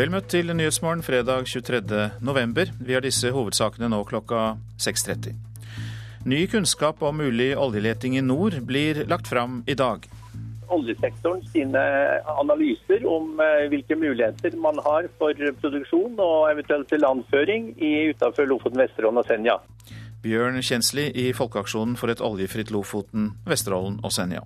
[0.00, 1.80] Vel møtt til Nyhetsmorgen fredag 23.
[2.24, 2.70] november.
[2.80, 5.34] Vi har disse hovedsakene nå klokka 6.30.
[6.24, 10.06] Ny kunnskap om mulig oljeleting i nord blir lagt fram i dag.
[10.72, 11.82] Oljesektoren sine
[12.32, 19.20] analyser om eh, hvilke muligheter man har for produksjon og eventuelt landføring utenfor Lofoten, Vesterålen
[19.20, 19.58] og Senja.
[20.20, 24.42] Bjørn Kjensli i Folkeaksjonen for et oljefritt Lofoten, Vesterålen og Senja.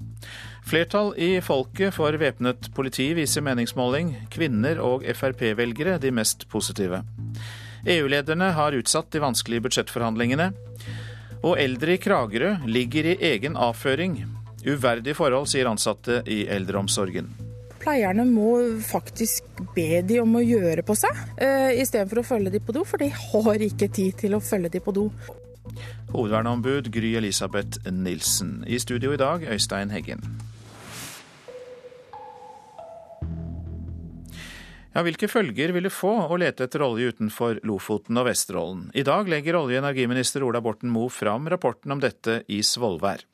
[0.65, 4.13] Flertall i folket for væpnet politi viser meningsmåling.
[4.31, 7.03] Kvinner og Frp-velgere de mest positive.
[7.91, 10.53] EU-lederne har utsatt de vanskelige budsjettforhandlingene.
[11.45, 14.23] Og eldre i Kragerø ligger i egen avføring.
[14.65, 17.29] Uverdige forhold, sier ansatte i eldreomsorgen.
[17.85, 22.63] Pleierne må faktisk be de om å gjøre på seg, uh, istedenfor å følge de
[22.65, 25.11] på do, for de har ikke tid til å følge de på do.
[26.13, 28.65] Hovedverneombud Gry Elisabeth Nilsen.
[28.67, 30.23] I studio i dag, Øystein Heggen.
[34.95, 38.93] Ja, Hvilke følger vil det få å lete etter olje utenfor Lofoten og Vesterålen?
[38.95, 43.27] I dag legger olje- og energiminister Ola Borten Moe fram rapporten om dette i Svolvær.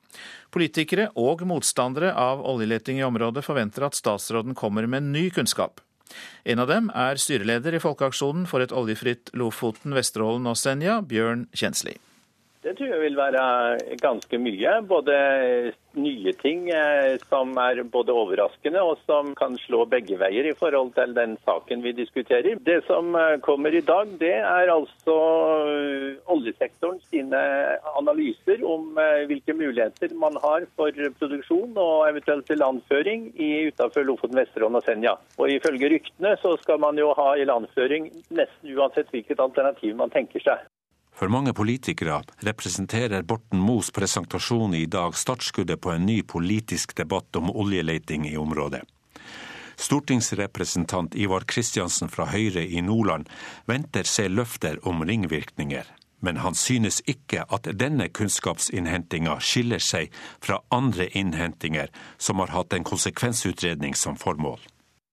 [0.50, 5.84] Politikere og motstandere av oljeleting i området forventer at statsråden kommer med ny kunnskap.
[6.48, 11.44] En av dem er styreleder i Folkeaksjonen for et oljefritt Lofoten, Vesterålen og Senja, Bjørn
[11.52, 11.98] Kjensli.
[12.60, 13.42] Det tror jeg vil være
[14.02, 14.72] ganske mye.
[14.84, 15.14] Både
[15.96, 20.90] nye ting eh, som er både overraskende og som kan slå begge veier i forhold
[20.98, 22.58] til den saken vi diskuterer.
[22.66, 25.14] Det som eh, kommer i dag, det er altså
[25.70, 27.40] eh, oljesektoren sine
[27.96, 28.92] analyser om
[29.30, 35.16] hvilke muligheter man har for produksjon og eventuelt landføring utenfor Lofoten, Vesterålen og Senja.
[35.40, 40.12] Og Ifølge ryktene så skal man jo ha i landføring nesten uansett hvilket alternativ man
[40.12, 40.68] tenker seg.
[41.20, 47.36] For mange politikere representerer Borten Moes presentasjon i dag startskuddet på en ny politisk debatt
[47.36, 48.80] om oljeleting i området.
[49.76, 53.28] Stortingsrepresentant Ivar Kristiansen fra Høyre i Nordland
[53.68, 55.84] venter seg løfter om ringvirkninger.
[56.24, 62.72] Men han synes ikke at denne kunnskapsinnhentinga skiller seg fra andre innhentinger som har hatt
[62.72, 64.60] en konsekvensutredning som formål.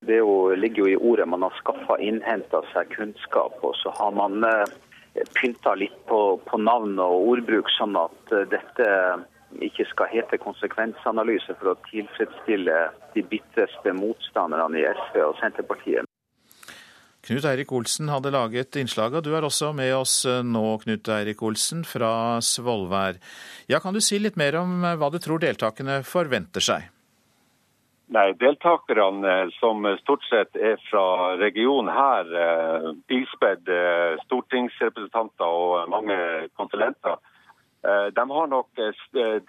[0.08, 0.24] Det
[0.64, 4.78] ligger jo i ordet man har skaffa innhenta seg kunnskap, og så har man eh,
[5.38, 8.90] pynta litt på, på, navn og ordbruk, sånn at eh, dette
[9.64, 12.78] ikke skal hete konsekvensanalyse for å tilfredsstille
[13.16, 16.08] de bitreste motstanderne i SV og Senterpartiet.
[17.28, 21.10] Knut Eirik Olsen hadde laget innslaget, og du er også med oss eh, nå, Knut
[21.12, 23.20] Eirik Olsen fra Svolvær.
[23.68, 26.88] Ja, kan du si litt mer om eh, hva du tror deltakerne forventer seg?
[28.10, 32.86] Nei, Deltakerne, som stort sett er fra regionen her, eh,
[33.18, 36.16] ispedd eh, stortingsrepresentanter og mange
[36.56, 37.18] konsulenter,
[37.84, 38.80] eh, de har nok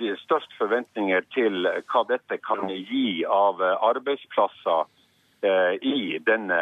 [0.00, 4.86] de størst forventninger til hva dette kan gi av arbeidsplasser
[5.86, 6.58] i denne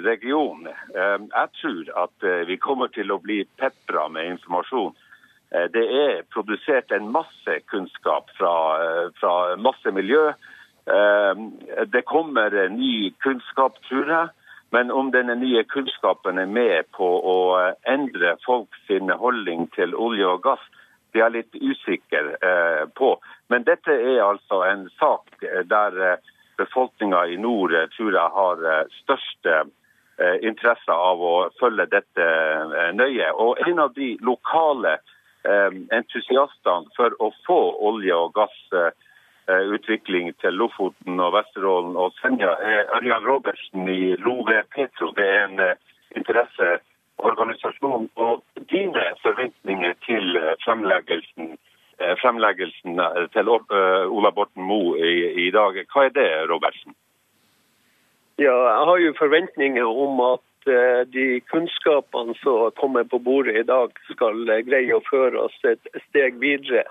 [0.00, 0.70] regionen.
[0.96, 4.94] Jeg tror at vi kommer til å bli pepra med informasjon.
[5.76, 8.54] Det er produsert en masse kunnskap fra,
[9.20, 10.30] fra masse miljø.
[10.88, 11.52] Ehm,
[11.86, 14.28] det kommer ny kunnskap, tror jeg.
[14.70, 17.36] Men om denne nye kunnskapen er med på å
[17.88, 18.90] endre folks
[19.20, 20.64] holdning til olje og gass,
[21.12, 23.14] det er jeg litt usikker eh, på.
[23.48, 28.92] Men dette er altså en sak der eh, befolkninga i nord eh, tror jeg har
[29.02, 29.64] største
[30.42, 32.24] interesse av å følge dette
[32.98, 33.28] nøye.
[33.38, 34.96] Og en av de lokale
[35.46, 38.90] entusiastene for å få olje og gass Eh,
[39.48, 42.52] utvikling til Lofoten og Vesterålen og Senja
[42.98, 45.12] Ørjan Robertsen i Love Petro.
[45.16, 45.78] Det er en eh,
[46.16, 48.10] interesseorganisasjon.
[48.16, 51.56] Og dine forventninger til eh, fremleggelsen,
[52.22, 53.00] fremleggelsen
[53.34, 56.94] til Ola Borten Moe i, i, dag, hva er det, Robertsen?
[58.38, 60.44] Ja, Jeg har jo forventninger om at
[61.10, 66.38] de kunnskapene som kommer på bordet i dag, skal greie å føre oss et steg
[66.38, 66.84] videre.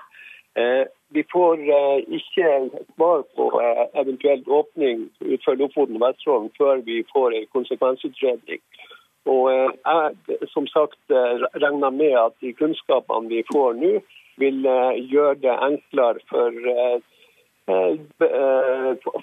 [1.10, 7.04] Vi får eh, ikke svar på eh, eventuell åpning utenfor Lofoten og Vesterålen før vi
[7.14, 8.62] får en konsekvensutredning.
[9.32, 11.00] Og eh, jeg som sagt
[11.64, 13.94] regner med at de kunnskapene vi får nå,
[14.38, 14.68] vil
[15.10, 16.52] gjøre det enklere for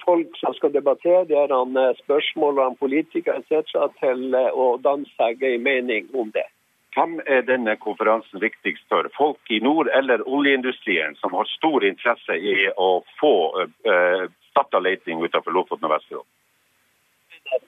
[0.02, 6.32] folk som skal debattere disse spørsmålene, politikere etc., til å danne seg en mening om
[6.34, 6.48] det.
[6.94, 9.08] Hvem er denne konferansen viktigst for?
[9.16, 15.22] Folk i nord eller oljeindustrien, som har stor interesse i å få uh, starta leting
[15.24, 16.30] utenfor Lofoten og Vesterålen?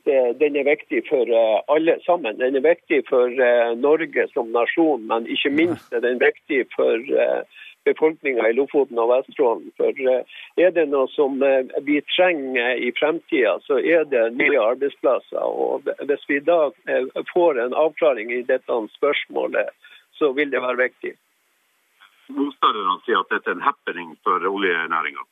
[0.07, 1.31] Eh, den er viktig for
[1.75, 2.39] alle sammen.
[2.39, 3.31] Den er viktig for
[3.77, 7.03] Norge som nasjon, men ikke minst er den viktig for
[7.87, 9.71] befolkninga i Lofoten og Vesterålen.
[9.79, 10.01] For
[10.61, 11.39] er det noe som
[11.87, 15.43] vi trenger i fremtida, så er det nye arbeidsplasser.
[15.43, 16.71] Og hvis vi da
[17.33, 19.73] får en avklaring i dette spørsmålet,
[20.19, 21.15] så vil det være viktig.
[22.35, 25.27] Motstanderne sier at dette er en happening for oljenæringa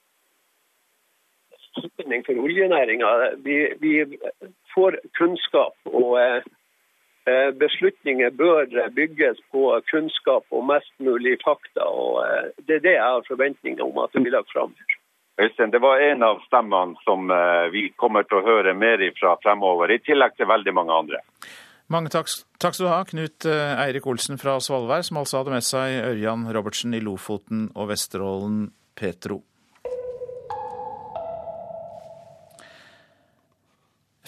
[1.83, 3.07] happening for oljenæringa.
[3.45, 4.19] Vi, vi,
[4.75, 6.43] får kunnskap, og eh,
[7.59, 11.87] beslutninger bør bygges på kunnskap og mest mulig fakta.
[11.87, 14.75] og eh, Det er det jeg har forventninger om at det blir lagt fram.
[15.41, 19.37] Øystein, det var en av stemmene som eh, vi kommer til å høre mer ifra
[19.43, 21.23] fremover, i tillegg til veldig mange andre.
[21.89, 22.29] Mange takk,
[22.61, 26.47] takk skal du ha, Knut Eirik Olsen fra Svolvær, som altså hadde med seg Ørjan
[26.53, 29.43] Robertsen i Lofoten og Vesterålen Petro.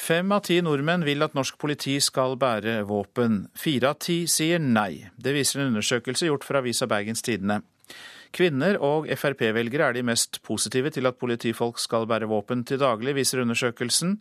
[0.06, 3.48] Fem av ti nordmenn vil at norsk politi skal bære våpen.
[3.58, 5.08] Fire av ti sier nei.
[5.18, 7.56] Det viser en undersøkelse gjort for avisa Bergens Tidende.
[8.36, 13.16] Kvinner og Frp-velgere er de mest positive til at politifolk skal bære våpen til daglig,
[13.18, 14.20] viser undersøkelsen.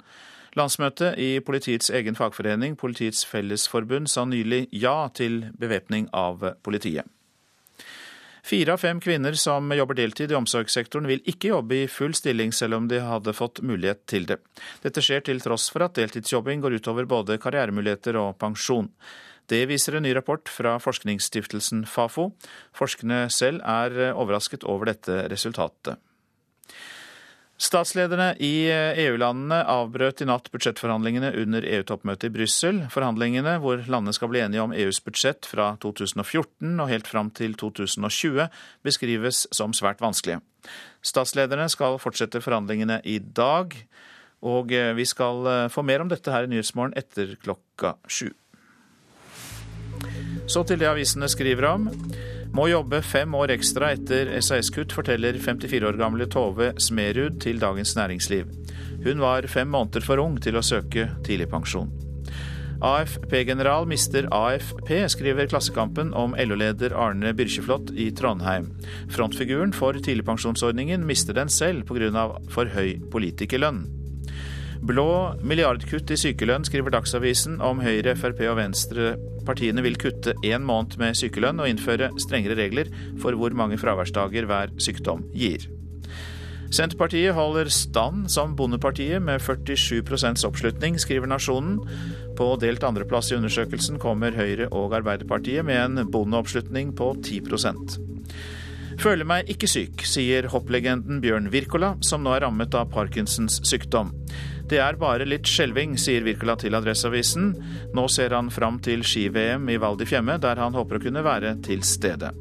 [0.58, 7.06] Landsmøtet i politiets egen fagforening, Politiets Fellesforbund, sa nylig ja til bevæpning av politiet.
[8.46, 12.52] Fire av fem kvinner som jobber deltid i omsorgssektoren vil ikke jobbe i full stilling
[12.54, 14.38] selv om de hadde fått mulighet til det.
[14.84, 18.92] Dette skjer til tross for at deltidsjobbing går utover både karrieremuligheter og pensjon.
[19.50, 22.36] Det viser en ny rapport fra forskningsstiftelsen Fafo.
[22.78, 25.98] Forskerne selv er overrasket over dette resultatet.
[27.56, 32.82] Statslederne i EU-landene avbrøt i natt budsjettforhandlingene under EU-toppmøtet i Brussel.
[32.92, 37.56] Forhandlingene, hvor landene skal bli enige om EUs budsjett fra 2014 og helt fram til
[37.56, 38.50] 2020,
[38.84, 40.42] beskrives som svært vanskelige.
[41.00, 43.72] Statslederne skal fortsette forhandlingene i dag,
[44.44, 48.34] og vi skal få mer om dette her i Nyhetsmorgen etter klokka sju.
[50.46, 51.88] Så til det avisene skriver om.
[52.56, 57.92] Må jobbe fem år ekstra etter SAS-kutt, forteller 54 år gamle Tove Smerud til Dagens
[57.98, 58.48] Næringsliv.
[59.04, 61.92] Hun var fem måneder for ung til å søke tidligpensjon.
[62.86, 68.72] AFP-general mister AFP, skriver Klassekampen om LO-leder Arne Byrkjeflot i Trondheim.
[69.12, 72.40] Frontfiguren for tidligpensjonsordningen mister den selv pga.
[72.48, 73.84] for høy politikerlønn.
[74.86, 79.16] Blå milliardkutt i sykelønn, skriver Dagsavisen om Høyre, Frp og Venstre.
[79.46, 84.50] Partiene vil kutte én måned med sykelønn og innføre strengere regler for hvor mange fraværsdager
[84.50, 85.70] hver sykdom gir.
[86.74, 91.78] Senterpartiet holder stand som Bondepartiet med 47% oppslutning, skriver Nasjonen.
[92.36, 98.00] På delt andreplass i undersøkelsen kommer Høyre og Arbeiderpartiet med en bondeoppslutning på 10%
[99.02, 104.14] Føler meg ikke syk, sier hopplegenden Bjørn Wirkola, som nå er rammet av Parkinsons sykdom.
[104.66, 107.52] Det er bare litt skjelving, sier Wirkola til Adresseavisen.
[107.94, 111.22] Nå ser han fram til ski-VM i Val di Fiemme, der han håper å kunne
[111.26, 112.32] være til stede.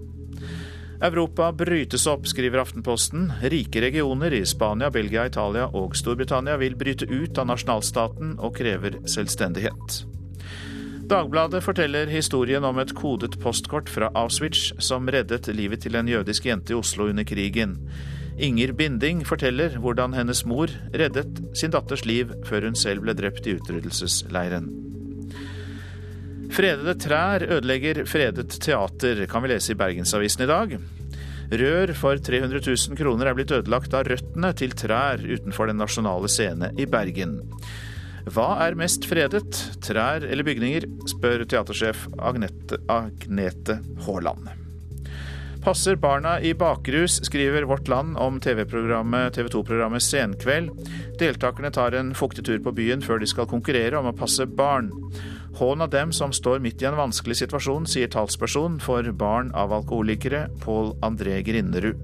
[1.04, 3.28] Europa brytes opp, skriver Aftenposten.
[3.52, 9.02] Rike regioner i Spania, Belgia, Italia og Storbritannia vil bryte ut av nasjonalstaten og krever
[9.04, 10.00] selvstendighet.
[11.04, 16.46] Dagbladet forteller historien om et kodet postkort fra Auschwitz som reddet livet til en jødisk
[16.48, 17.76] jente i Oslo under krigen.
[18.34, 23.46] Inger Binding forteller hvordan hennes mor reddet sin datters liv før hun selv ble drept
[23.46, 24.66] i utryddelsesleiren.
[26.54, 30.76] Fredede trær ødelegger fredet teater, kan vi lese i Bergensavisen i dag.
[31.54, 36.30] Rør for 300 000 kroner er blitt ødelagt av røttene til trær utenfor Den nasjonale
[36.30, 37.38] scene i Bergen.
[38.24, 44.63] Hva er mest fredet, trær eller bygninger, spør teatersjef Agnete, Agnete Haaland.
[45.64, 50.70] Passer barna i bakrus, skriver Vårt Land om TV-programmet TV 2-programmet Senkveld.
[51.18, 54.90] Deltakerne tar en fuktig tur på byen før de skal konkurrere om å passe barn.
[55.56, 59.72] Hån av dem som står midt i en vanskelig situasjon, sier talsperson for barn av
[59.72, 61.96] alkoholikere, Pål André Grinderud.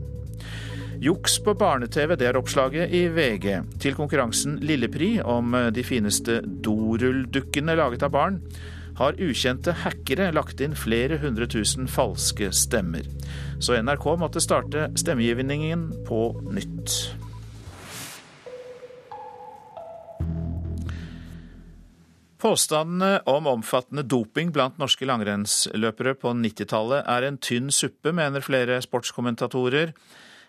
[1.05, 3.61] Juks på barne-TV, det er oppslaget i VG.
[3.85, 8.41] Til konkurransen Lillepri om de fineste dorulldukkene laget av barn
[9.01, 13.07] har ukjente hackere lagt inn flere hundre tusen falske stemmer.
[13.61, 16.95] Så NRK måtte starte stemmegivningen på nytt.
[22.41, 28.81] Påstandene om omfattende doping blant norske langrennsløpere på 90-tallet er en tynn suppe, mener flere
[28.81, 29.93] sportskommentatorer.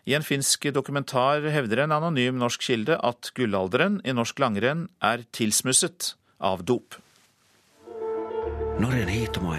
[0.08, 5.27] I en finsk dokumentar hevder en anonym norsk kilde at gullalderen i norsk langrenn er
[5.36, 6.96] tilsmusset av dop.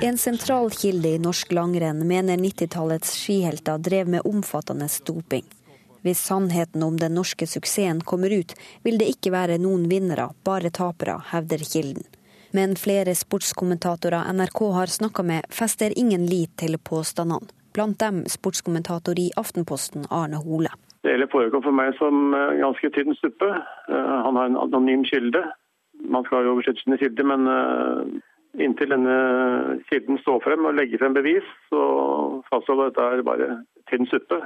[0.02, 5.44] En sentral kilde i norsk langrenn mener 90-tallets skihelter drev med omfattende doping.
[6.02, 10.70] Hvis sannheten om den norske suksessen kommer ut, vil det ikke være noen vinnere, bare
[10.74, 12.06] tapere, hevder kilden.
[12.52, 17.48] Men flere sportskommentatorer NRK har snakka med, fester ingen lit til påstandene.
[17.72, 20.68] blant dem sportskommentator i Aftenposten Arne Hole.
[21.02, 23.48] Det hele forekom for meg som eh, ganske tynn suppe.
[23.88, 25.40] Eh, han har en anonym kilde.
[26.04, 28.20] Man skal jo beskytte sine kilder, men eh,
[28.60, 29.18] inntil denne
[29.88, 31.84] kilden står frem og legger frem bevis, så
[32.50, 33.54] fastholder dette er bare
[33.90, 34.42] tynn suppe.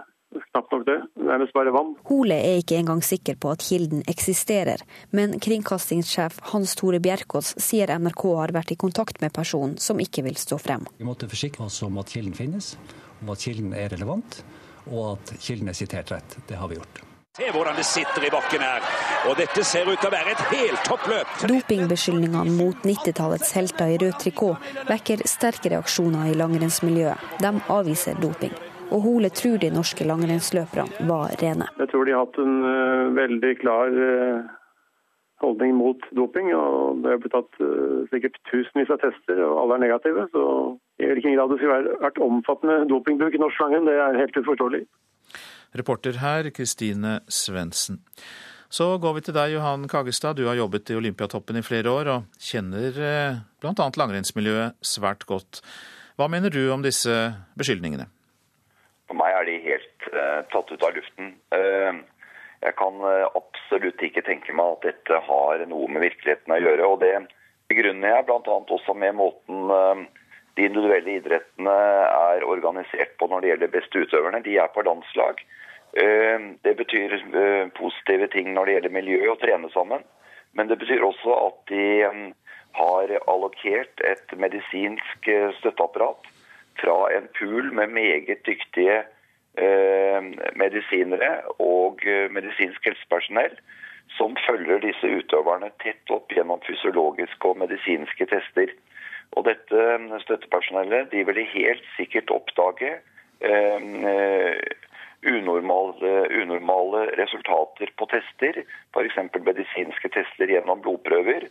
[0.50, 0.96] Knapt nok det.
[1.22, 1.94] Nærmest bare vann.
[2.10, 4.82] Hole er ikke engang sikker på at kilden eksisterer,
[5.16, 10.26] men kringkastingssjef Hans Tore Bjerkås sier NRK har vært i kontakt med personen som ikke
[10.26, 10.84] vil stå frem.
[10.98, 12.74] Vi måtte forsikre oss om at kilden finnes,
[13.22, 14.42] om at kilden er relevant
[14.90, 16.40] og at kilden er sitert rett.
[16.46, 17.15] Det har vi gjort.
[17.36, 18.84] Se hvordan det sitter i bakken her,
[19.28, 21.34] og dette ser ut til å være et heltoppløp.
[21.50, 27.36] Dopingbeskyldningene mot 90-tallets helter i rød trikot vekker sterke reaksjoner i langrennsmiljøet.
[27.44, 28.56] De avviser doping.
[28.88, 31.68] Og Hole tror de norske langrennsløperne var rene.
[31.76, 34.50] Jeg tror de har hatt en uh, veldig klar uh,
[35.44, 36.54] holdning mot doping.
[36.56, 40.30] og Det er blitt tatt uh, sikkert tusenvis av tester, og alle er negative.
[40.32, 40.46] Så
[41.04, 44.86] i hvilken grad det skulle vært omfattende dopingbruk i norsk langrenn, det er helt uforståelig.
[45.74, 48.02] Reporter her, Kristine Svendsen.
[48.68, 50.36] Så går vi til deg, Johan Kagestad.
[50.38, 53.86] Du har jobbet i Olympiatoppen i flere år og kjenner eh, bl.a.
[54.00, 55.62] langrennsmiljøet svært godt.
[56.18, 57.14] Hva mener du om disse
[57.58, 58.08] beskyldningene?
[59.06, 61.34] For meg er de helt uh, tatt ut av luften.
[61.54, 62.02] Uh,
[62.64, 66.88] jeg kan uh, absolutt ikke tenke meg at dette har noe med virkeligheten å gjøre.
[66.88, 67.12] og Det
[67.70, 68.56] begrunner jeg bl.a.
[68.78, 70.08] også med måten
[70.56, 71.74] de individuelle idrettene
[72.06, 74.42] er organisert på når det gjelder beste utøverne.
[74.44, 75.42] De er på landslag.
[75.96, 80.04] Eh, det betyr eh, positive ting når det gjelder miljø og trene sammen.
[80.56, 82.30] Men det betyr også at de mm,
[82.80, 86.32] har allokert et medisinsk eh, støtteapparat
[86.80, 89.04] fra en pool med meget dyktige
[90.60, 91.30] medisinere
[91.64, 93.54] og medisinsk helsepersonell
[94.18, 98.74] som følger disse utøverne tett opp gjennom fysiologiske og medisinske tester.
[99.34, 99.84] Og dette
[100.22, 102.94] støttepersonellet de ville helt sikkert oppdage
[103.40, 104.60] eh,
[105.26, 108.62] unormale, unormale, resultater på tester,
[108.94, 109.18] f.eks.
[109.34, 111.48] medisinske tester gjennom blodprøver,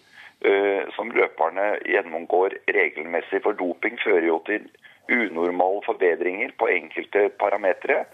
[0.48, 3.44] eh, som løperne gjennomgår regelmessig.
[3.44, 4.70] For doping fører jo til
[5.12, 8.06] unormale forbedringer på enkelte parametere.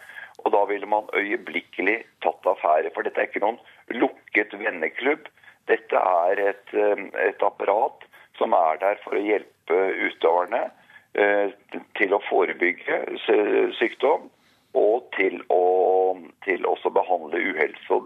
[0.41, 3.59] Og da ville man øyeblikkelig tatt affære, for dette er ikke noen
[3.93, 5.27] lukket venneklubb.
[5.69, 8.07] Dette er et, eh, et apparat
[8.41, 10.65] som er der for å hjelpe utøverne
[11.13, 11.53] eh,
[11.99, 13.01] til å forebygge
[13.77, 14.29] sykdom
[14.77, 15.63] og til å
[16.45, 18.01] til også behandle uhelse.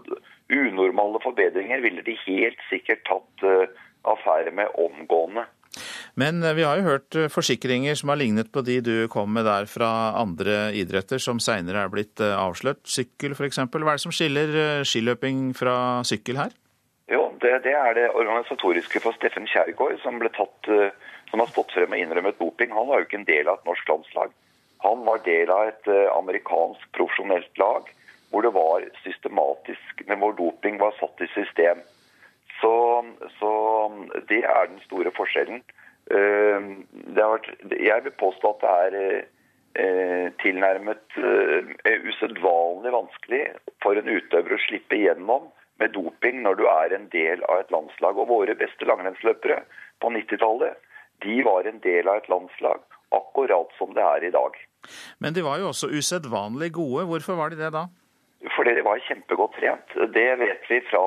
[0.52, 3.70] Unormale forbedringer ville de helt sikkert tatt eh,
[4.06, 5.46] affære med omgående.
[6.20, 9.48] Men eh, vi har jo hørt forsikringer som har lignet på de du kom med
[9.48, 12.84] der fra andre idretter, som seinere er blitt avslørt.
[12.84, 13.64] Sykkel f.eks.
[13.64, 15.76] Hva er det som skiller skiløping fra
[16.06, 16.54] sykkel her?
[17.06, 21.74] Jo, det, det, er det organisatoriske for Steffen Kjærgaard, som, tatt, eh, som har stått
[21.76, 22.72] frem og innrømmet doping.
[22.74, 24.32] Han var jo ikke en del av et norsk landslag.
[24.82, 27.86] Han var del av et uh, amerikansk profesjonelt lag
[28.30, 31.80] hvor det var systematisk, men hvor doping var satt i system.
[32.58, 32.74] Så,
[33.38, 33.52] så
[34.28, 35.62] det er den store forskjellen.
[36.10, 36.74] Uh,
[37.16, 38.74] vært, jeg vil påstå at det
[39.06, 39.32] er
[40.40, 41.18] tilnærmet
[42.08, 43.40] usedvanlig vanskelig
[43.84, 47.72] for en utøver å slippe igjennom med doping når du er en del av et
[47.74, 48.18] landslag.
[48.18, 49.60] Og våre beste langrennsløpere
[50.02, 50.78] på 90-tallet,
[51.24, 52.82] de var en del av et landslag,
[53.16, 54.58] akkurat som det er i dag.
[55.18, 57.06] Men de var jo også usedvanlig gode.
[57.10, 57.86] Hvorfor var de det da?
[58.56, 59.96] Fordi de var kjempegodt trent.
[60.14, 61.02] Det vet vi fra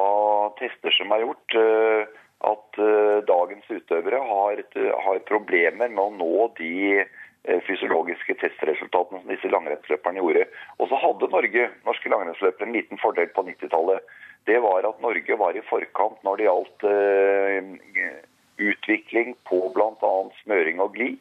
[0.59, 2.17] tester som er gjort, eh,
[2.49, 4.63] at eh, dagens utøvere har,
[5.05, 10.47] har problemer med å nå de eh, fysiologiske testresultatene som disse langrennsløperne gjorde.
[10.79, 14.17] Og så hadde Norge, norske langrennsløpere en liten fordel på 90-tallet
[14.48, 18.19] det var at Norge var i forkant når det gjaldt uh,
[18.60, 20.13] utvikling på bl.a.
[20.43, 21.12] smøring og gli.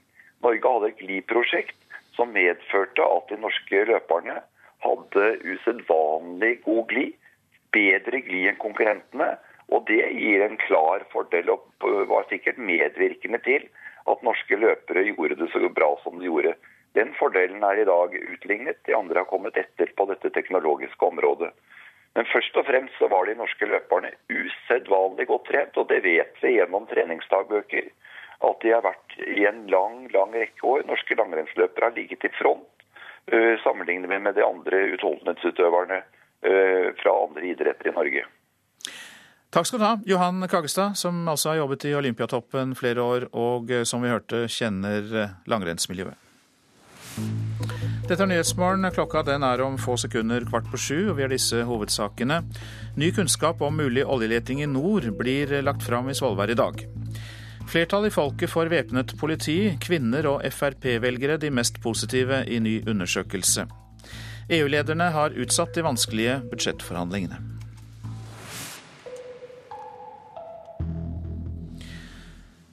[0.44, 1.76] Norge hadde et gliprosjekt
[2.16, 4.40] som medførte at de norske løperne
[4.84, 7.06] hadde usedvanlig god gli.
[7.74, 9.34] Bedre gli enn konkurrentene.
[9.68, 11.66] Og det gir en klar fordel og
[12.08, 13.66] var sikkert medvirkende til
[14.08, 16.54] at norske løpere gjorde det så bra som de gjorde.
[16.96, 18.80] Den fordelen er i dag utlignet.
[18.88, 21.52] De andre har kommet etter på dette teknologiske området.
[22.18, 26.40] Men først og fremst så var de norske løperne usedvanlig godt trent, og det vet
[26.42, 27.92] vi gjennom treningsdagbøker.
[28.48, 30.82] At de har vært i en lang, lang rekke år.
[30.90, 32.66] Norske langrennsløpere har ligget i front
[33.30, 38.26] uh, sammenlignet med de andre utholdenhetsutøverne uh, fra andre idretter i Norge.
[39.54, 43.70] Takk skal du ha, Johan Kagestad, som altså har jobbet i Olympiatoppen flere år, og
[43.70, 45.06] uh, som vi hørte kjenner
[45.46, 46.27] langrennsmiljøet.
[48.08, 48.88] Dette er Nyhetsmorgen.
[48.94, 52.40] Klokka den er om få sekunder kvart på sju, og vi har disse hovedsakene.
[52.96, 56.80] Ny kunnskap om mulig oljeleting i nord blir lagt fram i Svolvær i dag.
[57.68, 63.66] Flertallet i folket for væpnet politi, kvinner og Frp-velgere de mest positive i ny undersøkelse.
[64.48, 67.57] EU-lederne har utsatt de vanskelige budsjettforhandlingene.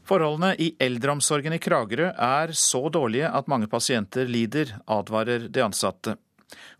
[0.05, 6.13] Forholdene i eldreomsorgen i Kragerø er så dårlige at mange pasienter lider, advarer de ansatte.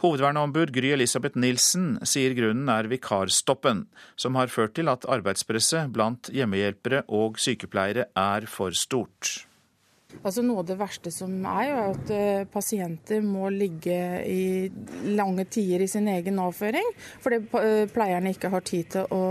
[0.04, 6.30] Hovedverneombud Gry Elisabeth Nilsen sier grunnen er vikarstoppen, som har ført til at arbeidspresset blant
[6.36, 9.48] hjemmehjelpere og sykepleiere er for stort.
[10.22, 13.98] Altså Noe av det verste som er, er at eh, pasienter må ligge
[14.30, 14.70] i
[15.18, 19.24] lange tider i sin egen avføring, fordi eh, pleierne ikke har tid til å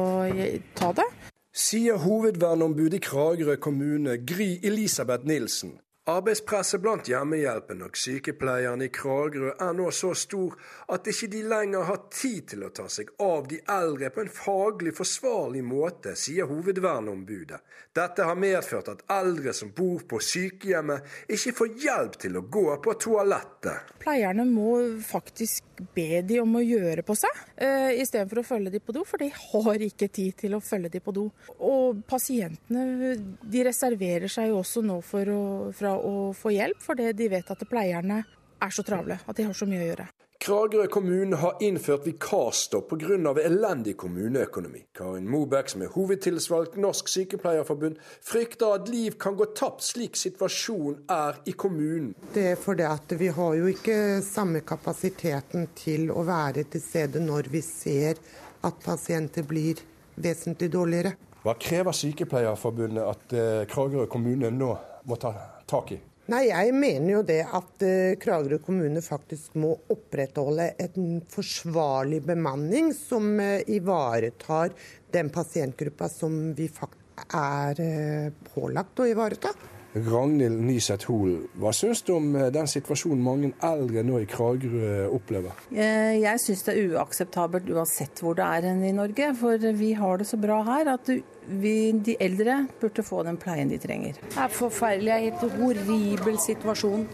[0.76, 1.06] ta det
[1.54, 5.78] sier hovedverneombud i Kragerø kommune, Gry Elisabeth Nilsen.
[6.04, 10.52] Arbeidspresset blant hjemmehjelpen og sykepleierne i Kragerø er nå så stor
[10.92, 14.28] at ikke de lenger har tid til å ta seg av de eldre på en
[14.28, 17.62] faglig forsvarlig måte, sier hovedverneombudet.
[17.96, 22.66] Dette har medført at eldre som bor på sykehjemmet, ikke får hjelp til å gå
[22.84, 23.96] på toalettet.
[24.04, 24.76] Pleierne må
[25.08, 29.06] faktisk be de om å gjøre på seg, uh, istedenfor å følge de på do,
[29.08, 31.24] for de har ikke tid til å følge de på do.
[31.64, 35.42] Og pasientene de reserverer seg jo også nå for å,
[35.74, 38.24] fra å få hjelp, fordi de vet at pleierne
[38.64, 40.10] er så travle, at de har så mye å gjøre.
[40.44, 43.32] Kragerø kommune har innført vikarstopp pga.
[43.40, 44.82] elendig kommuneøkonomi.
[44.92, 51.04] Karin Mobek, som er hovedtilsvalgt Norsk Sykepleierforbund, frykter at liv kan gå tapt slik situasjonen
[51.08, 52.14] er i kommunen.
[52.34, 57.24] Det er fordi at vi har jo ikke samme kapasiteten til å være til stede
[57.24, 58.20] når vi ser
[58.62, 59.80] at pasienter blir
[60.16, 61.14] vesentlig dårligere.
[61.40, 64.76] Hva krever Sykepleierforbundet at eh, Kragerø kommune nå
[65.08, 65.32] må ta
[65.68, 66.00] tak i?
[66.32, 72.94] Nei, Jeg mener jo det at uh, Kragerø kommune faktisk må opprettholde en forsvarlig bemanning
[72.96, 74.72] som uh, ivaretar
[75.12, 79.52] den pasientgruppa som vi er uh, pålagt å ivareta.
[79.94, 85.60] Ragnhild Nyseth Hoel, hva syns du om den situasjonen mange eldre nå i Kragerø opplever?
[85.70, 89.28] Jeg syns det er uakseptabelt uansett hvor det er i Norge.
[89.38, 91.12] For vi har det så bra her at
[91.46, 94.18] vi, de eldre burde få den pleien de trenger.
[94.22, 95.12] Det er forferdelig.
[95.12, 97.08] Det er en horribel situasjon.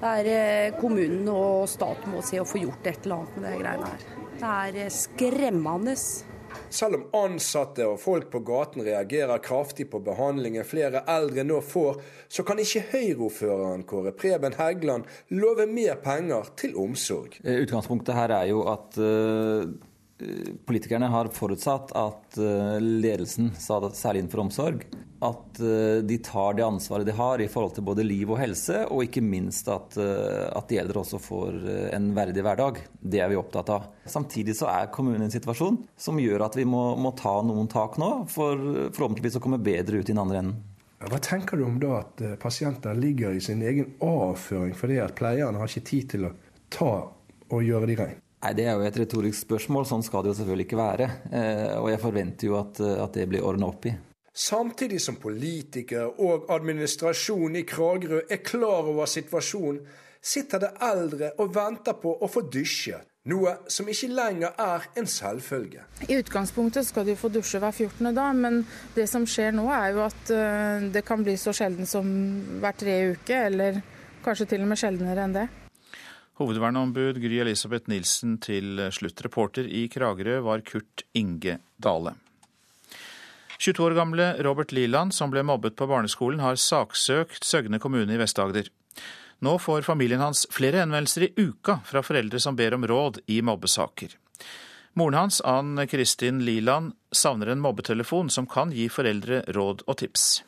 [0.00, 3.50] Det er eh, kommunen og staten må se å få gjort et eller annet med
[3.50, 4.06] det greiene her.
[4.34, 5.96] Det er eh, skremmende.
[6.74, 11.98] Selv om ansatte og folk på gaten reagerer kraftig på behandlingen flere eldre nå får,
[12.30, 17.40] så kan ikke Høyre-ordføreren Kåre Preben Heggeland love mer penger til omsorg.
[17.44, 19.92] Eh, utgangspunktet her er jo at uh
[20.66, 24.84] politikerne har forutsatt at eh, ledelsen, særlig innenfor omsorg,
[25.24, 28.82] at eh, de tar det ansvaret de har i forhold til både liv og helse,
[28.88, 31.58] og ikke minst at, eh, at de eldre også får
[31.96, 32.80] en verdig hverdag.
[33.00, 33.88] Det er vi opptatt av.
[34.10, 37.70] Samtidig så er kommunen i en situasjon som gjør at vi må, må ta noen
[37.70, 40.62] tak nå, for forhåpentligvis å komme bedre ut i den andre enden.
[41.04, 45.60] Hva tenker du om da at pasienter ligger i sin egen avføring fordi at pleierne
[45.60, 46.36] har ikke tid til å
[46.72, 46.92] ta
[47.52, 48.20] og gjøre de rein?
[48.44, 49.86] Nei, Det er jo et retorisk spørsmål.
[49.88, 51.06] Sånn skal det jo selvfølgelig ikke være.
[51.32, 53.94] Eh, og jeg forventer jo at, at det blir ordna opp i.
[54.34, 59.80] Samtidig som politikere og administrasjonen i Kragerø er klar over situasjonen,
[60.24, 62.98] sitter det eldre og venter på å få dusje.
[63.30, 65.86] Noe som ikke lenger er en selvfølge.
[66.04, 68.10] I utgangspunktet skal de få dusje hver 14.
[68.12, 68.64] dag, men
[68.96, 72.10] det som skjer nå er jo at eh, det kan bli så sjelden som
[72.60, 73.80] hver tre uke, eller
[74.24, 75.46] kanskje til og med sjeldnere enn det.
[76.40, 79.22] Hovedverneombud Gry Elisabeth Nilsen til slutt.
[79.22, 82.16] Reporter i Kragerø var Kurt Inge Dale.
[83.58, 88.18] 22 år gamle Robert Liland, som ble mobbet på barneskolen, har saksøkt Søgne kommune i
[88.18, 88.66] Vest-Agder.
[89.46, 93.38] Nå får familien hans flere henvendelser i uka fra foreldre som ber om råd i
[93.42, 94.16] mobbesaker.
[94.94, 100.42] Moren hans, Ann Kristin Liland, savner en mobbetelefon som kan gi foreldre råd og tips.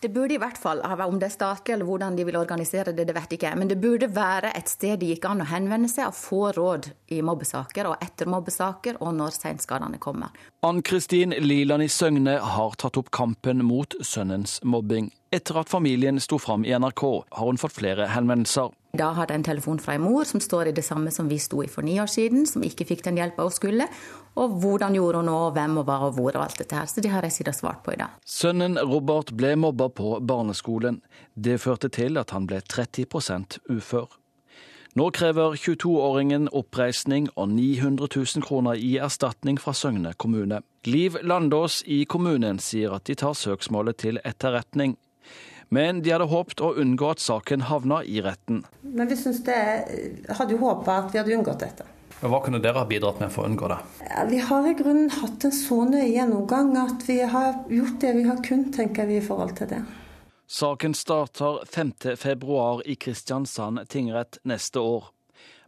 [0.00, 3.06] Det burde i hvert fall, om det er statlig eller hvordan de vil organisere det,
[3.08, 3.54] det vet jeg ikke.
[3.56, 6.90] Men det burde være et sted det gikk an å henvende seg og få råd
[7.16, 10.34] i mobbesaker og etter mobbesaker, og når senskadene kommer.
[10.66, 15.12] Ann-Kristin Liland i Søgne har tatt opp kampen mot sønnens mobbing.
[15.34, 17.04] Etter at familien sto fram i NRK,
[17.38, 18.72] har hun fått flere henvendelser.
[18.96, 21.38] Da hadde jeg en telefon fra en mor som står i det samme som vi
[21.42, 23.88] sto i for ni år siden, som ikke fikk den hjelpa hun skulle.
[24.36, 26.88] Og hvordan gjorde hun nå, hvem og hva og hvor og alt dette her.
[26.88, 28.16] Så det har jeg siden svart på i dag.
[28.24, 31.02] Sønnen Robert ble mobba på barneskolen.
[31.34, 34.08] Det førte til at han ble 30% ufør.
[34.96, 40.62] Nå krever 22-åringen oppreisning og 900 000 kroner i erstatning fra Søgne kommune.
[40.88, 44.96] Liv Landås i kommunen sier at de tar søksmålet til etterretning
[45.68, 48.64] men de hadde håpet å unngå at saken havna i retten.
[48.82, 49.60] Men vi det,
[50.38, 51.86] hadde jo håpa at vi hadde unngått dette.
[52.20, 53.78] Men Hva kunne dere ha bidratt med for å unngå det?
[54.08, 58.12] Ja, vi har i grunnen hatt en så nøye gjennomgang at vi har gjort det
[58.16, 59.82] vi har kunnet, tenker vi, i forhold til det.
[60.46, 65.10] Saken starter 5.2 i Kristiansand tingrett neste år.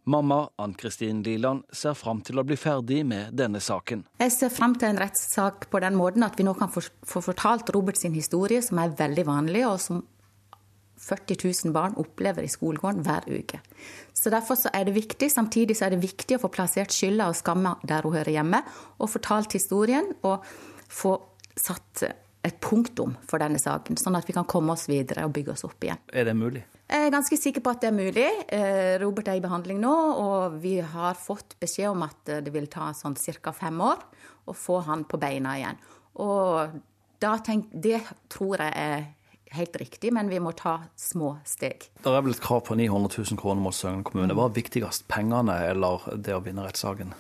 [0.08, 4.06] Mamma Ann-Kristin Liland ser fram til å bli ferdig med denne saken.
[4.22, 7.68] Jeg ser fram til en rettssak på den måten at vi nå kan få, fortalt
[7.76, 10.00] Robert sin historie, som er veldig vanlig, og som
[10.98, 13.60] 40 000 barn opplever i skolegården hver uke.
[14.16, 17.28] Så Derfor så er det viktig, samtidig så er det viktig å få plassert skylda
[17.28, 18.62] og skamma der hun hører hjemme,
[18.96, 20.40] og fortalt historien og
[20.88, 21.18] få
[21.58, 22.08] satt
[22.48, 25.68] et punktum for denne saken, sånn at vi kan komme oss videre og bygge oss
[25.68, 26.00] opp igjen.
[26.16, 26.64] Er det mulig?
[26.88, 28.29] Jeg er ganske sikker på at det er mulig.
[28.48, 32.68] Eh, Robert er i behandling nå, og vi har fått beskjed om at det vil
[32.72, 33.53] ta sånn ca.
[33.53, 34.01] fem år
[34.48, 35.83] å få han på beina igjen.
[36.24, 36.79] Og
[37.20, 38.01] tenk, det
[38.33, 39.05] tror jeg er
[39.57, 41.90] helt riktig, men vi må ta små steg.
[42.01, 44.37] Det er vel et krav på 900 000 kroner mot Søgne kommune.
[44.37, 47.14] Hva er viktigst, pengene eller det å vinne rettssaken?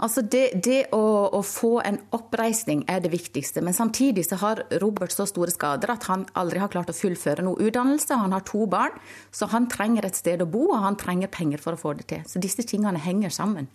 [0.00, 1.02] Altså det, det å,
[1.36, 3.60] å, få en oppreisning er det viktigste.
[3.64, 7.44] Men samtidig så har Robert så store skader at han aldri har klart å fullføre
[7.44, 8.16] noe utdannelse.
[8.16, 8.96] Han har to barn,
[9.30, 12.08] så han trenger et sted å bo, og han trenger penger for å få det
[12.14, 12.24] til.
[12.24, 13.68] Så disse tingene henger sammen.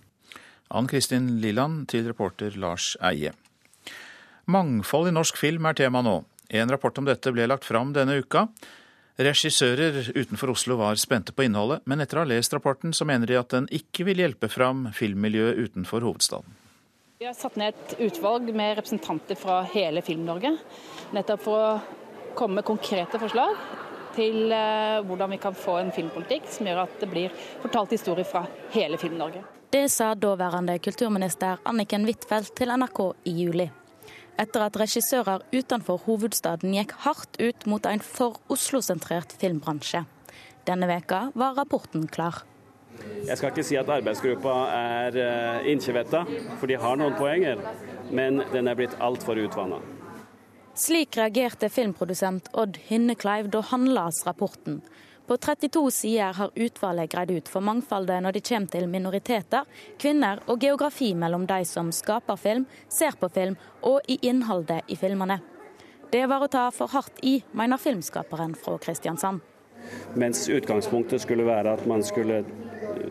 [0.73, 3.35] Ann Kristin Liland til reporter Lars Eie.
[4.49, 6.23] Mangfold i norsk film er tema nå.
[6.49, 8.47] En rapport om dette ble lagt fram denne uka.
[9.15, 13.30] Regissører utenfor Oslo var spente på innholdet, men etter å ha lest rapporten så mener
[13.30, 16.58] de at den ikke vil hjelpe fram filmmiljøet utenfor hovedstaden.
[17.23, 20.51] Vi har satt ned et utvalg med representanter fra hele Film-Norge,
[21.15, 23.56] nettopp for å komme med konkrete forslag
[24.17, 28.28] til eh, hvordan vi kan få en filmpolitikk som gjør at det blir fortalt historier
[28.28, 28.43] fra
[28.75, 29.45] hele Film-Norge.
[29.71, 33.01] Det sa daværende kulturminister Anniken Huitfeldt til NRK
[33.32, 33.71] i juli
[34.41, 40.04] etter at regissører utenfor hovedstaden gikk hardt ut mot en for Oslo-sentrert filmbransje.
[40.65, 42.43] Denne veka var rapporten klar.
[43.26, 46.24] Jeg skal ikke si at arbeidsgruppa er eh, innkjevetta,
[46.60, 47.62] for de har noen poenger.
[48.15, 49.82] Men den er blitt altfor utvanna.
[50.76, 54.82] Slik reagerte filmprodusent Odd Hynnekleiv da han las rapporten.
[55.27, 59.65] På 32 sider har utvalget greid ut for mangfoldet når det kommer til minoriteter,
[59.97, 64.97] kvinner og geografi mellom de som skaper film, ser på film og i innholdet i
[64.99, 65.39] filmene.
[66.11, 69.41] Det var å ta for hardt i, mener filmskaperen fra Kristiansand.
[70.13, 72.43] Mens utgangspunktet skulle være at man skulle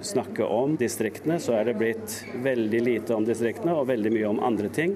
[0.02, 4.42] snakke om distriktene, så er det blitt veldig lite om distriktene og veldig mye om
[4.52, 4.94] andre ting.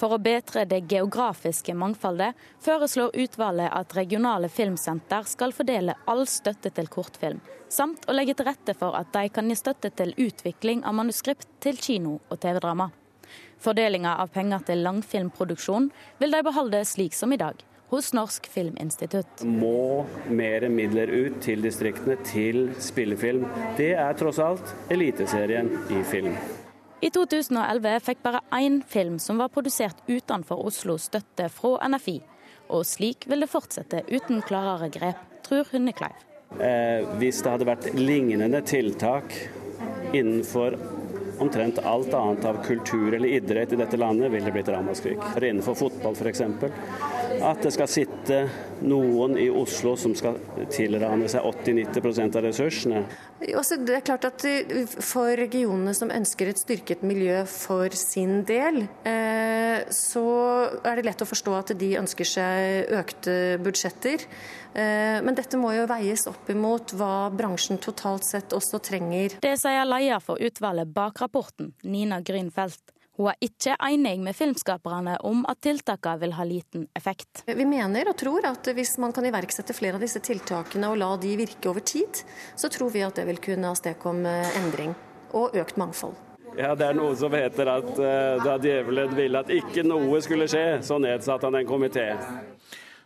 [0.00, 6.72] For å bedre det geografiske mangfoldet foreslår utvalget at regionale filmsenter skal fordele all støtte
[6.74, 10.82] til kortfilm, samt å legge til rette for at de kan gi støtte til utvikling
[10.84, 12.90] av manuskript til kino og TV-drama.
[13.62, 17.54] Fordelinga av penger til langfilmproduksjon vil de beholde slik som i dag,
[17.92, 19.44] hos Norsk Filminstitutt.
[19.44, 20.02] Må
[20.32, 23.46] mer midler ut til distriktene, til spillefilm.
[23.78, 26.34] Det er tross alt Eliteserien i film.
[27.02, 32.20] I 2011 fikk bare én film som var produsert utenfor Oslo støtte fra NFI.
[32.70, 36.20] Og slik vil det fortsette uten klarere grep, tror Hundekleiv.
[36.62, 39.34] Eh, hvis det hadde vært lignende tiltak
[40.14, 40.76] innenfor
[41.42, 45.18] omtrent alt annet av kultur eller idrett i dette landet, ville det blitt ramaskrik.
[45.42, 46.44] Innenfor fotball f.eks.
[47.42, 48.44] At det skal sitte
[48.84, 50.38] noen i Oslo som skal
[50.72, 53.02] tilrane seg 80-90% av ressursene.
[53.58, 58.42] Også det er klart at eh, For regionene som ønsker et styrket miljø for sin
[58.48, 60.26] del, eh, så
[60.86, 64.26] er det lett å forstå at de ønsker seg økte budsjetter.
[64.72, 69.36] Eh, men dette må jo veies opp imot hva bransjen totalt sett også trenger.
[69.44, 72.91] Det sier leder for utvalget bak rapporten, Nina Grünfeldt.
[73.18, 77.42] Hun er ikke enig med filmskaperne om at tiltakene vil ha liten effekt.
[77.44, 81.10] Vi mener og tror at hvis man kan iverksette flere av disse tiltakene og la
[81.20, 82.22] de virke over tid,
[82.56, 84.96] så tror vi at det vil kunne avstedkomme endring
[85.36, 86.16] og økt mangfold.
[86.56, 90.48] Ja, Det er noe som heter at uh, da djevelen ville at ikke noe skulle
[90.52, 92.10] skje, så nedsatte han en komité.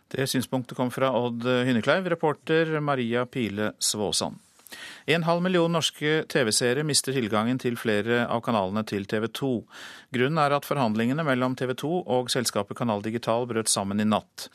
[0.07, 4.39] Det synspunktet kom fra Odd Hynnekleiv, reporter Maria Pile Svåsand.
[5.07, 9.51] En halv million norske TV-seere mister tilgangen til flere av kanalene til TV 2.
[10.15, 14.49] Grunnen er at forhandlingene mellom TV 2 og selskapet Kanal Digital brøt sammen i natt.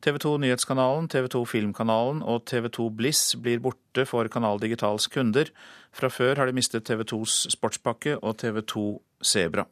[0.00, 5.10] TV 2 Nyhetskanalen, TV 2 Filmkanalen og TV 2 Bliss blir borte for Kanal Digitals
[5.12, 5.52] kunder.
[5.92, 8.86] Fra før har de mistet TV 2s sportspakke og TV 2
[9.20, 9.66] Sebra.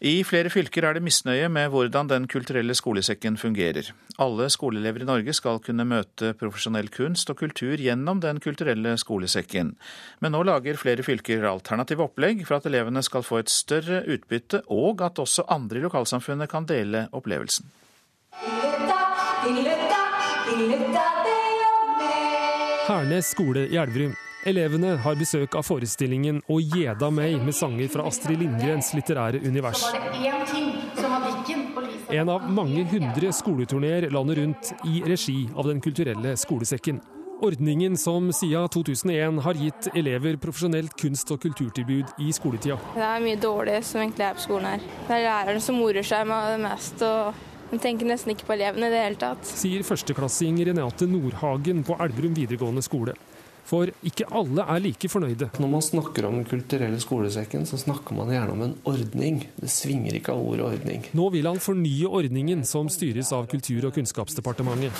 [0.00, 3.90] I flere fylker er det misnøye med hvordan Den kulturelle skolesekken fungerer.
[4.16, 9.74] Alle skoleelever i Norge skal kunne møte profesjonell kunst og kultur gjennom Den kulturelle skolesekken.
[10.24, 14.62] Men nå lager flere fylker alternative opplegg for at elevene skal få et større utbytte,
[14.72, 17.68] og at også andre i lokalsamfunnet kan dele opplevelsen.
[22.88, 24.16] Hernes skole i Elverum
[24.48, 29.84] Elevene har besøk av forestillingen 'Å gjeda meg' med sanger fra Astrid Lindgrens litterære univers.
[32.10, 37.00] En av mange hundre skoleturneer landet rundt i regi av Den kulturelle skolesekken.
[37.42, 42.78] Ordningen som siden 2001 har gitt elever profesjonelt kunst- og kulturtilbud i skoletida.
[42.94, 44.80] Det er mye dårlig som egentlig er på skolen her.
[45.06, 47.02] Det er læreren som morer seg med det mest.
[47.02, 47.34] og
[47.70, 49.44] de tenker nesten ikke på elevene i det hele tatt.
[49.46, 53.14] Sier førsteklassing Renate Nordhagen på Elverum videregående skole.
[53.68, 55.50] For ikke alle er like fornøyde.
[55.60, 59.42] Når man snakker om Den kulturelle skolesekken, så snakker man gjerne om en ordning.
[59.60, 61.04] Det svinger ikke av ordet ordning.
[61.12, 64.92] Nå vil han fornye ordningen som styres av Kultur- og kunnskapsdepartementet.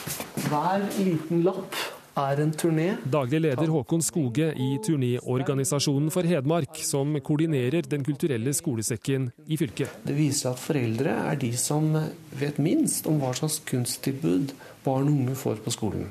[0.51, 1.79] Hver liten lapp
[2.19, 2.89] er en turné.
[3.11, 10.01] Daglig leder Håkon Skoge i turnéorganisasjonen for Hedmark, som koordinerer Den kulturelle skolesekken i fylket.
[10.07, 11.93] Det viser at foreldre er de som
[12.41, 16.11] vet minst om hva slags kunsttilbud barn og unge får på skolen.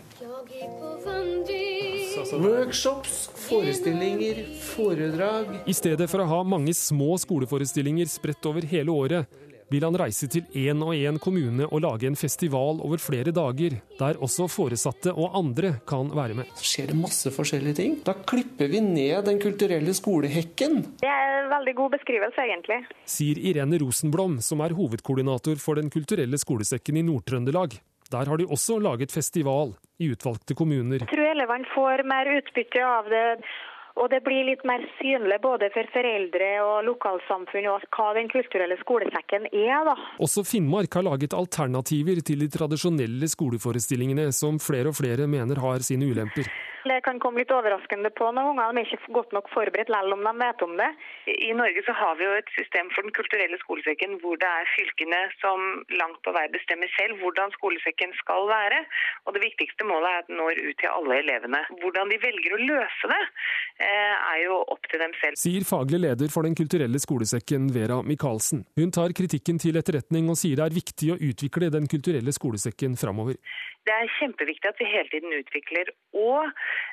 [2.34, 5.46] Workshops, forestillinger, foredrag.
[5.66, 9.40] I stedet for å ha mange små skoleforestillinger spredt over hele året,
[9.70, 13.80] vil han reise til én og én kommune og lage en festival over flere dager,
[14.00, 16.50] der også foresatte og andre kan være med.
[16.58, 18.00] Så skjer det masse forskjellige ting.
[18.06, 20.82] Da klipper vi ned Den kulturelle skolehekken.
[21.02, 22.82] Det er en veldig god beskrivelse, egentlig.
[23.10, 27.78] Sier Irene Rosenblom, som er hovedkoordinator for Den kulturelle skolesekken i Nord-Trøndelag.
[28.10, 31.04] Der har de også laget festival i utvalgte kommuner.
[31.04, 33.28] Jeg tror elevene får mer utbytte av det.
[34.00, 38.78] Og det blir litt mer synlig både for foreldre og lokalsamfunn og hva Den kulturelle
[38.80, 39.84] skolesekken er.
[39.90, 39.96] da.
[40.24, 45.84] Også Finnmark har laget alternativer til de tradisjonelle skoleforestillingene, som flere og flere mener har
[45.84, 46.48] sine ulemper.
[46.88, 48.76] Det kan komme litt overraskende på noen ganger.
[48.76, 50.90] De er ikke godt nok forberedt selv om de vet om det.
[51.30, 54.70] I Norge så har vi jo et system for Den kulturelle skolesekken hvor det er
[54.76, 55.60] fylkene som
[56.02, 58.82] langt på vei bestemmer selv hvordan skolesekken skal være.
[59.26, 61.62] Og det viktigste målet er at den når ut til alle elevene.
[61.82, 63.22] Hvordan de velger å løse det,
[63.86, 65.40] eh, er jo opp til dem selv.
[65.40, 68.66] Sier faglig leder for Den kulturelle skolesekken, Vera Michaelsen.
[68.80, 72.96] Hun tar kritikken til etterretning og sier det er viktig å utvikle Den kulturelle skolesekken
[72.98, 73.36] framover.
[73.90, 75.88] Det er kjempeviktig at vi hele tiden utvikler.
[76.14, 76.52] Og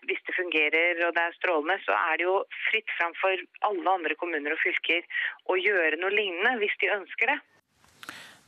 [0.09, 2.39] hvis det fungerer og det er strålende, så er det jo
[2.71, 5.05] fritt fram for alle andre kommuner og fylker
[5.53, 7.39] å gjøre noe lignende hvis de ønsker det.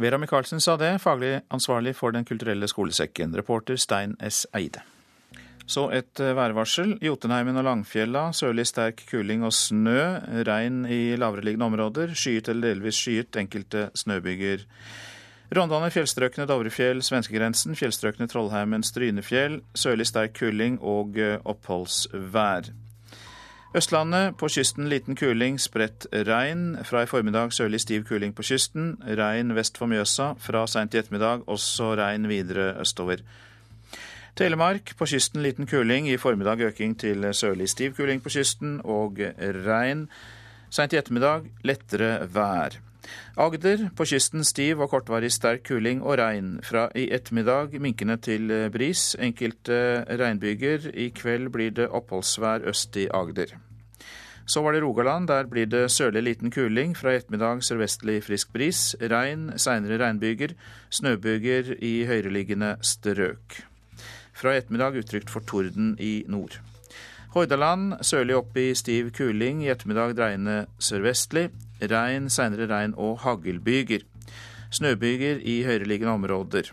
[0.01, 3.35] Vera Michaelsen sa det, faglig ansvarlig for Den kulturelle skolesekken.
[3.37, 4.47] Reporter Stein S.
[4.57, 4.81] Eide.
[5.69, 6.95] Så et værvarsel.
[7.05, 10.01] Jotunheimen og Langfjella sørlig sterk kuling og snø.
[10.49, 12.15] Regn i lavereliggende områder.
[12.17, 14.65] Skyet eller delvis skyet, enkelte snøbyger.
[15.49, 19.63] Rondane, fjellstrøkene Dovrefjell, svenskegrensen, fjellstrøkene Trollheimen, Strynefjell.
[19.73, 21.17] Sørlig sterk kuling og
[21.49, 22.69] oppholdsvær.
[23.77, 26.79] Østlandet, på kysten liten kuling, spredt regn.
[26.85, 28.95] Fra i formiddag sørlig stiv kuling på kysten.
[29.05, 30.35] Regn vest for Mjøsa.
[30.41, 33.21] Fra seint i ettermiddag også regn videre østover.
[34.37, 36.09] Telemark, på kysten liten kuling.
[36.09, 39.21] I formiddag øking til sørlig stiv kuling på kysten og
[39.65, 40.09] regn.
[40.71, 42.81] Seint i ettermiddag lettere vær.
[43.37, 46.59] Agder, på kysten stiv og kortvarig sterk kuling og regn.
[46.67, 49.15] Fra i ettermiddag minkende til bris.
[49.21, 50.91] Enkelte regnbyger.
[50.95, 53.55] I kveld blir det oppholdsvær øst i Agder.
[54.49, 55.29] Så var det Rogaland.
[55.29, 56.97] Der blir det sørlig liten kuling.
[56.97, 58.97] Fra i ettermiddag sørvestlig frisk bris.
[59.01, 60.55] Regn, seinere regnbyger.
[60.91, 63.61] Snøbyger i høyereliggende strøk.
[64.33, 66.61] Fra i ettermiddag utrygt for torden i nord.
[67.35, 69.61] Hordaland sørlig opp i stiv kuling.
[69.67, 71.51] I ettermiddag dreiende sørvestlig.
[71.81, 74.05] Regn, seinere regn og haglbyger.
[74.71, 76.73] Snøbyger i høyereliggende områder.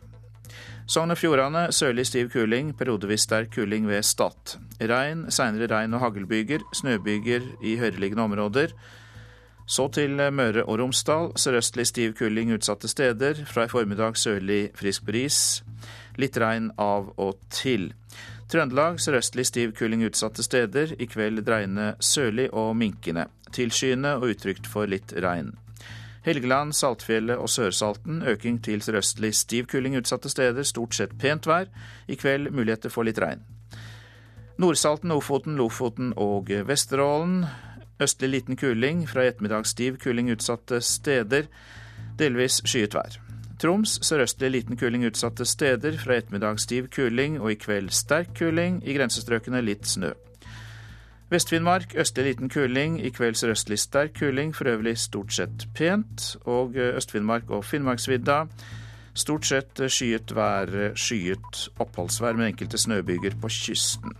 [0.85, 4.57] Sogn og Fjordane sørlig stiv kuling, periodevis sterk kuling ved Stad.
[4.81, 6.61] Regn, seinere regn og haglbyger.
[6.73, 8.75] Snøbyger i høyereliggende områder.
[9.65, 11.31] Så til Møre og Romsdal.
[11.41, 13.45] Sørøstlig stiv kuling utsatte steder.
[13.49, 15.63] Fra i formiddag sørlig frisk bris.
[16.21, 17.93] Litt regn av og til.
[18.45, 20.93] Trøndelag sørøstlig stiv kuling utsatte steder.
[21.01, 23.25] I kveld dreiende sørlig og minkende.
[23.55, 25.53] Tilskyende og utrygt for litt regn.
[26.25, 30.65] Helgeland, Saltfjellet og Sørsalten øking til sørøstlig stiv kuling utsatte steder.
[30.65, 31.69] Stort sett pent vær.
[32.07, 33.43] I kveld muligheter for litt regn.
[34.57, 37.45] Nordsalten, Ofoten, Lofoten og Vesterålen.
[38.01, 39.05] Østlig liten kuling.
[39.07, 41.45] Fra i ettermiddag stiv kuling utsatte steder.
[42.17, 43.19] Delvis skyet vær.
[43.61, 45.99] Troms sørøstlig liten kuling utsatte steder.
[46.01, 48.81] Fra i ettermiddag stiv kuling og i kveld sterk kuling.
[48.81, 50.15] I grensestrøkene litt snø.
[51.29, 52.99] Vest-Finnmark østlig liten kuling.
[53.01, 54.53] I kveld sørøstlig sterk kuling.
[54.55, 56.35] For øvrig stort sett pent.
[56.45, 58.45] Og Øst-Finnmark og Finnmarksvidda
[59.15, 64.13] stort sett skyet vær, skyet oppholdsvær med enkelte snøbyger på kysten.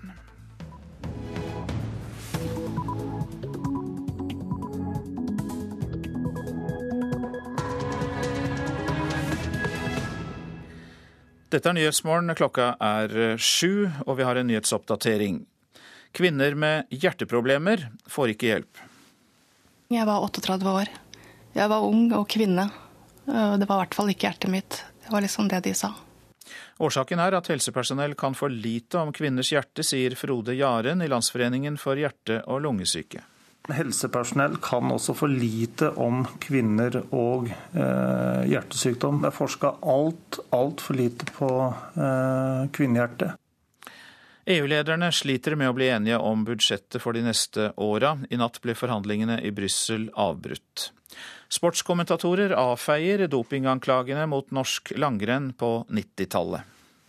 [11.52, 12.36] Dette er Nyhetsmorgen.
[12.36, 15.46] Klokka er sju, og vi har en nyhetsoppdatering.
[16.16, 18.82] Kvinner med hjerteproblemer får ikke hjelp.
[19.92, 20.92] Jeg var 38 år.
[21.56, 22.70] Jeg var ung og kvinne.
[23.26, 24.80] Det var i hvert fall ikke hjertet mitt.
[25.04, 25.92] Det var liksom det de sa.
[26.80, 31.80] Årsaken er at helsepersonell kan for lite om kvinners hjerte, sier Frode Jaren i Landsforeningen
[31.82, 33.24] for hjerte- og lungesyke.
[33.76, 39.24] Helsepersonell kan også for lite om kvinner og eh, hjertesykdom.
[39.24, 41.50] Det er forska alt, altfor lite på
[41.98, 43.34] eh, kvinnehjerte.
[44.46, 48.12] EU-lederne sliter med å bli enige om budsjettet for de neste åra.
[48.30, 50.92] I natt ble forhandlingene i Brussel avbrutt.
[51.50, 56.62] Sportskommentatorer avfeier dopinganklagene mot norsk langrenn på 90-tallet.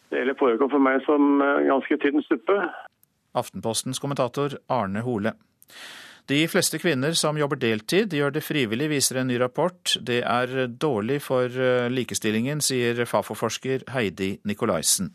[0.08, 2.56] Det hele foregår for meg som eh, ganske tynn suppe.
[3.36, 5.34] Aftenpostens kommentator Arne Hole.
[6.30, 9.92] De fleste kvinner som jobber deltid, gjør det frivillig, viser en ny rapport.
[10.00, 15.12] Det er dårlig for eh, likestillingen, sier Fafo-forsker Heidi Nikolaisen.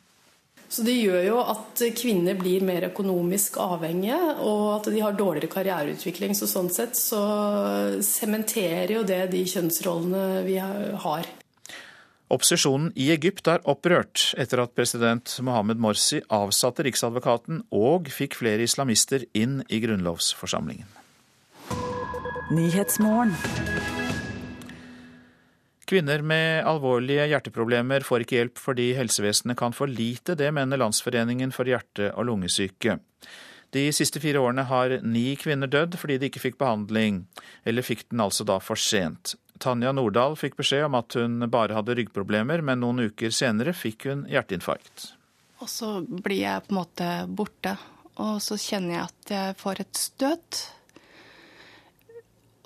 [0.72, 5.52] Så Det gjør jo at kvinner blir mer økonomisk avhengige, og at de har dårligere
[5.52, 6.32] karriereutvikling.
[6.38, 7.20] Så Sånn sett så
[8.00, 11.28] sementerer jo det de kjønnsrollene vi har.
[12.32, 18.64] Opposisjonen i Egypt er opprørt etter at president Mohammed Morsi avsatte riksadvokaten og fikk flere
[18.64, 20.88] islamister inn i grunnlovsforsamlingen.
[25.92, 30.38] Kvinner med alvorlige hjerteproblemer får ikke hjelp fordi helsevesenet kan for lite.
[30.40, 32.96] Det mener Landsforeningen for hjerte- og lungesyke.
[33.76, 37.26] De siste fire årene har ni kvinner dødd fordi de ikke fikk behandling,
[37.68, 39.36] eller fikk den altså da for sent.
[39.60, 44.08] Tanja Nordahl fikk beskjed om at hun bare hadde ryggproblemer, men noen uker senere fikk
[44.08, 45.12] hun hjerteinfarkt.
[45.60, 47.76] Og så blir jeg på en måte borte,
[48.16, 50.64] og så kjenner jeg at jeg får et støt.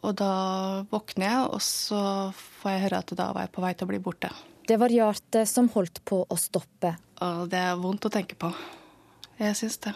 [0.06, 0.34] Og da
[0.92, 2.02] våkner jeg, og så
[2.62, 4.30] får jeg høre at da var jeg på vei til å bli borte.
[4.66, 6.96] Det var hjertet som holdt på å stoppe.
[7.26, 8.52] Og det er vondt å tenke på.
[9.42, 9.96] Jeg syns det.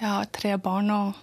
[0.00, 1.18] Jeg har tre barn og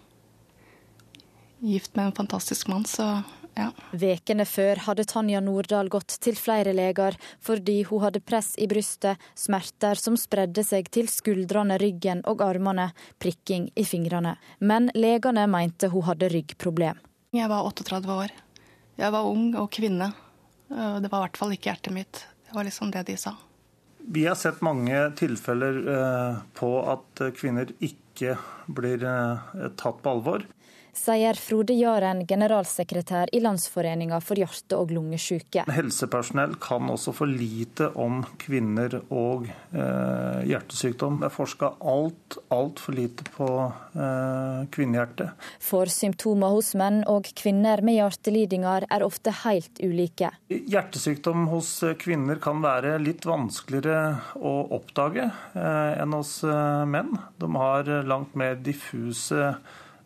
[1.64, 3.24] gift med en fantastisk mann, så
[3.58, 3.72] ja.
[3.98, 9.18] Vekene før hadde Tanja Nordahl gått til flere leger fordi hun hadde press i brystet,
[9.34, 14.36] smerter som spredde seg til skuldrene, ryggen og armene, prikking i fingrene.
[14.60, 17.02] Men legene mente hun hadde ryggproblem.
[17.36, 18.32] Jeg var 38 år.
[18.98, 20.14] Jeg var ung og kvinne.
[20.68, 22.22] Det var i hvert fall ikke hjertet mitt.
[22.48, 23.34] Det var liksom det de sa.
[24.08, 28.38] Vi har sett mange tilfeller eh, på at kvinner ikke
[28.72, 30.46] blir eh, tatt på alvor
[30.98, 35.66] sier Frode Jaren, generalsekretær i Landsforeninga for hjerte- og lungesyke.
[35.72, 41.22] Helsepersonell kan også for lite om kvinner og eh, hjertesykdom.
[41.22, 45.30] Det er forska alt, altfor lite på eh, kvinnehjerte.
[45.64, 50.34] For symptomer hos menn og kvinner med hjertelidinger er ofte helt ulike.
[50.50, 57.18] Hjertesykdom hos kvinner kan være litt vanskeligere å oppdage eh, enn hos eh, menn.
[57.38, 59.54] De har langt mer diffuse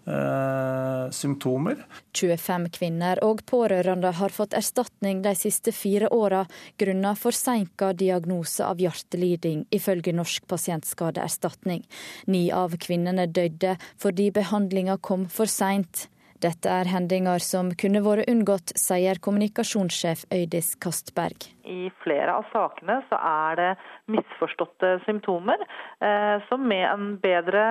[0.06, 1.86] Eh, symptomer.
[2.14, 6.40] 25 kvinner og pårørende har fått erstatning de siste fire åra
[6.82, 11.86] grunnet forsinka diagnose av hjerteliding, ifølge Norsk pasientskadeerstatning.
[12.26, 16.08] Ni av kvinnene døde fordi behandlinga kom for seint.
[16.42, 21.46] Dette er hendinger som kunne vært unngått, sier kommunikasjonssjef Øydis Kastberg.
[21.70, 23.68] I flere av sakene så er det
[24.16, 25.62] misforståtte symptomer.
[26.02, 27.62] Eh, så med en bedre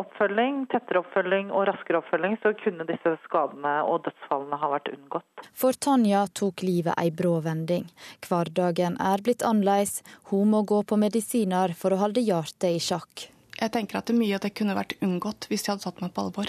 [0.00, 5.46] oppfølging, tettere oppfølging og raskere oppfølging, så kunne disse skadene og dødsfallene ha vært unngått.
[5.52, 7.90] For Tanja tok livet ei brå vending.
[8.24, 10.00] Hverdagen er blitt annerledes.
[10.32, 13.28] Hun må gå på medisiner for å holde hjertet i sjakk.
[13.60, 16.16] Jeg tenker at det mye av det kunne vært unngått hvis de hadde tatt meg
[16.16, 16.48] på alvor.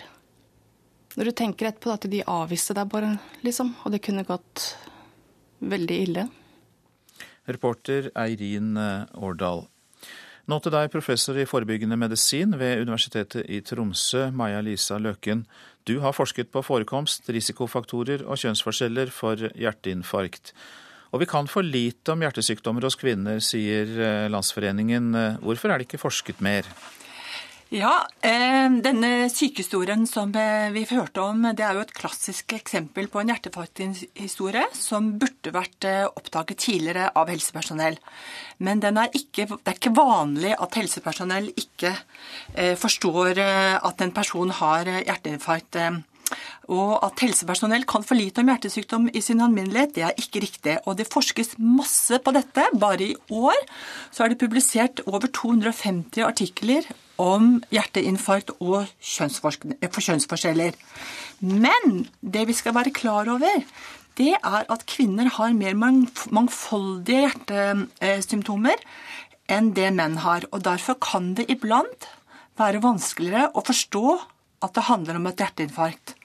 [1.16, 3.14] Når du tenker etterpå at de avviste deg bare,
[3.46, 4.66] liksom, og det kunne gått
[5.64, 6.26] veldig ille.
[7.48, 8.76] Reporter Eirin
[9.16, 9.64] Årdal.
[10.46, 15.46] Nå til deg, professor i forebyggende medisin ved Universitetet i Tromsø, Maja Lisa Løken.
[15.90, 20.52] Du har forsket på forekomst, risikofaktorer og kjønnsforskjeller for hjerteinfarkt.
[21.16, 25.14] Og vi kan for lite om hjertesykdommer hos kvinner, sier Landsforeningen.
[25.42, 26.68] Hvorfor er det ikke forsket mer?
[27.74, 33.32] Ja, denne sykehistorien som vi hørte om, det er jo et klassisk eksempel på en
[33.34, 37.98] hjerteinfarkthistorie som burde vært oppdaget tidligere av helsepersonell.
[38.62, 41.96] Men er ikke, det er ikke vanlig at helsepersonell ikke
[42.78, 45.80] forstår at en person har hjerteinfarkt.
[46.70, 50.78] Og at helsepersonell kan for lite om hjertesykdom i sin alminnelighet, det er ikke riktig.
[50.86, 52.70] Og det forskes masse på dette.
[52.78, 53.58] Bare i år
[54.14, 56.88] så er det publisert over 250 artikler
[57.22, 60.76] om hjerteinfarkt og kjønnsforskjeller.
[61.42, 63.64] Men det vi skal være klar over,
[64.16, 68.84] det er at kvinner har mer mangfoldige hjertesymptomer
[69.52, 70.48] enn det menn har.
[70.52, 72.08] Og derfor kan det iblant
[72.60, 74.06] være vanskeligere å forstå
[74.66, 76.16] at det handler om et hjerteinfarkt.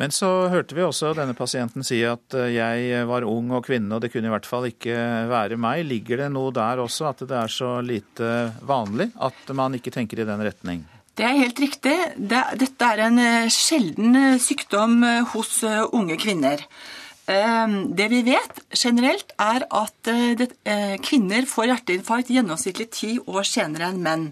[0.00, 3.92] Men så hørte vi også denne pasienten si at eh, jeg var ung og kvinne,
[3.94, 4.96] og det kunne i hvert fall ikke
[5.30, 5.84] være meg.
[5.88, 8.32] Ligger det noe der også, at det er så lite
[8.68, 10.82] vanlig at man ikke tenker i den retning?
[11.12, 11.94] Det er helt riktig.
[12.16, 15.00] Dette er en eh, sjelden eh, sykdom
[15.34, 15.60] hos
[15.92, 16.64] unge kvinner.
[17.22, 20.08] Det vi vet generelt, er at
[21.06, 24.24] kvinner får hjerteinfarkt gjennomsnittlig ti år senere enn menn.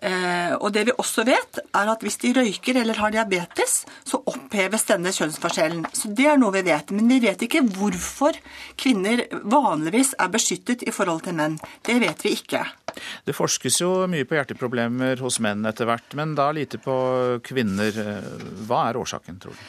[0.00, 4.20] Eh, og det vi også vet, er at hvis de røyker eller har diabetes, så
[4.28, 5.86] oppheves denne kjønnsforskjellen.
[5.96, 6.92] Så det er noe vi vet.
[6.94, 8.36] Men vi vet ikke hvorfor
[8.80, 11.58] kvinner vanligvis er beskyttet i forhold til menn.
[11.86, 12.64] Det vet vi ikke.
[13.26, 16.96] Det forskes jo mye på hjerteproblemer hos menn etter hvert, men da lite på
[17.44, 18.00] kvinner.
[18.68, 19.68] Hva er årsaken, tror du?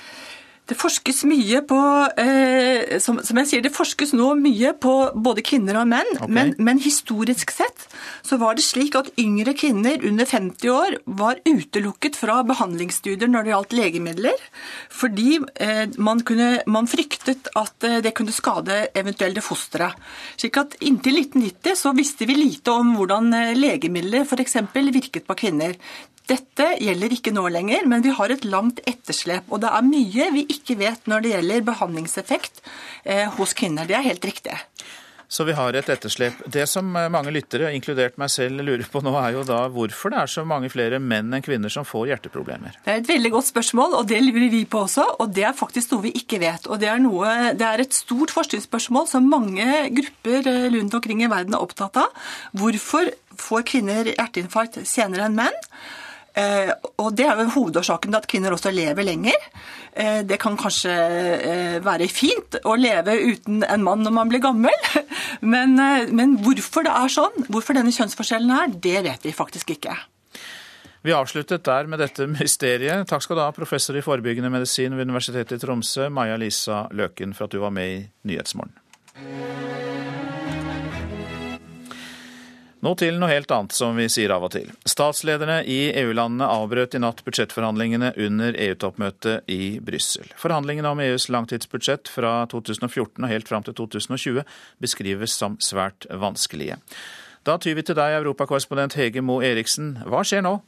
[0.68, 1.80] Det forskes mye på
[2.20, 6.10] eh, som, som, jeg sier, det forskes nå mye på både kvinner og menn.
[6.18, 6.34] Okay.
[6.34, 7.86] Men, men, historisk sett
[8.26, 13.48] så var det slik at yngre kvinner under 50 år var utelukket fra behandlingsstudier når
[13.48, 14.44] det gjaldt legemidler,
[14.92, 19.94] fordi eh, man, kunne, man, fryktet at eh, det kunne skade eventuelle fostre.
[20.36, 24.60] Slik at Inntil 1990 så visste vi lite om hvordan eh, legemidler f.eks.
[24.76, 25.80] virket på kvinner.
[26.28, 29.48] Dette gjelder ikke nå lenger, men vi har et langt etterslep.
[29.48, 32.64] Og det er mye vi ikke vet når det gjelder behandlingseffekt
[33.06, 33.88] eh, hos kvinner.
[33.88, 34.58] Det er helt riktig.
[35.28, 36.40] Så vi har et etterslep.
[36.48, 40.14] Det som eh, mange lyttere, inkludert meg selv, lurer på nå, er jo da hvorfor
[40.14, 42.78] det er så mange flere menn enn kvinner som får hjerteproblemer.
[42.86, 45.04] Det er et veldig godt spørsmål, og det lurer vi på også.
[45.20, 46.72] Og det er faktisk noe vi ikke vet.
[46.72, 49.68] Og det er, noe, det er et stort forskningsspørsmål som mange
[50.00, 52.28] grupper eh, rundt omkring i verden er opptatt av.
[52.56, 55.64] Hvorfor får kvinner hjerteinfarkt senere enn menn?
[56.38, 56.72] Eh,
[57.02, 59.48] og Det er jo hovedårsaken til at kvinner også lever lenger.
[59.94, 64.44] Eh, det kan kanskje eh, være fint å leve uten en mann når man blir
[64.44, 64.76] gammel,
[65.54, 65.74] men,
[66.14, 69.96] men hvorfor det er sånn, hvorfor denne kjønnsforskjellen er, det vet vi faktisk ikke.
[71.06, 73.08] Vi avsluttet der med dette mysteriet.
[73.10, 77.34] Takk skal du ha, professor i forebyggende medisin ved Universitetet i Tromsø, Maja Lisa Løken,
[77.38, 78.76] for at du var med i Nyhetsmorgen.
[82.86, 84.70] Nå til noe helt annet, som vi sier av og til.
[84.86, 90.30] Statslederne i EU-landene avbrøt i natt budsjettforhandlingene under EU-toppmøtet i Brussel.
[90.38, 94.46] Forhandlingene om EUs langtidsbudsjett fra 2014 og helt fram til 2020
[94.84, 96.78] beskrives som svært vanskelige.
[97.48, 99.96] Da tyr vi til deg, europakorrespondent Hege Moe Eriksen.
[100.06, 100.60] Hva skjer nå?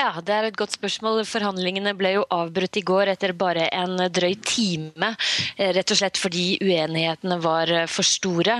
[0.00, 1.18] Ja, Det er et godt spørsmål.
[1.28, 5.10] Forhandlingene ble jo avbrutt i går etter bare en drøy time.
[5.58, 8.54] Eh, rett og slett fordi uenighetene var eh, for store.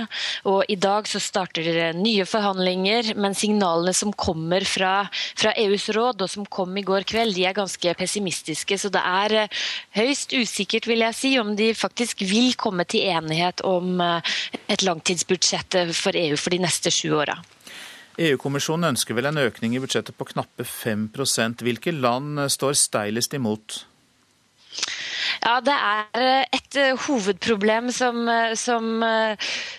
[0.51, 6.21] Og I dag så starter nye forhandlinger, men signalene som kommer fra, fra, EUs råd,
[6.21, 8.77] og som kom i går kveld, de er ganske pessimistiske.
[8.77, 9.63] Så det er eh,
[9.97, 15.81] høyst usikkert, vil jeg si, om de faktisk vil komme til enighet om et langtidsbudsjett
[15.97, 17.39] for EU for de neste sju åra.
[18.19, 23.85] EU-kommisjonen ønsker vel en økning i budsjettet på knappe 5% Hvilke land står steilest imot?
[25.39, 29.03] Ja, Det er eh, et eh, hovedproblem som, eh, som,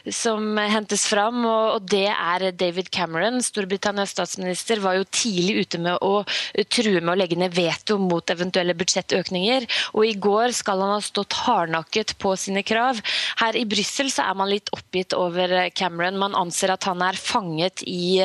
[0.08, 3.40] som hentes fram, og det er David Cameron.
[3.44, 6.22] Storbritannias statsminister var jo tidlig ute med å
[6.72, 9.66] true med å legge ned veto mot eventuelle budsjettøkninger.
[9.98, 13.00] Og i går skal han ha stått hardnakket på sine krav.
[13.42, 16.20] Her i Brussel er man litt oppgitt over Cameron.
[16.20, 18.20] Man anser at han er fanget i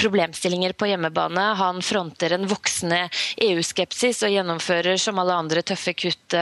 [0.00, 1.48] problemstillinger på hjemmebane.
[1.60, 3.06] Han fronter en voksende
[3.48, 6.36] EU-skepsis og gjennomfører som alle andre tøffe kutt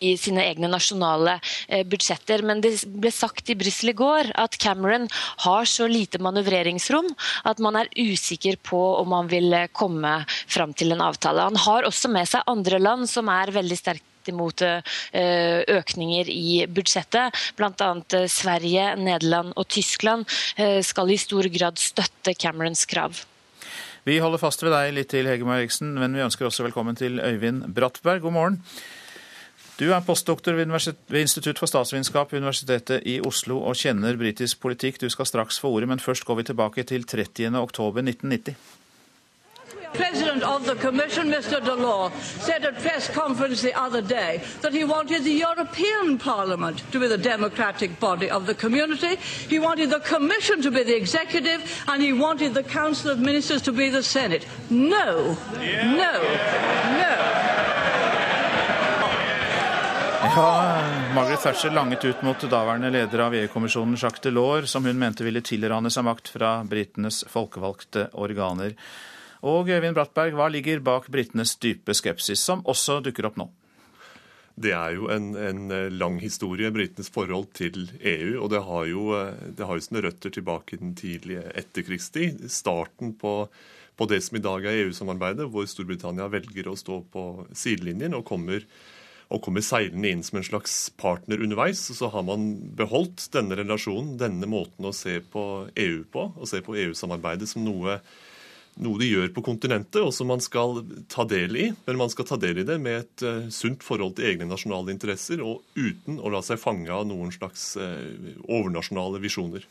[0.00, 1.38] i sine egne nasjonale
[1.68, 2.44] eh, budsjetter.
[2.46, 5.08] Men det ble sagt i Brussel i går at Cameron
[5.44, 7.10] har så lite manøvreringsrom
[7.48, 11.48] at man er usikker på om han vil eh, komme fram til en avtale.
[11.50, 17.38] Han har også med seg andre land som er veldig sterkt imot økninger i budsjettet.
[17.56, 17.88] Bl.a.
[18.28, 20.28] Sverige, Nederland og Tyskland
[20.84, 23.24] skal i stor grad støtte Camerons krav.
[24.08, 27.18] Vi holder fast ved deg litt til, Hege Eriksen, men vi ønsker også velkommen til
[27.20, 28.22] Øyvind Brattberg.
[28.24, 28.54] God morgen.
[29.76, 30.72] Du er postdoktor ved,
[31.12, 34.96] ved Institutt for statsvitenskap ved Universitetet i Oslo og kjenner britisk politikk.
[35.02, 37.52] Du skal straks få ordet, men først går vi tilbake til 30.
[37.60, 38.56] oktober 1990.
[39.94, 41.60] President of the Commission, Mr.
[41.60, 47.00] Delors, said at press conference the other day that he wanted the European Parliament to
[47.00, 49.16] be the democratic body of the community.
[49.48, 53.62] He wanted the Commission to be the executive, and he wanted the Council of Ministers
[53.62, 54.46] to be the Senate.
[54.70, 56.12] No, no,
[56.98, 57.58] no.
[60.36, 60.82] Ja,
[61.14, 65.40] Margaret Thatcher langet ut mot daværende leder av EU-kommisjonen Jacques Delors, som hun mente ville
[65.42, 68.74] tilrane seg makt fra britenes folkevalgte organer.
[69.46, 73.48] Og Øyvind Brattberg, hva ligger bak britenes dype skepsis, som også dukker opp nå?
[74.58, 78.40] Det er jo en, en lang historie, britenes forhold til EU.
[78.42, 79.04] Og det har jo,
[79.54, 82.48] det har jo sine røtter tilbake i den tidlige etterkrigstid.
[82.50, 83.44] Starten på
[83.98, 87.24] på det som i dag er EU-samarbeidet, hvor Storbritannia velger å stå på
[87.56, 88.62] sidelinjen og kommer,
[89.28, 91.82] og kommer seilende inn som en slags partner underveis.
[91.90, 95.42] Og Så har man beholdt denne relasjonen, denne måten å se på
[95.74, 97.98] EU på, og se på EU-samarbeidet som noe,
[98.84, 101.66] noe de gjør på kontinentet, og som man skal ta del i.
[101.86, 104.94] Men man skal ta del i det med et uh, sunt forhold til egne nasjonale
[104.94, 109.66] interesser, og uten å la seg fange av noen slags uh, overnasjonale visjoner.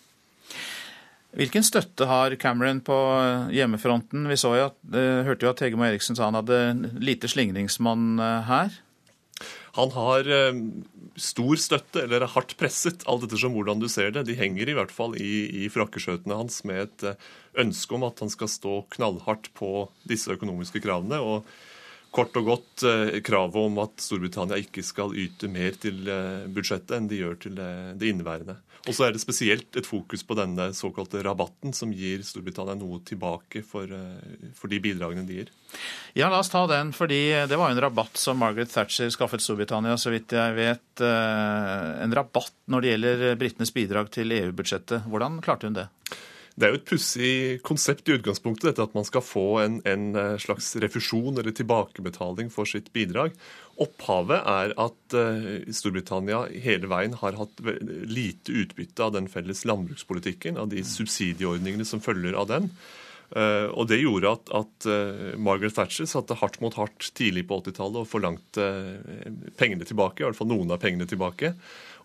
[1.37, 2.95] Hvilken støtte har Cameron på
[3.53, 4.25] hjemmefronten?
[4.31, 4.77] Vi så jo at,
[5.27, 6.57] hørte jo at Hegemo Eriksen sa han hadde
[7.03, 8.15] lite slingringsmann
[8.47, 8.71] her.
[9.77, 10.59] Han har uh,
[11.21, 14.27] stor støtte, eller er hardt presset, alt ettersom hvordan du ser det.
[14.27, 17.07] De henger i hvert fall i, i frakkeskjøtene hans med et
[17.57, 21.21] ønske om at han skal stå knallhardt på disse økonomiske kravene.
[21.21, 21.47] og
[22.17, 22.83] kort og godt
[23.27, 26.07] kravet om at Storbritannia ikke skal yte mer til
[26.55, 28.55] budsjettet enn de gjør til det inneværende.
[28.87, 33.01] Og så er det spesielt et fokus på denne såkalte rabatten, som gir Storbritannia noe
[33.07, 35.51] tilbake for, eh, for, de bidragene de gir.
[36.15, 37.19] Ja, la oss ta den, fordi
[37.49, 41.03] det var jo en rabatt som Margaret Thatcher skaffet Storbritannia, så vidt jeg vet.
[41.03, 45.07] Eh, en rabatt når det gjelder britenes bidrag til EU-budsjettet.
[45.11, 45.89] Hvordan klarte hun det?
[46.57, 47.31] Det er jo et pussig
[47.65, 52.49] konsept i utgangspunktet, dette at man skal få en, en, eh, slags refusjon eller tilbakebetaling
[52.49, 53.35] for sitt bidrag.
[53.77, 60.57] Opphavet er at uh, Storbritannia hele veien har hatt lite utbytte av den felles landbrukspolitikken,
[60.57, 62.71] av de subsidieordningene som følger av den.
[63.29, 64.87] Uh, og Det gjorde at, at
[65.37, 68.65] Margaret Thatcher satte hardt mot hardt tidlig på 80-tallet og forlangte
[69.61, 71.53] pengene tilbake, i hvert fall noen av pengene tilbake.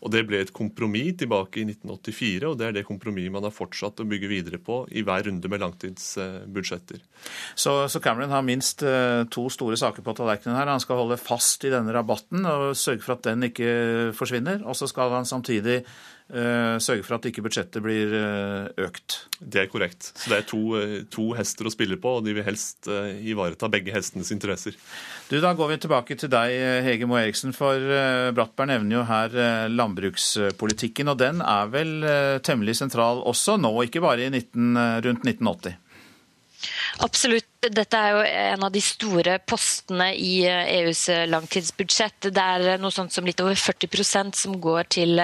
[0.03, 3.55] Og Det ble et kompromiss tilbake i 1984, og det er det kompromisset man har
[3.55, 7.03] fortsatt å bygge videre på i hver runde med langtidsbudsjetter.
[7.55, 10.73] Så, så Cameron har minst eh, to store saker på tallerkenen her.
[10.73, 14.65] Han skal holde fast i denne rabatten og sørge for at den ikke forsvinner.
[14.67, 15.83] Og så skal han samtidig
[16.33, 19.19] sørge for at ikke budsjettet blir eh, økt.
[19.39, 20.13] Det er korrekt.
[20.17, 23.69] Så det er to, eh, to, hester å spille på, og de vil helst ivareta
[23.73, 24.77] begge hestenes interesser.
[25.29, 26.57] Du, Da går vi tilbake til deg,
[26.87, 27.53] Hege Moe Eriksen.
[27.57, 27.77] For
[28.37, 31.95] Brattberg nevner jo her landbrukspolitikken, og den er vel
[32.45, 35.79] temmelig sentral også nå, ikke bare 19, rundt 1980?
[37.03, 37.49] Absolutt.
[37.63, 42.31] Dette er jo en av de store postene i EUs langtidsbudsjett.
[42.31, 45.23] Det er noe sånt som litt over 40% som går til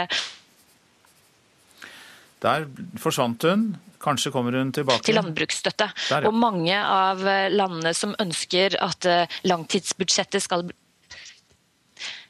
[2.45, 2.67] der
[3.01, 3.69] forsvant hun.
[3.99, 5.03] Kanskje kommer hun tilbake?
[5.07, 5.89] Til landbruksstøtte.
[6.09, 6.29] Der, ja.
[6.29, 10.69] Og mange av eh, landene som ønsker at eh, langtidsbudsjettet skal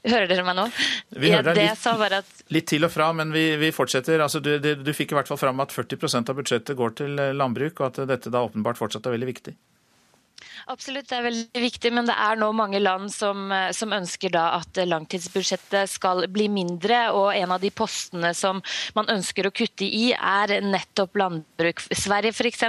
[0.09, 0.65] Hører dere meg nå?
[1.19, 4.23] Vi hører deg litt, litt, til og fra, men vi, vi fortsetter.
[4.23, 7.35] Altså, du, du, fikk i hvert fall fram at 40% av budsjettet går til eh,
[7.37, 9.57] landbruk, og at dette da åpenbart fortsatt er veldig viktig.
[10.67, 14.33] Absolutt, det er veldig viktig, men det er nå mange land som, eh, som, ønsker
[14.35, 17.13] da at langtidsbudsjettet skal bli mindre.
[17.13, 18.63] og En av de postene som
[18.95, 21.81] man ønsker å kutte i, er nettopp landbruk.
[21.93, 22.63] Sverige f.eks.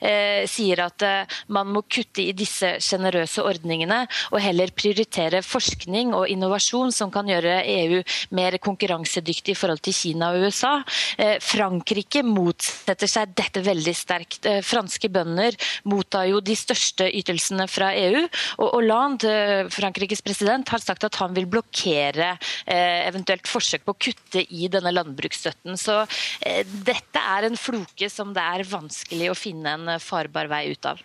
[0.00, 4.02] Eh, sier at eh, man må kutte i disse sjenerøse ordningene
[4.32, 8.02] og heller prioritere forskning og innovasjon som kan gjøre EU
[8.36, 10.74] mer konkurransedyktig i forhold til Kina og USA.
[11.18, 14.46] Eh, Frankrike motsetter seg dette veldig sterkt.
[14.48, 15.56] Eh, franske bønder
[15.90, 18.24] mottar jo de største ytelsene fra EU.
[18.62, 22.32] Og Hollande, Frankrikes president, har sagt at han vil blokkere
[22.64, 25.78] eh, eventuelt forsøk på å kutte i denne landbruksstøtten.
[25.80, 26.02] Så
[26.40, 30.92] eh, dette er en floke som det er vanskelig å finne en farbar vei ut
[30.92, 31.02] av.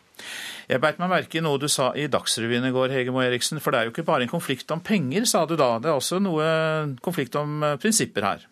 [0.67, 3.61] Jeg beit meg merke i noe du sa i Dagsrevyen i går, Hege Moe Eriksen.
[3.63, 5.75] For det er jo ikke bare en konflikt om penger, sa du da.
[5.81, 6.45] Det er også noe
[7.05, 8.47] konflikt om eh, prinsipper her.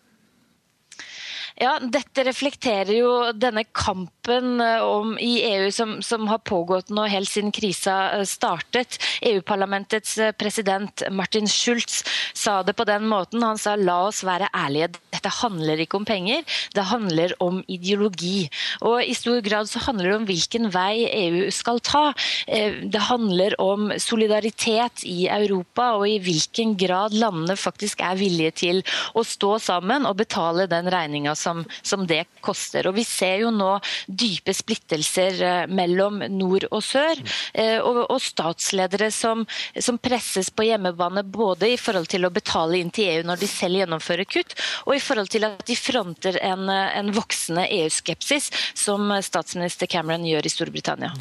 [1.56, 7.06] Ja, Dette reflekterer jo denne kampen eh, om, i EU som, som, har pågått nå
[7.10, 8.98] helt siden krisa eh, startet.
[9.22, 12.02] EU-parlamentets eh, president Martin Schulz
[12.34, 13.42] sa det på den måten.
[13.42, 18.48] Han sa la oss være ærlige, dette handler ikke om penger, det handler om ideologi.
[18.82, 22.04] Og I stor grad så handler det om hvilken vei EU skal ta.
[22.46, 28.82] Det handler om solidaritet i Europa og i hvilken grad landene faktisk er villige til
[29.16, 32.86] å stå sammen og betale den regninga som, som, det koster.
[32.88, 33.76] Og Vi ser jo nå
[34.18, 37.20] dype splittelser eh, mellom nord og sør,
[37.54, 39.44] eh, og, statsledere som,
[39.78, 43.50] som, presses på hjemmebane både i forhold til å betale inn til EU når de
[43.50, 44.56] selv gjennomfører kutt,
[44.86, 50.46] og i forhold til at de fronter en, en voksende EU-skepsis, som statsminister Cameron gjør
[50.46, 51.12] i Storbritannia.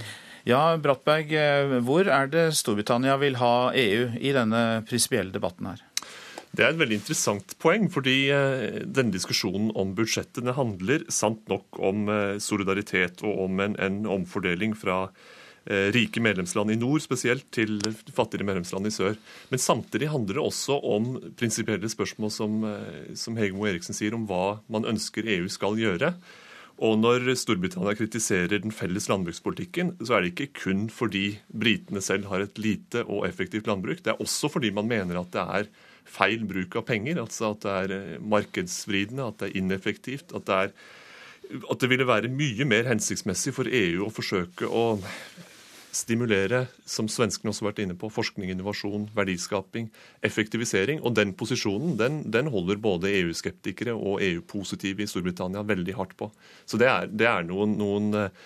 [0.46, 5.85] Ja, Brattberg, eh, hvor er det Storbritannia vil ha EU i denne prinsipielle debatten her?
[6.56, 11.80] Det er et veldig interessant poeng, fordi eh, denne diskusjonen om budsjettene handler sant nok
[11.84, 17.50] om eh, solidaritet og om en, en omfordeling fra eh, rike medlemsland i nord spesielt
[17.56, 19.18] til fattigere medlemsland i sør.
[19.52, 22.64] Men samtidig handler det også om prinsipielle spørsmål som,
[23.20, 26.14] som Hegemo Eriksen sier, om hva man ønsker EU skal gjøre.
[26.86, 32.28] Og når Storbritannia kritiserer den felles landbrukspolitikken, så er det ikke kun fordi britene selv
[32.32, 34.04] har et lite og effektivt landbruk.
[34.04, 35.70] Det er også fordi man mener at det er
[36.06, 37.20] feil bruk av penger.
[37.22, 40.36] Altså at det er eh, markedsvridende, at det er ineffektivt.
[40.38, 44.88] At det, er, at det ville være mye mer hensiktsmessig for EU å forsøke å
[45.96, 49.88] stimulere, som svenskene også har vært inne på, forskning, innovasjon, verdiskaping,
[50.28, 51.00] effektivisering.
[51.08, 56.30] Og den posisjonen den, den holder både EU-skeptikere og EU-positive i Storbritannia veldig hardt på.
[56.68, 58.46] Så det er, det er noen, noen eh,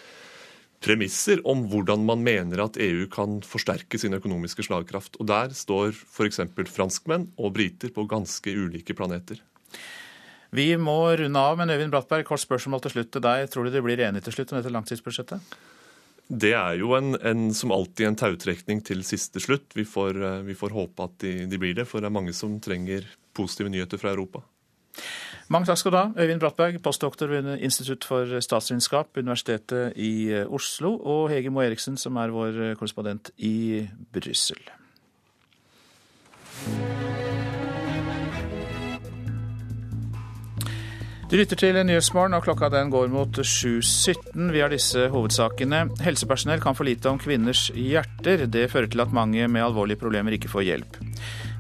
[0.84, 5.20] premisser om hvordan man mener at EU kan forsterke sin økonomiske slagkraft.
[5.20, 6.42] Og der står f.eks.
[6.72, 9.42] franskmenn og briter på ganske ulike planeter.
[10.56, 13.50] Vi må runde av, men Øyvind Brattberg, kort spørsmål til slutt til deg.
[13.54, 15.58] Tror du de blir enige til slutt om dette langtidsbudsjettet?
[16.30, 19.72] Det er jo en, en, som alltid en tautrekning til siste slutt.
[19.78, 22.36] Vi får, eh, vi får håpe at de, de, blir det, for det er mange
[22.38, 23.08] som trenger
[23.38, 24.44] positive nyheter fra Europa.
[25.50, 30.46] Mange takk skal du ha, Øyvind Brattberg, postdoktor ved Institutt for statsvitenskap, Universitetet i eh,
[30.46, 34.62] Oslo, og Hege Moe Eriksen, som er vår korrespondent i Brussel.
[41.30, 44.48] Du lytter til Nyhetsmorgen, og klokka den går mot 7.17.
[44.50, 45.84] Vi har disse hovedsakene.
[46.02, 48.48] Helsepersonell kan for lite om kvinners hjerter.
[48.50, 50.98] Det fører til at mange med alvorlige problemer ikke får hjelp.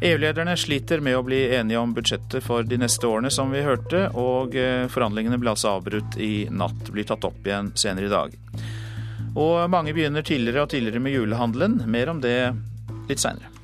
[0.09, 4.07] EU-lederne sliter med å bli enige om budsjettet for de neste årene, som vi hørte,
[4.17, 6.89] og eh, forhandlingene ble altså avbrutt i natt.
[6.89, 8.33] Blir tatt opp igjen senere i dag.
[9.37, 11.83] Og mange begynner tidligere og tidligere med julehandelen.
[11.85, 12.39] Mer om det
[13.05, 13.58] litt seinere.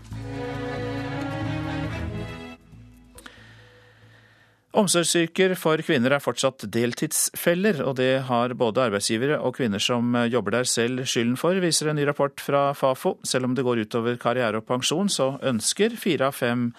[4.76, 10.58] Omsorgsyrker for kvinner er fortsatt deltidsfeller, og det har både arbeidsgivere og kvinner som jobber
[10.58, 13.14] der selv skylden for, viser en ny rapport fra Fafo.
[13.24, 16.74] Selv om det går utover karriere og pensjon, så ønsker fire av fem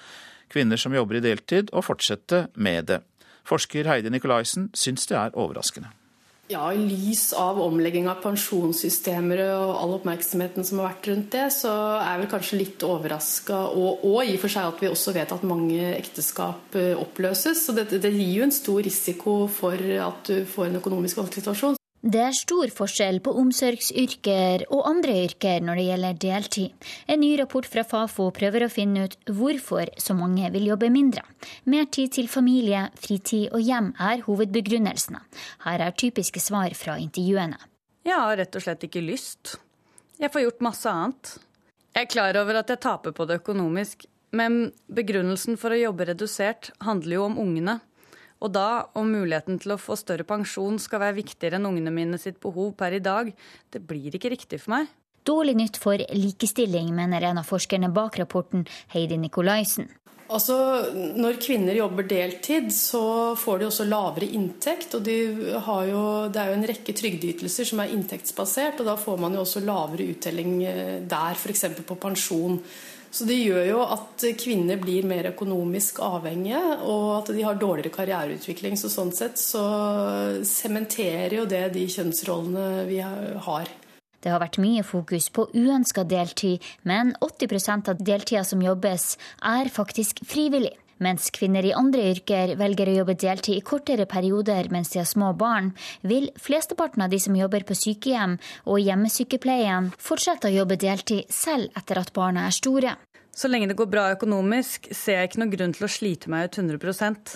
[0.53, 3.01] kvinner som jobber i deltid å fortsette med det.
[3.49, 5.95] Forsker Heidi Nikolaisen syns det er overraskende.
[6.47, 11.47] Ja, I lys av omlegging av pensjonssystemer og all oppmerksomheten som har vært rundt det,
[11.51, 15.15] så er jeg kanskje litt overraska, og, og, i og for seg at vi også
[15.17, 17.65] vet at mange ekteskap eh, oppløses.
[17.67, 19.75] Så det, det gir jo en stor risiko for
[20.07, 21.81] at du får en økonomisk vanskelig situasjon.
[22.07, 26.85] Det er stor forskjell på omsorgsyrker og andre yrker når det gjelder deltid.
[27.11, 31.25] En ny rapport fra Fafo prøver å finne ut hvorfor så mange vil jobbe mindre.
[31.67, 35.25] Mer tid til familie, fritid og hjem er hovedbegrunnelsene.
[35.65, 37.59] Her er typiske svar fra intervjuene.
[38.07, 39.57] Jeg har rett og slett ikke lyst.
[40.23, 41.35] Jeg får gjort masse annet.
[41.91, 46.07] Jeg er klar over at jeg taper på det økonomisk, men begrunnelsen for å jobbe
[46.13, 47.81] redusert handler jo om ungene.
[48.45, 52.21] Og da, om muligheten til å få større pensjon skal være viktigere enn ungene mine
[52.21, 53.33] sitt behov per i dag,
[53.73, 54.91] det blir ikke riktig for meg.
[55.27, 59.89] Dårlig nytt for likestilling, mener en av forskerne bak rapporten, Heidi Nikolaisen.
[60.27, 60.57] Altså,
[61.15, 64.95] Når kvinner jobber deltid, så får de også lavere inntekt.
[64.95, 69.19] og de jo, Det er jo en rekke trygdeytelser som er inntektsbasert, og da får
[69.21, 71.65] man jo også lavere uttelling eh, der, f.eks.
[71.87, 72.61] på pensjon.
[73.17, 77.95] Så det gjør jo at kvinner blir mer økonomisk avhengige, og at de har dårligere
[77.95, 78.77] karriereutvikling.
[78.77, 79.65] Så sånn sett så
[80.45, 83.73] sementerer jo det de kjønnsrollene vi har.
[84.21, 89.73] Det har vært mye fokus på uønska deltid, men 80% av deltida som jobbes, er
[89.73, 90.75] faktisk frivillig.
[90.99, 95.09] Mens kvinner i andre yrker velger å jobbe deltid i kortere perioder mens de har
[95.09, 100.81] små barn, vil flesteparten av de som jobber på sykehjem og hjemmesykepleien, fortsette å jobbe
[100.81, 102.97] deltid selv etter at barna er store.
[103.37, 106.49] Så lenge det går bra økonomisk, ser jeg ikke noen grunn til å slite meg
[106.49, 107.35] ut 100%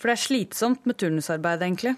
[0.00, 1.92] For det er slitsomt med turnusarbeid, egentlig.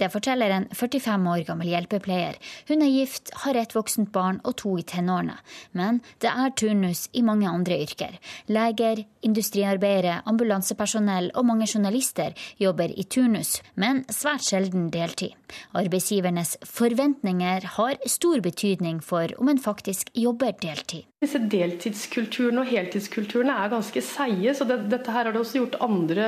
[0.00, 2.38] Det forteller en 45 år gammel hjelpepleier.
[2.68, 5.36] Hun er gift, har et voksent barn og to i tenårene.
[5.78, 8.18] Men det er turnus i mange andre yrker.
[8.50, 15.36] Leger, industriarbeidere, ambulansepersonell og mange journalister jobber i turnus, men svært sjelden deltid.
[15.78, 21.06] Arbeidsgivernes forventninger har stor betydning for om en faktisk jobber deltid.
[21.22, 25.78] Disse deltidskulturene og heltidskulturene er ganske seige, så det, dette her har det også gjort
[25.84, 26.26] andre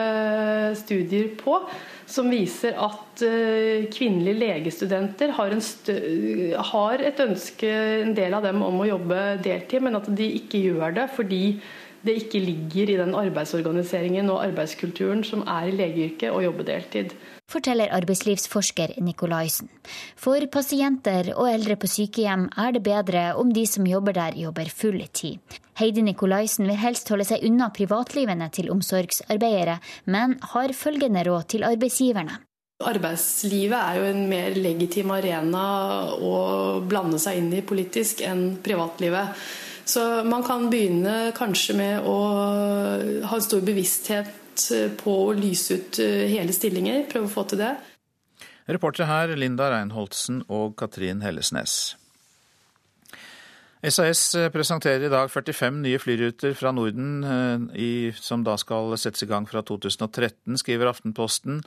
[0.79, 1.59] studier på
[2.07, 5.55] som viser at eh, kvinnelige legestudenter har,
[6.71, 7.71] har, et ønske,
[8.05, 11.43] en del av dem, om å jobbe deltid, men at de ikke gjør det fordi
[12.07, 17.17] det ikke ligger i den arbeidsorganiseringen og arbeidskulturen som er i legeyrket å jobbe deltid.
[17.47, 19.69] Forteller arbeidslivsforsker Nikolaisen.
[20.19, 24.67] For pasienter og eldre på sykehjem er det bedre om de som jobber der, jobber
[24.67, 25.39] full tid.
[25.79, 29.77] Heidi Nikolaisen vil helst holde seg unna privatlivene til omsorgsarbeidere,
[30.11, 32.41] men har følgende råd til arbeidsgiverne.
[32.83, 35.63] Arbeidslivet er jo en mer legitim arena
[36.19, 36.35] å
[36.83, 39.39] blande seg inn i politisk enn privatlivet.
[39.87, 42.17] Så man kan begynne kanskje med å
[43.31, 44.43] ha en stor bevissthet
[45.01, 47.05] på å lyse ut hele stillinger.
[47.11, 47.75] Prøve å få til det.
[48.67, 51.95] Reportere her Linda Reinholdsen og Katrin Hellesnes.
[53.87, 59.23] SAS presenterer i dag 45 nye flyruter fra Norden eh, i, som da skal settes
[59.23, 61.61] i gang fra 2013, skriver Aftenposten.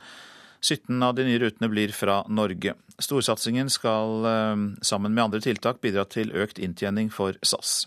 [0.60, 2.74] 17 av de nye rutene blir fra Norge.
[3.00, 7.86] Storsatsingen skal eh, sammen med andre tiltak bidra til økt inntjening for SAS.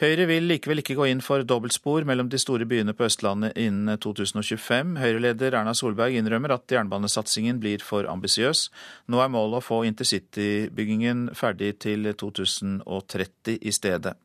[0.00, 3.98] Høyre vil likevel ikke gå inn for dobbeltspor mellom de store byene på Østlandet innen
[4.00, 4.94] 2025.
[4.96, 8.70] Høyre-leder Erna Solberg innrømmer at jernbanesatsingen blir for ambisiøs.
[9.12, 14.16] Nå er målet å få intercitybyggingen ferdig til 2030 i stedet.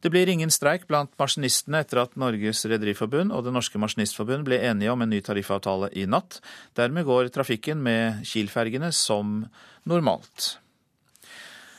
[0.00, 4.64] Det blir ingen streik blant maskinistene etter at Norges Rederiforbund og Det norske maskinistforbund ble
[4.64, 6.40] enige om en ny tariffavtale i natt.
[6.72, 9.42] Dermed går trafikken med Kiel-fergene som
[9.84, 10.54] normalt.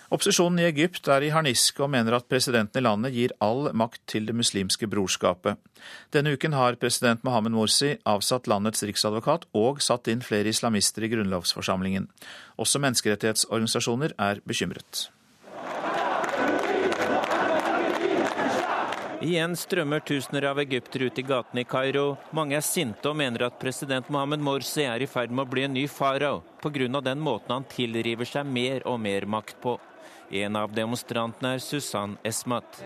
[0.08, 3.99] Opposisjonen i Egypt er i harniske og mener at presidenten i landet gir all makt
[4.08, 5.60] til Det muslimske brorskapet.
[6.16, 11.12] Denne uken har president Mohammed Morsi avsatt landets riksadvokat og satt inn flere islamister i
[11.12, 12.08] grunnlovsforsamlingen.
[12.55, 15.10] Også menneskerettighetsorganisasjoner er bekymret.
[19.18, 22.20] Igjen strømmer tusener av egyptere ut i gatene i Kairo.
[22.38, 25.66] Mange er sinte og mener at president Mohammed Morsi er i ferd med å bli
[25.66, 27.01] en ny farao pga.
[27.01, 29.80] den måten han tilriver seg mer og mer makt på.
[30.28, 32.82] En av demonstrantene er Susann Esmat.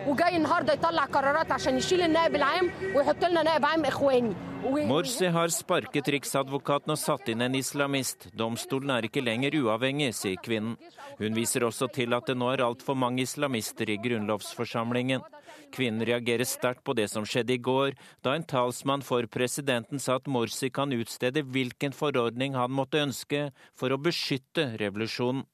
[4.92, 8.28] Morsi har sparket riksadvokaten og satt inn en islamist.
[8.38, 10.76] Domstolen er ikke lenger uavhengig, sier kvinnen.
[11.18, 15.26] Hun viser også til at det nå er altfor mange islamister i grunnlovsforsamlingen.
[15.74, 20.20] Kvinnen reagerer sterkt på det som skjedde i går, da en talsmann for presidenten sa
[20.20, 25.48] at Morsi kan utstede hvilken forordning han måtte ønske for å beskytte revolusjonen.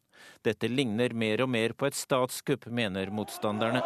[0.46, 3.82] Dette ligner mer og mer på et statskupp, mener motstanderne.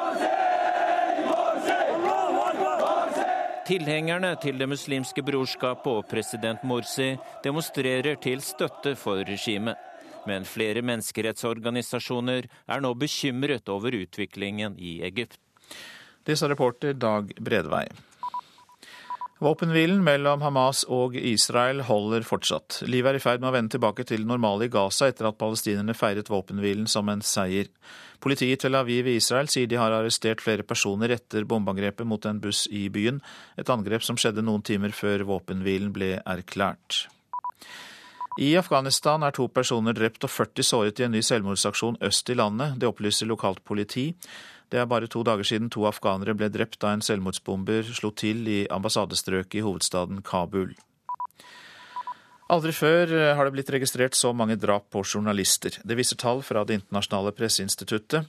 [3.72, 7.14] Tilhengerne til Det muslimske brorskapet og president Morsi
[7.44, 9.78] demonstrerer til støtte for regimet.
[10.28, 15.40] Men flere menneskerettsorganisasjoner er nå bekymret over utviklingen i Egypt.
[16.26, 17.88] Det sa reporter Dag Bredvei.
[19.42, 22.84] Våpenhvilen mellom Hamas og Israel holder fortsatt.
[22.86, 25.96] Livet er i ferd med å vende tilbake til normale i Gaza etter at palestinerne
[25.98, 27.72] feiret våpenhvilen som en seier.
[28.22, 32.28] Politiet i Tel Aviv i Israel sier de har arrestert flere personer etter bombeangrepet mot
[32.30, 33.18] en buss i byen,
[33.58, 37.08] et angrep som skjedde noen timer før våpenhvilen ble erklært.
[38.38, 42.38] I Afghanistan er to personer drept og 40 såret i en ny selvmordsaksjon øst i
[42.38, 42.78] landet.
[42.78, 44.12] Det opplyser lokalt politi.
[44.72, 48.48] Det er bare to dager siden to afghanere ble drept da en selvmordsbomber slo til
[48.48, 50.72] i ambassadestrøket i hovedstaden Kabul.
[52.52, 55.78] Aldri før har det blitt registrert så mange drap på journalister.
[55.84, 58.28] Det viser tall fra Det internasjonale presseinstituttet.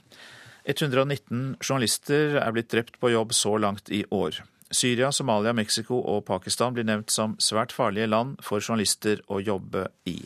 [0.63, 4.39] 119 journalister er blitt drept på jobb så langt i år.
[4.71, 9.89] Syria, Somalia, Mexico og Pakistan blir nevnt som svært farlige land for journalister å jobbe
[10.09, 10.17] i.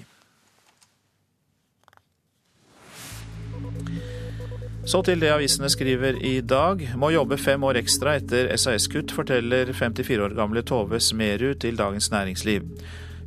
[4.87, 6.79] Så til det avisene skriver i dag.
[6.95, 12.07] Må jobbe fem år ekstra etter SAS-kutt, forteller 54 år gamle Tove Smerud til Dagens
[12.13, 12.63] Næringsliv.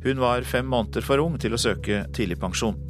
[0.01, 2.81] Hun var fem måneder for ung til å søke tidligpensjon.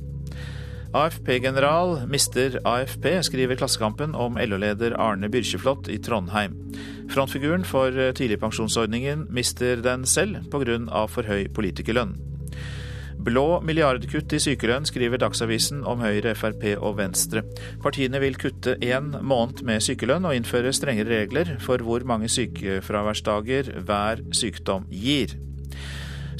[0.95, 6.55] AFP-general mister AFP, skriver Klassekampen om LO-leder Arne Byrkjeflot i Trondheim.
[7.11, 11.07] Frontfiguren for tidligpensjonsordningen mister den selv pga.
[11.11, 12.30] for høy politikerlønn.
[13.21, 17.43] Blå milliardkutt i sykelønn, skriver Dagsavisen om Høyre, Frp og Venstre.
[17.83, 23.75] Partiene vil kutte én måned med sykelønn og innføre strengere regler for hvor mange sykefraværsdager
[23.85, 25.37] hver sykdom gir.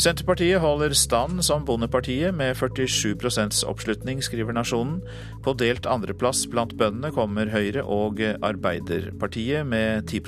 [0.02, 5.04] Senterpartiet holder stand som Bondepartiet med 47% oppslutning, skriver Nasjonen.
[5.46, 10.26] På delt andreplass blant bøndene kommer Høyre og Arbeiderpartiet med 10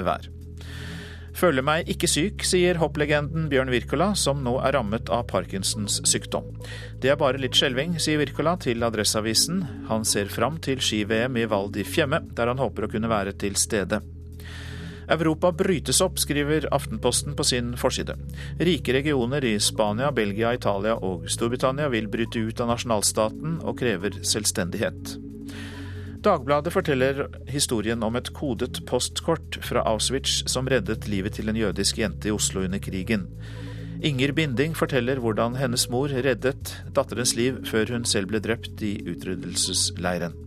[0.00, 0.32] hver.
[1.36, 6.50] Føler meg ikke syk, sier hopplegenden Bjørn Wirkola, som nå er rammet av Parkinsons sykdom.
[7.00, 9.62] Det er bare litt skjelving, sier Wirkola til Adresseavisen.
[9.88, 13.34] Han ser fram til ski-VM i Val di Fiemme, der han håper å kunne være
[13.40, 14.02] til stede.
[15.12, 18.14] Europa brytes opp, skriver Aftenposten på sin forside.
[18.60, 24.22] Rike regioner i Spania, Belgia, Italia og Storbritannia vil bryte ut av nasjonalstaten og krever
[24.22, 25.31] selvstendighet.
[26.22, 31.98] Dagbladet forteller historien om et kodet postkort fra Auschwitz som reddet livet til en jødisk
[31.98, 33.26] jente i Oslo under krigen.
[34.06, 38.94] Inger Binding forteller hvordan hennes mor reddet datterens liv før hun selv ble drept i
[39.02, 40.38] utryddelsesleiren.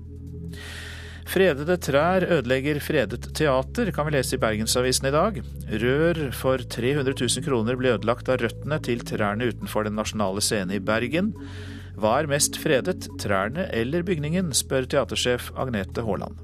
[1.26, 5.40] Fredede trær ødelegger fredet teater, kan vi lese i Bergensavisen i dag.
[5.82, 10.78] Rør for 300 000 kroner ble ødelagt av røttene til trærne utenfor Den nasjonale scene
[10.78, 11.34] i Bergen.
[11.96, 16.42] Hva er mest fredet, trærne eller bygningen, spør teatersjef Agnete Haaland.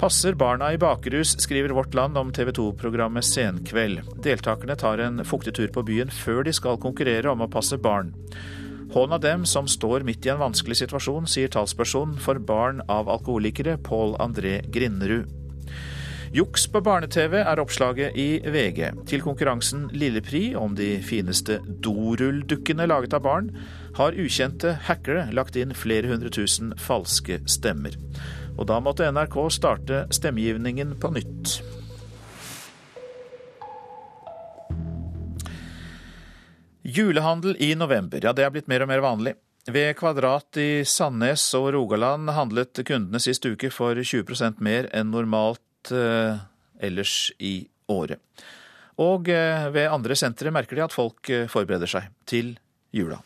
[0.00, 4.00] Passer barna i bakrus, skriver Vårt Land om TV 2-programmet Senkveld.
[4.24, 8.10] Deltakerne tar en fuktig tur på byen før de skal konkurrere om å passe barn.
[8.94, 13.08] Hån av dem som står midt i en vanskelig situasjon, sier talsperson for barn av
[13.12, 15.30] alkoholikere Pål André Grinderud.
[16.34, 18.88] Juks på barne-TV er oppslaget i VG.
[19.06, 23.52] Til konkurransen Lillepri om de fineste dorulldukkene laget av barn,
[23.94, 27.96] har ukjente hackere lagt inn flere hundre tusen falske stemmer.
[28.58, 31.58] Og da måtte NRK starte stemmegivningen på nytt.
[36.84, 39.34] Julehandel i november, ja det er blitt mer og mer vanlig.
[39.64, 45.94] Ved Kvadrat i Sandnes og Rogaland handlet kundene sist uke for 20% mer enn normalt
[45.94, 46.42] eh,
[46.84, 48.20] ellers i året.
[49.00, 52.52] Og eh, ved andre sentre merker de at folk eh, forbereder seg til
[52.92, 53.22] jula.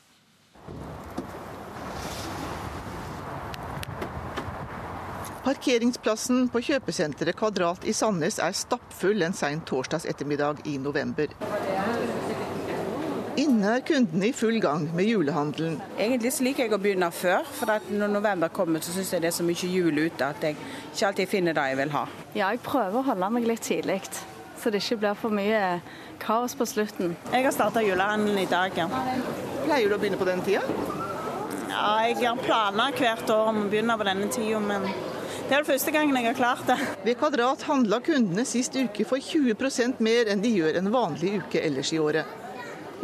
[5.49, 11.33] Parkeringsplassen på kjøpesenteret Kvadrat i Sandnes er stappfull en sein torsdags ettermiddag i november.
[13.39, 15.79] Inne er kundene i full gang med julehandelen.
[15.97, 19.31] Egentlig så liker jeg å begynne før, for når november kommer så syns jeg det
[19.31, 22.07] er så mye jul ute at jeg ikke alltid finner det jeg vil ha.
[22.35, 24.03] Ja, jeg prøver å holde meg litt tidlig,
[24.59, 25.79] så det ikke blir for mye
[26.21, 27.17] kaos på slutten.
[27.33, 28.91] Jeg har starta julehandelen i dag, ja.
[29.69, 30.63] Pleier du å begynne på den tida?
[31.69, 35.61] Ja, jeg har planer hvert år om å begynne på denne tida, men det er
[35.61, 36.77] det første gangen jeg har klart det.
[37.05, 41.61] Ved Kvadrat handla kundene sist uke for 20% mer enn de gjør en vanlig uke
[41.61, 42.25] ellers i året.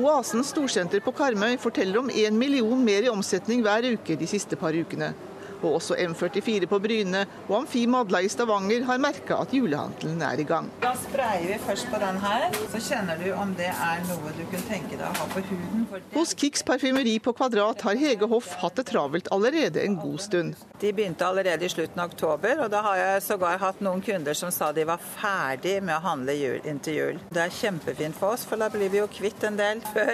[0.01, 4.57] Oasen storsenter på Karmøy forteller om 1 million mer i omsetning hver uke de siste
[4.57, 5.13] par ukene.
[5.65, 10.43] Og også M44 på Bryne og Amfi Madla i Stavanger har merka at julehandelen er
[10.43, 10.69] i gang.
[10.83, 14.43] Da sprayer vi først på den her, så kjenner du om det er noe du
[14.51, 15.87] kunne tenke deg å ha på huden.
[16.13, 20.59] Hos Kicks parfymeri på Kvadrat har Hege Hoff hatt det travelt allerede en god stund.
[20.83, 24.37] De begynte allerede i slutten av oktober, og da har jeg sågar hatt noen kunder
[24.37, 27.23] som sa de var ferdig med å handle jul, inntil jul.
[27.33, 30.13] Det er kjempefint for oss, for da blir vi jo kvitt en del før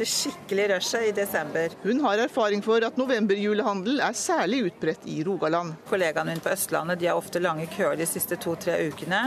[0.00, 1.78] det skikkelig rushet i desember.
[1.84, 5.74] Hun har erfaring for at novemberjulehandel er særlig utbredt i Rogaland.
[5.88, 9.22] Kollegaene mine på Østlandet de har ofte lange køer de siste to-tre ukene.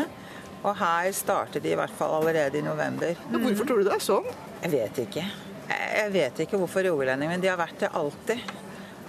[0.64, 3.16] Og her starter de i hvert fall allerede i november.
[3.30, 4.30] Men hvorfor tror du det er sånn?
[4.64, 5.26] Jeg vet ikke.
[5.70, 8.54] Jeg vet ikke hvorfor rogalendingene, men de har vært det alltid.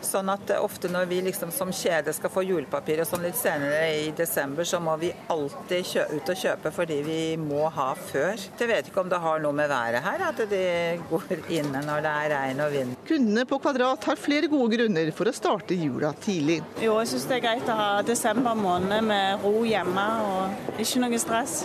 [0.05, 3.86] Sånn at ofte når vi liksom som kjede skal få julepapir og sånn litt senere
[4.02, 8.40] i desember, så må vi alltid ut og kjøpe fordi vi må ha før.
[8.61, 10.62] Jeg vet ikke om det har noe med været her, at de
[11.11, 12.94] går inne når det er regn og vind.
[13.09, 16.61] Kundene på Kvadrat har flere gode grunner for å starte jula tidlig.
[16.82, 21.02] Jo, jeg syns det er greit å ha desember måned med ro hjemme og ikke
[21.02, 21.62] noe stress.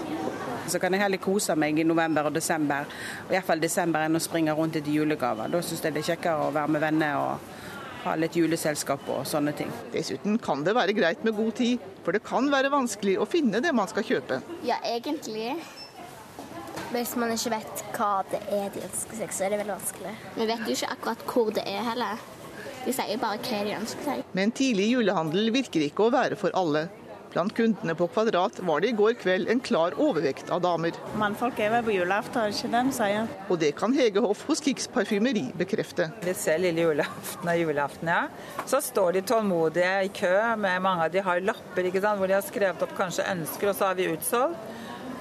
[0.69, 2.85] Så kan jeg heller kose meg i november og desember,
[3.25, 5.49] og iallfall desember enn å springe rundt etter julegaver.
[5.49, 7.55] Da syns jeg det er kjekkere å være med venner og
[8.03, 9.71] ha litt juleselskap og sånne ting.
[9.93, 13.61] Dessuten kan det være greit med god tid, for det kan være vanskelig å finne
[13.63, 14.39] det man skal kjøpe.
[14.67, 15.57] Ja, egentlig.
[16.89, 20.13] Hvis man ikke vet hva det er de ønsker seg, så er det veldig vanskelig.
[20.37, 22.23] Vi vet jo ikke akkurat hvor det er heller.
[22.85, 24.23] De sier bare hva de ønsker seg.
[24.37, 26.87] Men tidlig julehandel virker ikke å være for alle.
[27.29, 30.95] Blant kundene på Kvadrat var det i går kveld en klar overvekt av damer.
[31.21, 33.29] Mannfolk er vel på julaften, ikke det de sier?
[33.53, 36.09] Og det kan Hege Hoff hos Kicks parfymeri bekrefte.
[36.25, 38.23] Vi ser lille julaften og julaften, ja.
[38.65, 42.31] Så står de tålmodige i kø med mange av de har lapper ikke sant, hvor
[42.31, 44.78] de har skrevet opp kanskje ønsker, og så har vi utsolgt.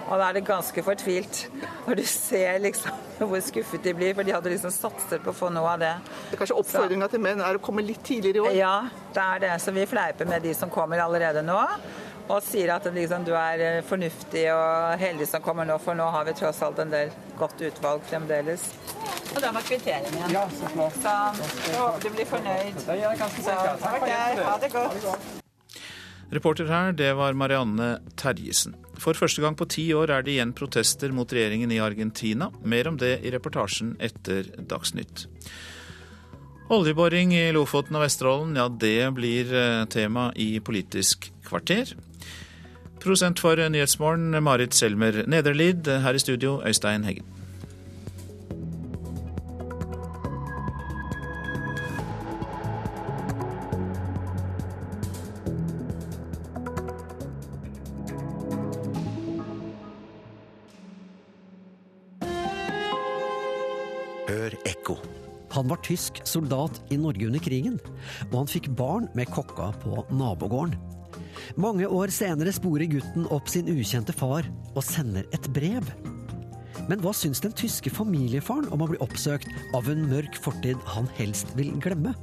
[0.09, 1.45] Og da er det ganske fortvilt
[1.87, 5.37] når du ser liksom hvor skuffet de blir, for de hadde liksom satset på å
[5.37, 5.95] få noe av det.
[6.31, 8.59] det kanskje Oppfordringa til menn er å komme litt tidligere i år?
[8.59, 8.75] Ja,
[9.15, 9.55] det er det.
[9.65, 11.59] Så vi fleiper med de som kommer allerede nå.
[12.29, 16.11] Og sier at liksom, du er eh, fornuftig og heldig som kommer nå, for nå
[16.13, 18.69] har vi tross alt en del godt utvalg fremdeles.
[19.33, 20.29] Og da var kvitteringen.
[20.37, 21.01] Ja, så flott.
[21.01, 21.17] Så
[21.73, 22.81] jeg håper du blir fornøyd.
[22.85, 23.85] Det gjør jeg ganske sikkert.
[23.89, 24.09] Takk,
[24.45, 25.38] ha det godt.
[26.31, 28.75] Reporter her, det var Marianne Terjesen.
[29.01, 32.51] For første gang på ti år er det igjen protester mot regjeringen i Argentina.
[32.63, 35.27] Mer om det i reportasjen etter Dagsnytt.
[36.69, 41.95] Oljeboring i Lofoten og Vesterålen, ja det blir eh, tema i Politisk kvarter.
[43.01, 45.89] Prosent for Nyhetsmorgen, Marit Selmer Nederlid.
[45.89, 47.38] Her i studio, Øystein Heggen.
[65.79, 67.79] Var tysk soldat i Norge under krigen,
[68.33, 70.77] og han fikk barn med kokka på nabogården.
[71.57, 75.85] Mange år senere sporer gutten opp sin ukjente far og sender et brev.
[76.89, 81.09] Men hva syns den tyske familiefaren om å bli oppsøkt av en mørk fortid han
[81.19, 82.15] helst vil glemme?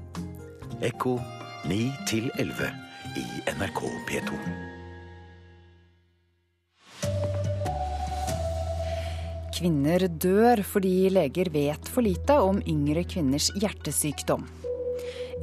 [0.83, 1.19] Ekko
[1.69, 1.91] 9
[2.37, 2.71] 11
[3.15, 4.64] i NRK P2.
[9.55, 14.43] Kvinner dør fordi leger vet for lite om yngre kvinners hjertesykdom.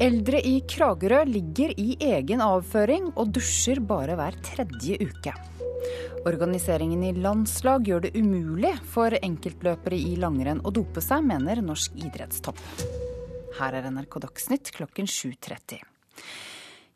[0.01, 5.33] Eldre i Kragerø ligger i egen avføring og dusjer bare hver tredje uke.
[6.29, 11.97] Organiseringen i landslag gjør det umulig for enkeltløpere i langrenn å dope seg, mener norsk
[11.97, 12.61] idrettstopp.
[13.59, 15.81] Her er NRK Dagsnytt klokken 7.30.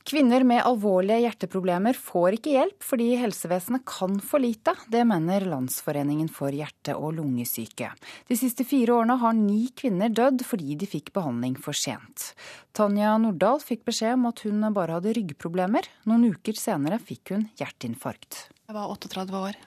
[0.06, 4.76] Kvinner med alvorlige hjerteproblemer får ikke hjelp fordi helsevesenet kan for lite.
[4.86, 7.88] Det mener Landsforeningen for hjerte- og lungesyke.
[8.30, 12.28] De siste fire årene har ni kvinner dødd fordi de fikk behandling for sent.
[12.70, 15.90] Tanja Nordahl fikk beskjed om at hun bare hadde ryggproblemer.
[16.06, 18.44] Noen uker senere fikk hun hjerteinfarkt.
[18.70, 19.58] Jeg var 38 år.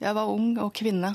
[0.00, 1.12] Jeg var ung og kvinne.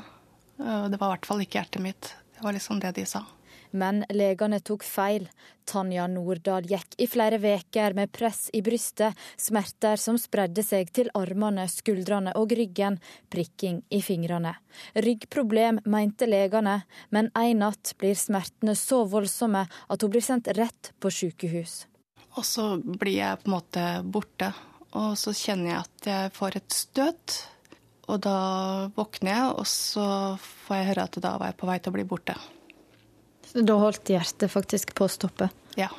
[0.62, 2.14] Det var i hvert fall ikke hjertet mitt.
[2.38, 3.26] Det var liksom det de sa.
[3.72, 5.28] Men legene tok feil.
[5.70, 11.10] Tanja Nordahl gikk i flere veker med press i brystet, smerter som spredde seg til
[11.14, 12.98] armene, skuldrene og ryggen,
[13.30, 14.56] prikking i fingrene.
[14.98, 16.80] Ryggproblem, mente legene,
[17.14, 21.84] men en natt blir smertene så voldsomme at hun blir sendt rett på sykehus.
[22.38, 24.52] Og så blir jeg på en måte borte,
[24.98, 27.40] og så kjenner jeg at jeg får et støt.
[28.10, 28.38] Og da
[28.96, 30.06] våkner jeg, og så
[30.66, 32.34] får jeg høre at da var jeg på vei til å bli borte.
[33.54, 35.50] Da holdt hjertet faktisk på å stoppe?
[35.78, 35.90] Ja.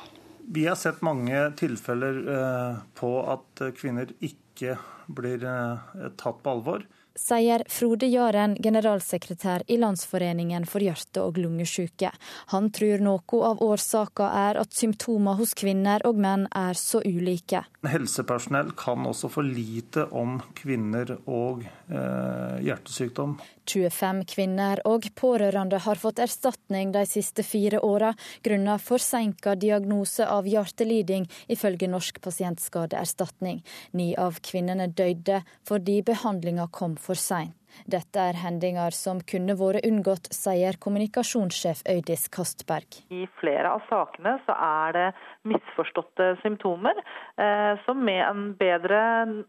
[0.52, 4.78] Vi har sett mange tilfeller eh, på at kvinner ikke
[5.12, 6.86] blir eh, tatt på alvor.
[7.18, 12.10] Sier Frode Jaren, generalsekretær i Landsforeningen for hjerte- og lungesyke.
[12.54, 17.64] Han tror noe av årsaka er at symptomer hos kvinner og menn er så ulike.
[17.82, 23.36] Helsepersonell kan også for lite om kvinner og eh, hjertesykdom.
[23.68, 30.48] 25 kvinner og pårørende har fått erstatning de siste fire åra grunnet forsinka diagnose av
[30.50, 33.62] hjerteliding, ifølge Norsk pasientskadeerstatning.
[33.98, 37.56] Ni av kvinnene døde fordi behandlinga kom for seint.
[37.88, 42.98] Dette er hendinger som kunne vært unngått, sier kommunikasjonssjef Øydis Kastberg.
[43.08, 45.06] I flere av sakene så er det
[45.48, 47.00] misforståtte symptomer,
[47.40, 49.00] eh, som med en bedre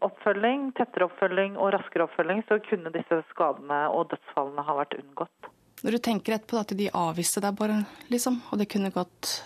[0.04, 5.52] oppfølging, tettere oppfølging og raskere oppfølging, så kunne disse skadene og dødsfallene ha vært unngått.
[5.84, 9.36] Når du tenker etterpå at de avviste deg bare, liksom, og det kunne gått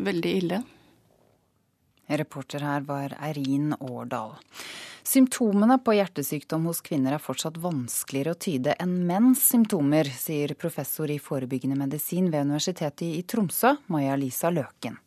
[0.00, 0.62] veldig ille.
[2.20, 4.34] Reporter her var Eirin Årdal.
[5.02, 11.10] Symptomene på hjertesykdom hos kvinner er fortsatt vanskeligere å tyde enn menns symptomer, sier professor
[11.10, 15.00] i forebyggende medisin ved Universitetet i Tromsø, Maja-Lisa Løken.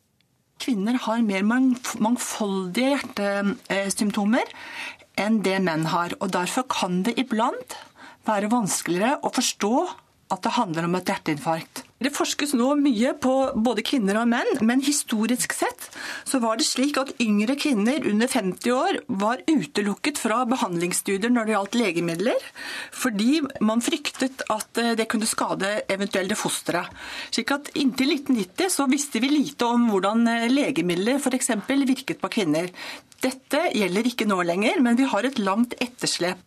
[0.60, 4.52] Kvinner har mer mangfoldige hjertesymptomer
[5.20, 6.16] enn det menn har.
[6.20, 7.76] og Derfor kan det iblant
[8.28, 9.74] være vanskeligere å forstå
[10.32, 11.84] at det handler om et hjerteinfarkt.
[12.02, 13.32] Det forskes nå mye på
[13.64, 15.86] både kvinner og menn, men historisk sett
[16.28, 21.48] så var det slik at yngre kvinner under 50 år var utelukket fra behandlingsstudier når
[21.48, 22.48] det gjaldt legemidler,
[22.92, 26.84] fordi man fryktet at eh, det kunne skade eventuelle fostre.
[27.30, 31.54] Slik at Inntil 1990 så visste vi lite om hvordan eh, legemidler f.eks.
[31.86, 32.68] virket på kvinner.
[33.24, 36.44] Dette gjelder ikke nå lenger, men vi har et langt etterslep.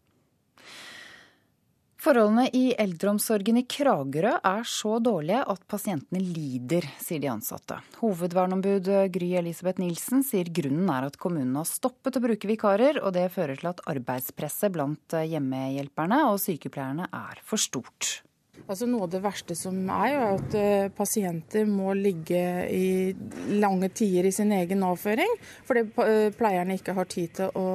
[2.00, 7.76] Forholdene i eldreomsorgen i Kragerø er så dårlige at pasientene lider, sier de ansatte.
[8.00, 13.12] Hovedvernombud Gry Elisabeth Nilsen sier grunnen er at kommunen har stoppet å bruke vikarer, og
[13.18, 18.22] det fører til at arbeidspresset blant hjemmehjelperne og sykepleierne er for stort.
[18.64, 23.12] Altså Noe av det verste som er, er at eh, pasienter må ligge i
[23.60, 25.36] lange tider i sin egen avføring,
[25.68, 27.68] fordi eh, pleierne ikke har tid til å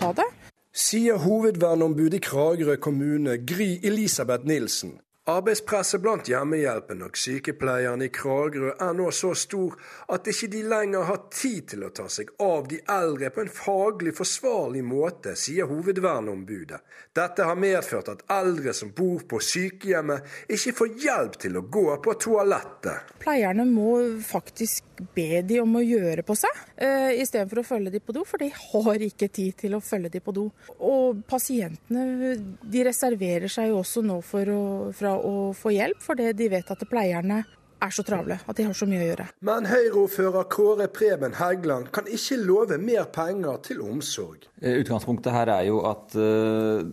[0.00, 0.28] ta det
[0.74, 4.98] sier hovedverneombudet i Kragerø kommune, Gry Elisabeth Nilsen.
[5.24, 9.72] Arbeidspresset blant hjemmehjelpen og sykepleierne i Kragerø er nå så stor
[10.12, 13.48] at ikke de lenger har tid til å ta seg av de eldre på en
[13.48, 16.82] faglig forsvarlig måte, sier hovedverneombudet.
[17.16, 21.86] Dette har medført at eldre som bor på sykehjemmet, ikke får hjelp til å gå
[22.04, 23.16] på toalettet.
[23.24, 23.94] Pleierne må
[24.28, 28.24] faktisk be de om å gjøre på seg, uh, istedenfor å følge de på do,
[28.28, 30.46] for de har ikke tid til å følge de på do.
[30.78, 34.62] Og pasientene de reserverer seg jo også nå for å,
[34.96, 37.42] fra å få hjelp, fordi de vet at pleierne
[37.84, 39.26] er så travle, at de har så mye å gjøre.
[39.44, 44.46] Men Høyre-ordfører Kåre Preben Heggeland kan ikke love mer penger til omsorg.
[44.62, 46.86] Eh, utgangspunktet her er jo at uh,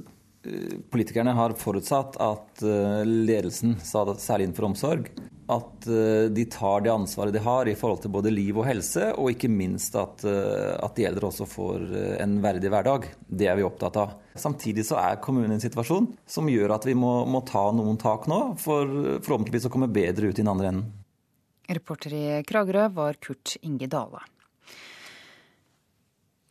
[0.91, 2.63] politikerne har forutsatt at
[3.05, 5.11] ledelsen, særlig innenfor omsorg,
[5.51, 9.11] at uh, de tar det ansvaret de har i forhold til både liv og helse,
[9.15, 11.85] og ikke minst at, at de eldre også får
[12.23, 13.09] en verdig hverdag.
[13.27, 14.15] Det er vi opptatt av.
[14.39, 17.99] Samtidig så er kommunen i en situasjon som gjør at vi må, må ta noen
[18.01, 20.91] tak nå, for forhåpentligvis å komme bedre ut i den andre enden.
[21.71, 24.23] Reporter i Kragerø var Kurt Inge Dale.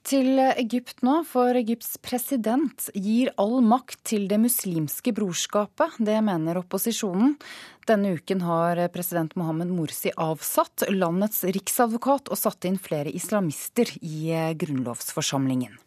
[0.06, 5.98] Til Egypt nå, for Egypts president gir all makt til Det muslimske brorskapet.
[5.98, 7.36] Det mener opposisjonen.
[7.88, 14.32] Denne uken har president Mohammed Morsi avsatt landets riksadvokat og satt inn flere islamister i
[14.60, 15.78] grunnlovsforsamlingen.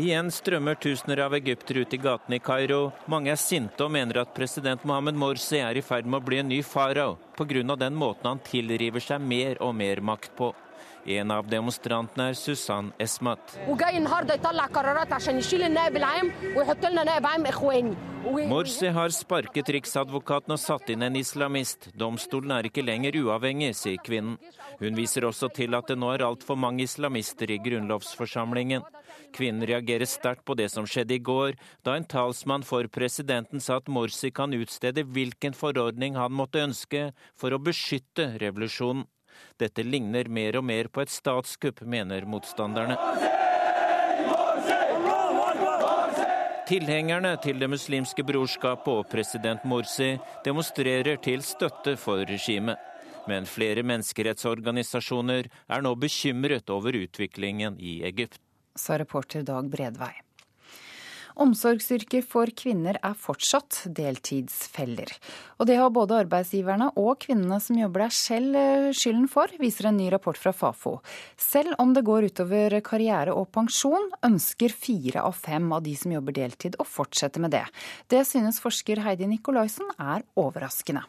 [0.00, 2.78] Igjen strømmer tusener av egyptere ut i gatene i Kairo.
[3.12, 6.38] Mange er sinte og mener at president Mohammed Morsi er i ferd med å bli
[6.40, 7.76] en ny farao pga.
[7.76, 10.54] den måten han tilriver seg mer og mer makt på.
[11.06, 13.54] En av demonstrantene er Susann Esmat.
[18.50, 21.88] Morsi har sparket riksadvokaten og satt inn en islamist.
[21.96, 24.36] Domstolen er ikke lenger uavhengig, sier kvinnen.
[24.80, 28.84] Hun viser også til at det nå er altfor mange islamister i grunnlovsforsamlingen.
[29.32, 33.78] Kvinnen reagerer sterkt på det som skjedde i går, da en talsmann for presidenten sa
[33.80, 39.06] at Morsi kan utstede hvilken forordning han måtte ønske for å beskytte revolusjonen.
[39.60, 42.96] Dette ligner mer og mer på et statskupp, mener motstanderne.
[46.70, 50.12] Tilhengerne til Det muslimske brorskapet og president Morsi
[50.44, 52.78] demonstrerer til støtte for regimet.
[53.28, 58.38] Men flere menneskerettsorganisasjoner er nå bekymret over utviklingen i Egypt.
[58.78, 60.14] Sa reporter Dag Bredvei.
[61.40, 65.12] Omsorgsyrker for kvinner er fortsatt deltidsfeller.
[65.60, 69.90] Og det har både arbeidsgiverne og kvinnene som jobber der selv eh, skylden for, viser
[69.90, 70.96] en ny rapport fra Fafo.
[71.38, 76.16] Selv om det går utover karriere og pensjon, ønsker fire av fem av de som
[76.16, 77.64] jobber deltid å fortsette med det.
[78.10, 81.06] Det synes forsker Heidi Nikolaisen er overraskende.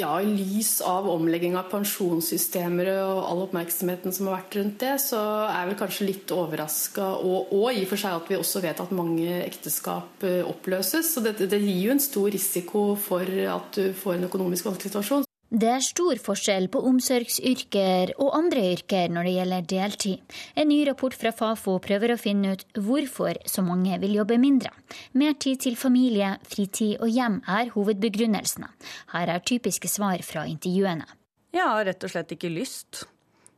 [0.00, 4.94] Ja, I lys av omlegging av pensjonssystemer og all oppmerksomheten som har vært rundt det,
[5.02, 8.38] så er jeg vel kanskje litt overraska, og, og, i og for seg at vi
[8.40, 11.12] også vet at mange ekteskap eh, oppløses.
[11.12, 13.28] Så det, det gir jo en stor risiko for
[13.58, 15.29] at du får en økonomisk vanskelig.
[15.50, 20.36] Det er stor forskjell på omsorgsyrker og andre yrker når det gjelder deltid.
[20.54, 24.70] En ny rapport fra Fafo prøver å finne ut hvorfor så mange vil jobbe mindre.
[25.18, 28.70] Mer tid til familie, fritid og hjem er hovedbegrunnelsene.
[29.10, 31.08] Her er typiske svar fra intervjuene.
[31.50, 33.02] Jeg har rett og slett ikke lyst.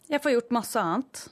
[0.09, 1.27] Jeg får gjort masse annet.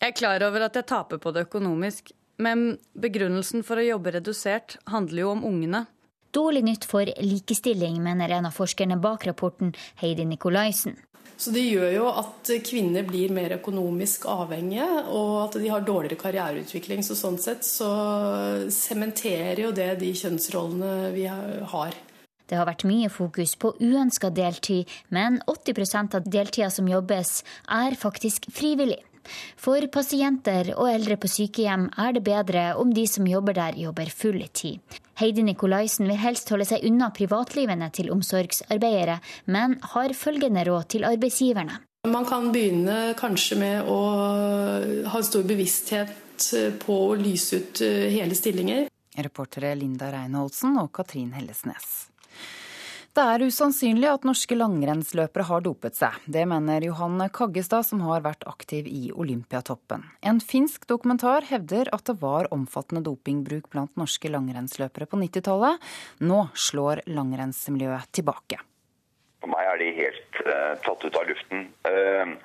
[0.00, 4.16] Jeg er klar over at jeg taper på det økonomisk, men begrunnelsen for å jobbe
[4.16, 5.84] redusert handler jo om ungene.
[6.30, 10.96] Dårlig nytt for likestilling, mener en av forskerne bak rapporten, Heidi Nikolaisen.
[11.38, 16.18] Så Det gjør jo at kvinner blir mer økonomisk avhengige, og at de har dårligere
[16.18, 17.04] karriereutvikling.
[17.06, 17.88] Så Sånn sett så
[18.74, 21.94] sementerer jo det de kjønnsrollene vi har.
[22.48, 27.94] Det har vært mye fokus på uønska deltid, men 80% av deltida som jobbes, er
[27.94, 28.98] faktisk frivillig.
[29.56, 34.10] For pasienter og eldre på sykehjem er det bedre om de som jobber der, jobber
[34.10, 34.80] full tid.
[35.18, 39.18] Heidi Nikolaisen vil helst holde seg unna privatlivene til omsorgsarbeidere,
[39.50, 41.80] men har følgende råd til arbeidsgiverne.
[42.06, 43.98] Man kan begynne kanskje med å
[45.10, 46.52] ha en stor bevissthet
[46.84, 48.86] på å lyse ut eh, hele stillinger.
[49.18, 52.07] Reportere Linda Reinholdsen og Katrin Hellesnes.
[53.18, 56.14] Det er usannsynlig at norske langrennsløpere har dopet seg.
[56.30, 60.04] Det mener Johan Kaggestad, som har vært aktiv i Olympiatoppen.
[60.22, 65.82] En finsk dokumentar hevder at det var omfattende dopingbruk blant norske langrennsløpere på 90-tallet.
[66.30, 68.60] Nå slår langrennsmiljøet tilbake.
[69.42, 71.66] For meg er de helt uh, tatt ut av luften.
[71.90, 72.38] Uh,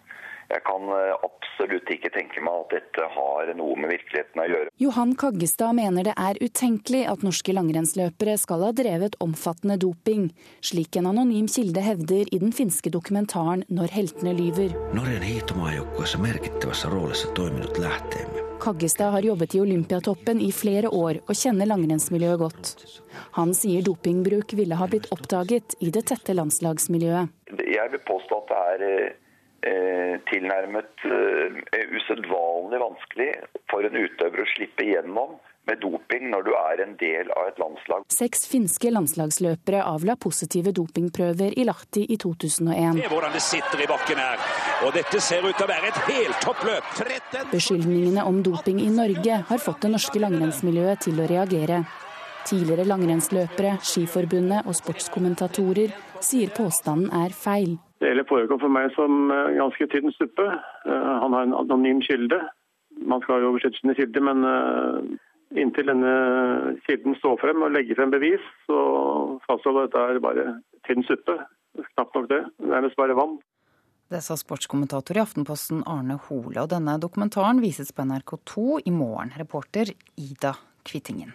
[0.49, 1.13] jeg kan eh,
[1.54, 4.72] absolutt ikke tenke meg at dette har noe med virkeligheten å gjøre.
[4.82, 10.30] Johan Kaggestad mener det er utenkelig at norske langrennsløpere skal ha drevet omfattende doping,
[10.66, 14.74] slik en anonym kilde hevder i den finske dokumentaren 'Når heltene lyver'.
[14.93, 18.39] Norjan hiihtomaajoukkueessa merkittävässä roolissa toiminut lähteemme.
[18.60, 23.01] Kaggestad har jobbet i Olympiatoppen i flere år og kjenner langrennsmiljøet godt.
[23.36, 27.28] Han sier dopingbruk ville ha blitt oppdaget i det tette landslagsmiljøet.
[27.59, 29.12] Jeg vil påstå at det er Eh,
[30.29, 33.31] tilnærmet eh, usedvanlig vanskelig
[33.71, 35.37] for en utøver å slippe gjennom
[35.67, 38.03] med doping når du er en del av et landslag.
[38.11, 42.99] Seks finske landslagsløpere avla positive dopingprøver i Lahti i 2001.
[42.99, 44.43] Se hvordan det sitter i bakken her.
[44.83, 46.89] Og dette ser ut til å være et heltoppløp.
[46.99, 47.51] 13...
[47.53, 51.83] Beskyldningene om doping i Norge har fått det norske langrennsmiljøet til å reagere.
[52.43, 57.77] Tidligere langrennsløpere, Skiforbundet og sportskommentatorer sier påstanden er feil.
[58.04, 60.43] Det hele foregår for meg som eh, ganske tynn suppe.
[60.43, 62.42] Eh, han har en anonym kilde.
[63.00, 64.97] Man skal jo beskytte sine kilder, men eh,
[65.63, 66.16] inntil denne
[66.84, 68.80] kilden står frem og legger frem bevis, så
[69.47, 70.46] fastholder dette er bare
[70.89, 71.38] tynn suppe.
[71.93, 72.42] Knapt nok det.
[72.74, 73.38] Nærmest bare vann.
[74.12, 76.59] Det sa sportskommentator i Aftenposten Arne Hole.
[76.59, 79.32] Og denne dokumentaren vises på NRK2 i morgen.
[79.39, 81.32] Reporter Ida Kvittingen.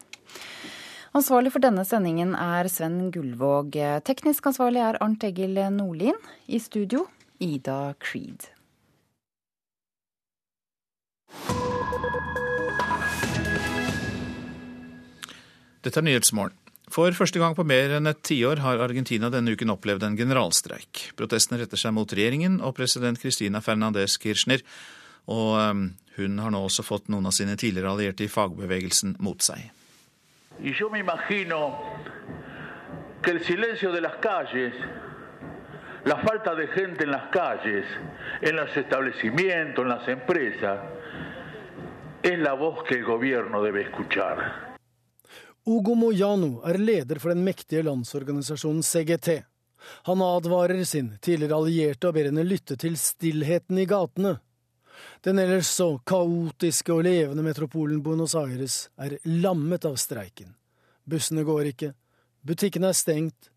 [1.19, 3.75] Ansvarlig for denne sendingen er Sven Gullvåg.
[4.07, 6.15] Teknisk ansvarlig er Arnt Egil Nordlien.
[6.47, 7.09] I studio
[7.43, 8.45] Ida Creed.
[15.83, 16.55] Dette er Nyhetsmorgen.
[16.89, 21.09] For første gang på mer enn et tiår har Argentina denne uken opplevd en generalstreik.
[21.19, 24.63] Protestene retter seg mot regjeringen og president Cristina Fernandez Kirchner,
[25.29, 25.83] og um,
[26.17, 29.67] hun har nå også fått noen av sine tidligere allierte i fagbevegelsen mot seg.
[30.61, 31.79] Y yo me imagino
[33.23, 34.75] que el silencio de las calles,
[36.05, 37.85] la falta de gente en las calles,
[38.41, 40.81] en los establecimientos, en las empresas,
[42.23, 44.69] es la voz que el gobierno debe escuchar.
[45.65, 49.43] Ugo Moyano er leder for den mektige landsorganisasjonen CGT.
[50.09, 54.39] Han advarer sin tidligere allierte og ber henne lytte til stillheten i gatene.
[55.27, 60.55] Den ellers så kaotiske og levende metropolen Buenos Aires er lammet av streiken.
[61.09, 61.93] Bussene går ikke,
[62.47, 63.51] butikkene er stengt,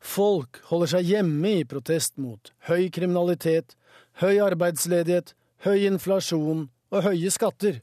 [0.00, 3.74] folk holder seg hjemme i protest mot høy kriminalitet,
[4.22, 5.34] høy arbeidsledighet,
[5.66, 7.80] høy inflasjon og høye skatter.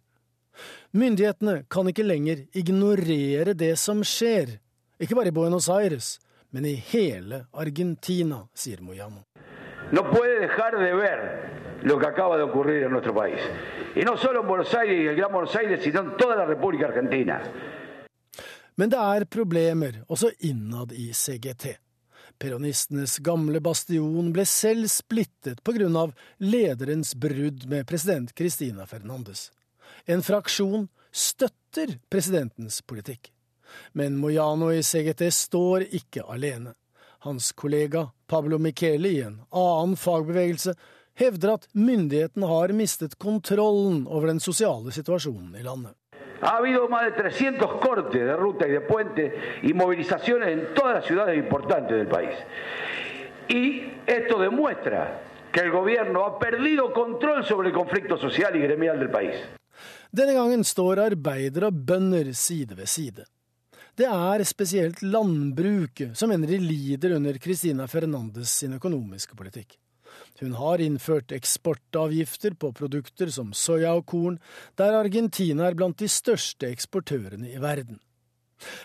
[0.91, 4.57] Myndighetene kan ikke lenger ignorere det som skjer,
[4.99, 6.17] ikke bare i Buenos Aires,
[6.49, 9.23] men i hele Argentina, sier Moyano.
[9.91, 13.39] No puede dejar de ver lo que acaba de ocurrir en nuestro país.
[13.95, 16.45] Y no solo en Buenos Aires y el Gran Buenos Aires, sino en toda la
[16.45, 17.41] República Argentina.
[18.79, 21.73] Men det er problemer også innad i CGT.
[22.39, 29.51] Peronistenes gamle bastion ble selv splittet av lederens brudd med president Cristina Fernandes.
[30.05, 33.33] En fraksjon støtter presidentens politikk.
[33.91, 36.78] Men Moyano i CGT står ikke alene.
[37.19, 40.73] Hans kollega Pablo Michele i en annen fagbevegelse
[41.19, 45.95] hevder at myndighetene har mistet kontrollen over den sosiale situasjonen i landet.
[46.41, 49.33] Ha habido más de 300 cortes de ruta y de puente
[49.63, 52.35] y movilizaciones en todas las ciudades importantes del país.
[53.49, 55.19] Y esto demuestra
[55.51, 59.35] que el gobierno ha perdido control sobre el conflicto social y gremial del país.
[60.11, 63.27] Denne gangen står arbeidere og bønder side ved side.
[63.97, 69.77] Det er spesielt landbruket som mener de lider under Cristina Fernandes sin økonomiske politikk.
[70.39, 74.37] Hun har innført eksportavgifter på produkter som soya og korn,
[74.79, 77.99] der Argentina er blant de største eksportørene i verden.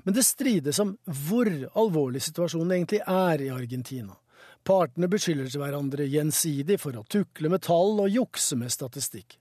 [0.02, 4.16] Men det strides om hvor alvorlig situasjonen egentlig er i Argentina.
[4.64, 9.36] Partene beskylder hverandre gjensidig for å tukle med tall og jukse med statistikk.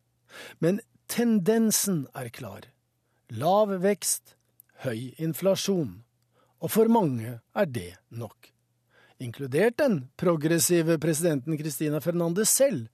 [0.59, 2.67] Men tendensen er klar.
[3.33, 4.35] Lav vekst,
[4.85, 6.03] høy inflasjon.
[6.63, 8.49] Og for mange er det nok.
[9.23, 12.87] Inkludert den progressive presidenten Cristina Fernandez selv.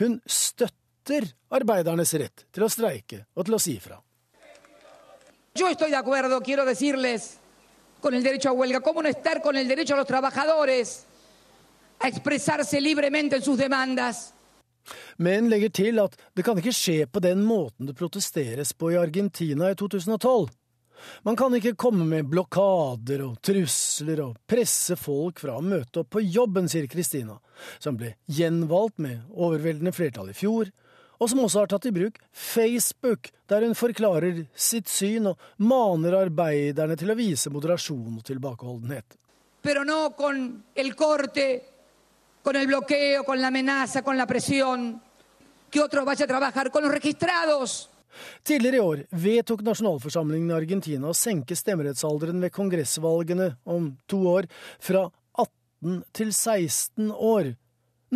[0.00, 3.98] Hun støtter arbeidernes rett til å streike og til å si fra.
[5.58, 7.38] Yo estoy de acuerdo, quiero decirles,
[8.00, 8.80] con el derecho a huelga.
[8.80, 11.04] ¿Cómo no estar con el derecho a los trabajadores
[11.98, 14.32] a expresarse libremente en sus demandas?
[15.16, 18.96] Men legger til at det kan ikke skje på den måten det protesteres på i
[18.96, 20.48] Argentina i 2012.
[21.22, 26.10] Man kan ikke komme med blokader og trusler og presse folk fra å møte opp
[26.16, 27.38] på jobben, sier Kristina,
[27.78, 30.70] som ble gjenvalgt med overveldende flertall i fjor,
[31.18, 36.14] og som også har tatt i bruk Facebook, der hun forklarer sitt syn og maner
[36.20, 39.18] arbeiderne til å vise moderasjon og tilbakeholdenhet.
[39.60, 41.62] Pero no con el corte,
[42.42, 45.02] con el bloqueo, con la amenaza, con la presión.
[45.70, 47.90] Que otro vaya a trabajar con los registrados.
[48.46, 54.48] Tidligere i år vedtok nasjonalforsamlingen i Argentina å senke stemmerettsalderen ved kongressvalgene om to år
[54.82, 55.06] fra
[55.38, 57.52] 18 til 16 år,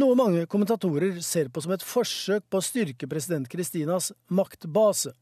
[0.01, 5.12] noe mange kommentatorer ser på som et forsøk på å styrke president Kristinas maktbase.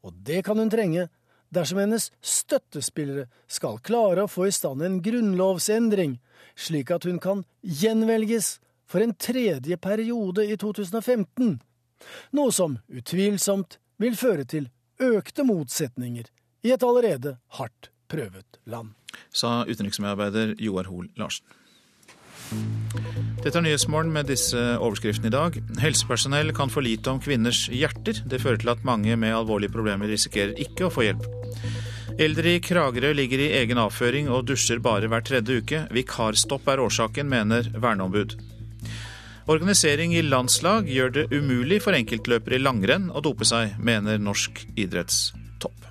[0.00, 1.08] Og det kan hun trenge
[1.52, 6.16] dersom hennes støttespillere skal klare å få i stand en grunnlovsendring,
[6.56, 8.58] slik at hun kan gjenvelges
[8.90, 11.58] for en tredje periode i 2015,
[12.34, 14.68] noe som utvilsomt vil føre til
[15.00, 16.28] økte motsetninger
[16.64, 18.92] i et allerede hardt prøvet land.
[19.32, 21.46] Sa utenriksmedarbeider Joar Hoel Larsen.
[23.40, 25.56] Dette er Nyhetsmorgen med disse overskriftene i dag.
[25.80, 28.20] Helsepersonell kan få lite om kvinners hjerter.
[28.26, 31.24] Det fører til at mange med alvorlige problemer risikerer ikke å få hjelp.
[32.20, 35.84] Eldre i Kragerø ligger i egen avføring og dusjer bare hver tredje uke.
[35.94, 38.34] Vikarstopp er årsaken, mener verneombud.
[39.50, 44.60] Organisering i landslag gjør det umulig for enkeltløpere i langrenn å dope seg, mener norsk
[44.78, 45.88] idrettstopp.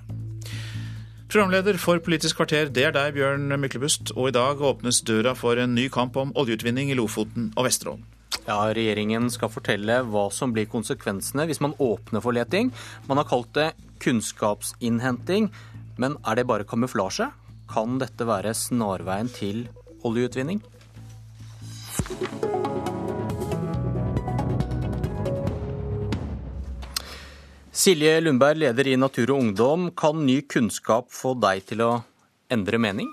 [1.28, 4.14] Programleder for Politisk kvarter, det er deg, Bjørn Myklebust.
[4.16, 8.06] Og i dag åpnes døra for en ny kamp om oljeutvinning i Lofoten og Vesterålen.
[8.46, 12.72] Ja, Regjeringen skal fortelle hva som blir konsekvensene hvis man åpner for leting.
[13.12, 15.52] Man har kalt det kunnskapsinnhenting,
[16.00, 17.28] men er det bare kamuflasje?
[17.68, 19.66] Kan dette være snarveien til
[20.00, 20.64] oljeutvinning?
[27.80, 29.86] Silje Lundberg, leder i Natur og Ungdom.
[29.96, 31.88] Kan ny kunnskap få deg til å
[32.52, 33.08] endre mening?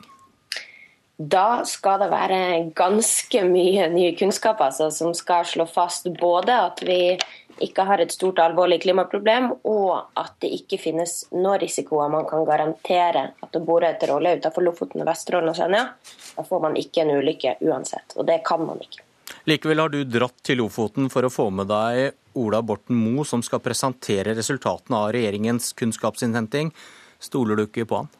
[1.16, 2.40] Da skal det være
[2.76, 7.16] ganske mye ny kunnskap altså, som skal slå fast både at vi
[7.64, 12.44] ikke har et stort alvorlig klimaproblem, og at det ikke finnes noen risikoer man kan
[12.44, 15.88] garantere at å bore etter olje utenfor Lofoten, Vesterålen og Senja,
[16.36, 18.20] da får man ikke en ulykke uansett.
[18.20, 19.08] Og det kan man ikke.
[19.48, 23.44] Likevel har du dratt til Lofoten for å få med deg Ola Borten Moe, som
[23.46, 26.74] skal presentere resultatene av regjeringens kunnskapsinnhenting.
[27.20, 28.14] Stoler du ikke på han?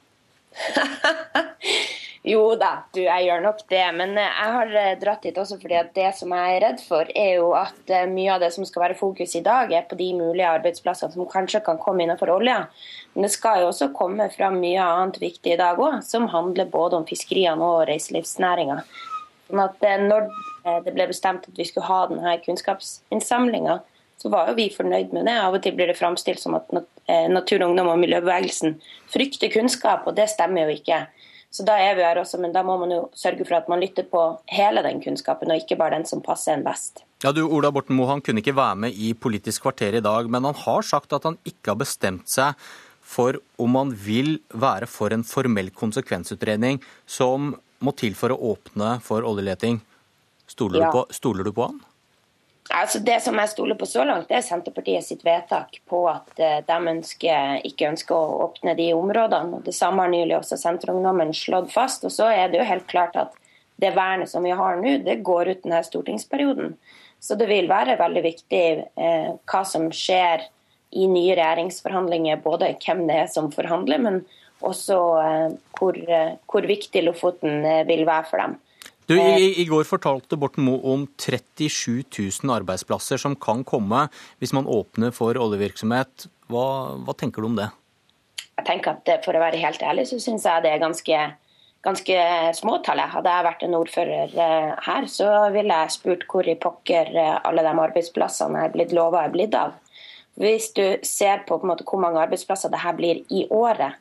[2.28, 3.84] Jo da, du, jeg gjør nok det.
[3.96, 6.82] Men eh, jeg har eh, dratt dit også fordi at det som jeg er redd
[6.84, 9.86] for, er jo at eh, mye av det som skal være fokus i dag, er
[9.88, 12.66] på de mulige arbeidsplassene som kanskje kan komme innenfor olja.
[13.14, 16.68] Men det skal jo også komme fram mye annet viktig i dag òg, som handler
[16.74, 18.82] både om fiskeriene og reiselivsnæringa.
[19.48, 20.28] Sånn at når
[20.84, 23.78] det ble bestemt at vi skulle ha denne kunnskapsinnsamlinga,
[24.18, 25.38] så var jo vi fornøyd med det.
[25.38, 26.72] Av og til blir det framstilt som at
[27.32, 28.80] Natur og Ungdom og miljøbevegelsen
[29.14, 31.06] frykter kunnskap, og det stemmer jo ikke.
[31.54, 33.80] Så da er vi her også, men da må man jo sørge for at man
[33.82, 37.06] lytter på hele den kunnskapen, og ikke bare den som passer en best.
[37.24, 40.28] Ja, du, Ola Borten Moe han kunne ikke være med i Politisk kvarter i dag,
[40.30, 42.58] men han har sagt at han ikke har bestemt seg
[43.08, 48.98] for om han vil være for en formell konsekvensutredning som må til for å åpne
[49.06, 49.80] for oljeleting.
[50.52, 50.92] Stoler, ja.
[50.92, 51.80] du, på, stoler du på han?
[52.74, 56.40] Altså Det som jeg stoler på så langt, det er Senterpartiet sitt vedtak på at
[56.42, 59.62] eh, de ønsker, ikke ønsker å åpne de områdene.
[59.64, 62.04] Det samme har nylig også Senterungdommen slått fast.
[62.08, 63.38] Og så er det jo helt klart at
[63.80, 66.76] det vernet som vi har nå, det går ut denne stortingsperioden.
[67.24, 68.66] Så det vil være veldig viktig
[69.00, 70.44] eh, hva som skjer
[70.92, 72.44] i nye regjeringsforhandlinger.
[72.44, 74.22] Både hvem det er som forhandler, men
[74.66, 78.58] også eh, hvor, eh, hvor viktig Lofoten eh, vil være for dem.
[79.08, 82.04] Du, i, I går fortalte Borten Moe om 37
[82.44, 84.08] 000 arbeidsplasser som kan komme
[84.42, 86.28] hvis man åpner for oljevirksomhet.
[86.52, 86.68] Hva,
[87.08, 87.70] hva tenker du om det?
[88.58, 91.20] Jeg tenker at For å være helt ærlig så syns jeg det er ganske,
[91.88, 92.18] ganske
[92.58, 93.00] små tall.
[93.14, 97.36] Hadde jeg vært en ordfører eh, her, så ville jeg spurt hvor i pokker eh,
[97.48, 99.78] alle de arbeidsplassene jeg er blitt lova er blitt av.
[100.38, 103.96] Hvis du ser på, på måte, hvor mange arbeidsplasser det her blir i året,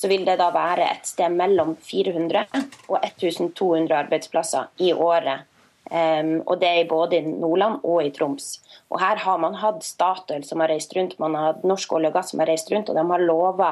[0.00, 2.46] så vil det da være et sted mellom 400
[2.88, 5.46] og 1200 arbeidsplasser i året.
[5.90, 8.60] Um, og det er både i Nordland og i Troms.
[8.94, 12.12] Og Her har man hatt Statoil som har reist rundt, man har hatt Norsk olje
[12.12, 13.70] og gass som har reist rundt, og de har lova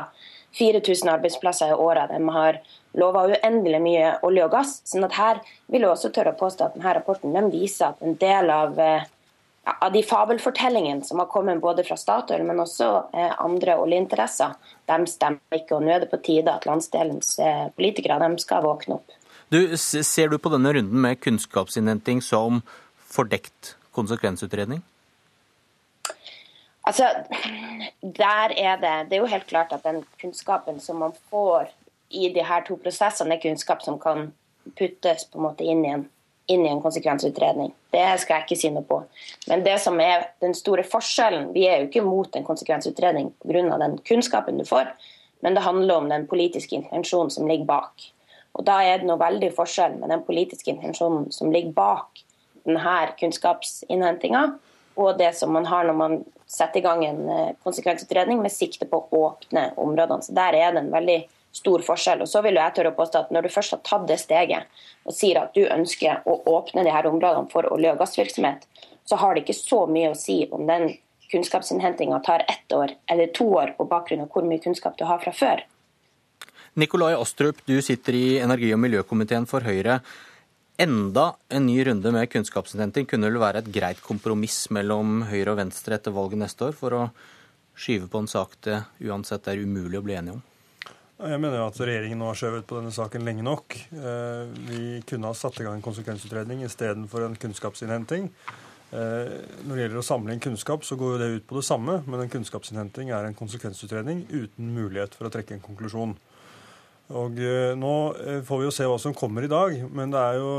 [0.58, 2.10] 4000 arbeidsplasser i året.
[2.10, 2.58] De har
[2.98, 4.80] lova uendelig mye olje og gass.
[4.88, 8.02] sånn at her vil jeg også tørre å påstå at denne rapporten den viser at
[8.02, 9.06] en del av uh,
[9.80, 14.56] av de fabelfortellingene som har kommet både fra Statoil, men også eh, andre oljeinteresser,
[14.88, 15.76] de stemmer ikke.
[15.76, 19.16] og Nå er det på tide at landsdelens eh, politikere de skal våkne opp.
[19.48, 22.62] Du, ser du på denne runden med kunnskapsinnhenting som
[23.08, 24.82] fordekt konsekvensutredning?
[26.88, 27.08] Altså,
[28.02, 31.68] der er det Det er jo helt klart at den kunnskapen som man får
[32.10, 34.32] i de her to prosessene, er kunnskap som kan
[34.76, 36.06] puttes på en måte inn i en
[36.48, 37.72] inn i en konsekvensutredning.
[37.92, 39.02] Det skal jeg ikke si noe på.
[39.50, 43.78] Men det som er den store forskjellen Vi er jo ikke mot en konsekvensutredning pga.
[43.78, 44.88] den kunnskapen du får,
[45.40, 47.92] men det handler om den politiske intensjonen som ligger bak.
[48.54, 52.24] Og Da er det noe veldig forskjell med den politiske intensjonen som ligger bak
[52.64, 54.58] denne kunnskapsinnhentinga,
[54.96, 58.88] og det som man har når man setter i gang en eh, konsekvensutredning med sikte
[58.88, 60.24] på å åpne områdene.
[60.24, 61.18] Så Der er det en veldig
[61.52, 62.22] stor forskjell.
[62.22, 64.68] Og så vil jeg tørre å påstå at Når du først har tatt det steget
[65.08, 68.66] og sier at du ønsker å åpne de her områdene for olje- og gassvirksomhet,
[69.08, 70.98] så har det ikke så mye å si om den
[71.32, 75.20] kunnskapsinnhentinga tar ett år eller to år på bakgrunn av hvor mye kunnskap du har
[75.24, 75.64] fra før.
[76.78, 80.00] Nikolai Astrup, du sitter i energi- og miljøkomiteen for Høyre.
[80.78, 85.58] Enda en ny runde med kunnskapsinnhenting kunne vel være et greit kompromiss mellom Høyre og
[85.58, 87.02] Venstre etter valget neste år, for å
[87.78, 90.44] skyve på en sak det uansett er umulig å bli enige om?
[91.18, 93.74] Jeg mener at regjeringen nå har skjøvet på denne saken lenge nok.
[93.90, 98.28] Eh, vi kunne ha satt i gang en konsekvensutredning istedenfor en kunnskapsinnhenting.
[98.94, 99.32] Eh,
[99.66, 101.98] når det gjelder å samle inn kunnskap, så går jo det ut på det samme,
[102.06, 106.14] men en kunnskapsinnhenting er en konsekvensutredning uten mulighet for å trekke en konklusjon.
[107.18, 107.92] Og eh, Nå
[108.46, 110.54] får vi jo se hva som kommer i dag, men det er jo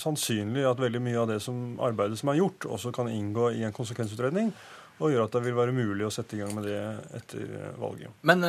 [0.00, 3.66] sannsynlig at veldig mye av det som arbeidet som er gjort, også kan inngå i
[3.68, 4.54] en konsekvensutredning
[4.98, 6.78] og gjøre at det vil være mulig å sette i gang med det
[7.20, 8.10] etter valget.
[8.26, 8.42] Men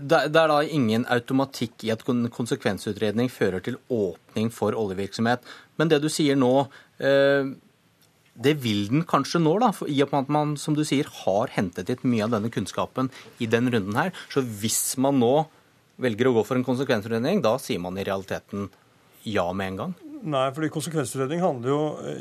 [0.00, 5.44] det er da ingen automatikk i at konsekvensutredning fører til åpning for oljevirksomhet.
[5.80, 6.52] Men det du sier nå,
[7.02, 7.52] uh,
[8.32, 11.52] det vil den kanskje nå, da, i og med at man som du sier, har
[11.56, 13.10] hentet litt mye av denne kunnskapen
[13.42, 14.14] i den runden her.
[14.32, 15.34] Så hvis man nå
[16.02, 18.70] velger å gå for en konsekvensutredning, da sier man i realiteten
[19.28, 19.98] ja med en gang?
[20.22, 21.78] Nei, fordi konsekvensutredning handler jo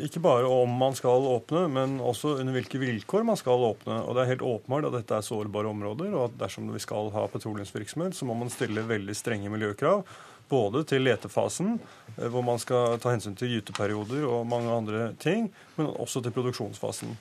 [0.07, 3.99] ikke bare om man skal åpne, men også under hvilke vilkår man skal åpne.
[4.07, 7.11] Og Det er helt åpenbart at dette er sårbare områder, og at dersom vi skal
[7.13, 10.01] ha petroleumsvirksomhet, så må man stille veldig strenge miljøkrav.
[10.49, 11.77] Både til letefasen,
[12.17, 16.33] eh, hvor man skal ta hensyn til gyteperioder og mange andre ting, men også til
[16.33, 17.13] produksjonsfasen.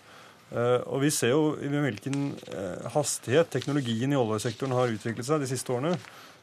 [0.50, 5.44] Eh, og Vi ser jo i hvilken eh, hastighet teknologien i oljesektoren har utviklet seg
[5.44, 5.92] de siste årene.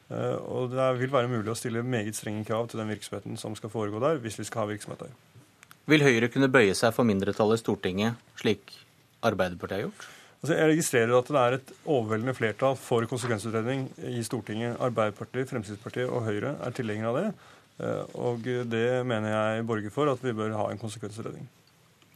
[0.07, 3.55] Eh, og det vil være mulig å stille meget strenge krav til den virksomheten som
[3.59, 5.15] skal foregå der, hvis vi skal ha virksomhet der.
[5.88, 8.73] Vil Høyre kunne bøye seg for mindretallet i Stortinget, slik
[9.25, 10.07] Arbeiderpartiet har gjort?
[10.38, 14.77] Altså, jeg registrerer at det er et overveldende flertall for konsekvensutredning i Stortinget.
[14.84, 17.27] Arbeiderpartiet, Fremskrittspartiet og Høyre er tilhengere av det.
[17.84, 21.47] Eh, og det mener jeg borger for at vi bør ha en konsekvensutredning.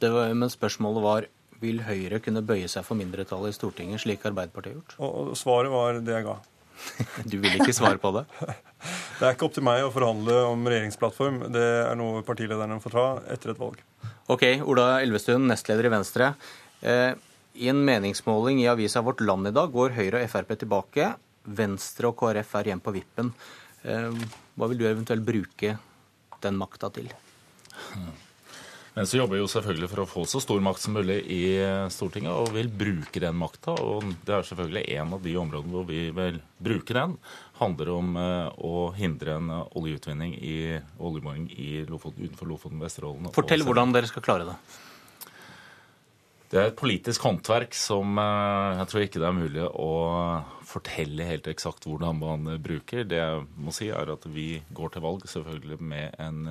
[0.02, 1.28] Var, men spørsmålet var
[1.62, 4.96] vil Høyre kunne bøye seg for mindretallet i Stortinget, slik Arbeiderpartiet har gjort?
[5.00, 6.38] Og, og svaret var det jeg ga.
[7.32, 8.26] Du vil ikke svare på det?
[9.22, 11.36] Det er ikke opp til meg å forhandle om regjeringsplattform.
[11.54, 13.84] Det er noe partilederne får ta etter et valg.
[14.34, 16.32] Ok, Ola Elvestuen, nestleder i Venstre.
[16.82, 17.12] Eh,
[17.62, 21.12] I en meningsmåling i avisa Vårt Land i dag går Høyre og Frp tilbake.
[21.46, 23.30] Venstre og KrF er igjen på vippen.
[23.86, 24.10] Eh,
[24.58, 25.76] hva vil du eventuelt bruke
[26.42, 27.14] den makta til?
[28.92, 31.44] Venstre jobber jo selvfølgelig for å få så stor makt som mulig i
[31.94, 33.78] Stortinget, og vil bruke den makta.
[33.80, 37.16] Og det er selvfølgelig en av de områdene hvor vi vil bruke den.
[37.62, 40.56] handler om eh, å hindre en oljeutvinning i
[41.00, 43.32] oljeboring i Lofoten, utenfor Lofoten, Vesterålen.
[43.36, 44.58] Fortell hvordan dere skal klare det.
[46.52, 49.92] Det er et politisk håndverk som eh, jeg tror ikke det er mulig å
[50.68, 53.06] fortelle helt eksakt hvordan man bruker.
[53.08, 56.42] Det jeg må si, er at vi går til valg selvfølgelig med, en,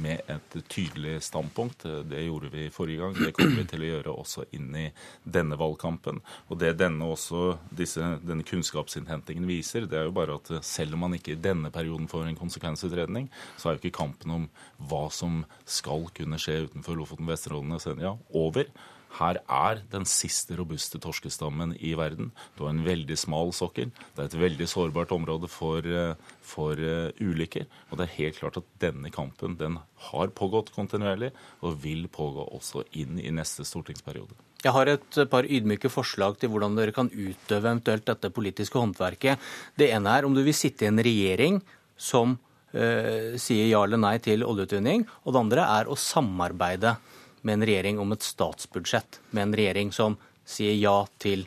[0.00, 1.84] med et tydelig standpunkt.
[2.08, 3.18] Det gjorde vi forrige gang.
[3.18, 4.86] Det kommer vi til å gjøre også inn i
[5.24, 6.22] denne valgkampen.
[6.48, 11.06] Og det denne, også, disse, denne kunnskapsinnhentingen viser, det er jo bare at selv om
[11.06, 14.48] man ikke i denne perioden får en konsekvensutredning, så er jo ikke kampen om
[14.88, 18.72] hva som skal kunne skje utenfor Lofoten, Vesterålen og Senja over.
[19.18, 22.30] Her er den siste robuste torskestammen i verden.
[22.56, 23.90] Du har en veldig smal sokkel.
[24.14, 27.66] Det er et veldig sårbart område for, eh, for uh, ulykker.
[27.90, 29.78] Og det er helt klart at denne kampen den
[30.08, 34.34] har pågått kontinuerlig, og vil pågå også inn i neste stortingsperiode.
[34.62, 39.40] Jeg har et par ydmyke forslag til hvordan dere kan utøve eventuelt dette politiske håndverket.
[39.76, 41.58] Det ene er om du vil sitte i en regjering
[41.98, 42.36] som
[42.72, 45.04] eh, sier ja eller nei til oljeutvinning.
[45.26, 46.94] Og det andre er å samarbeide
[47.42, 51.46] med en regjering om et statsbudsjett, med en regjering som sier ja til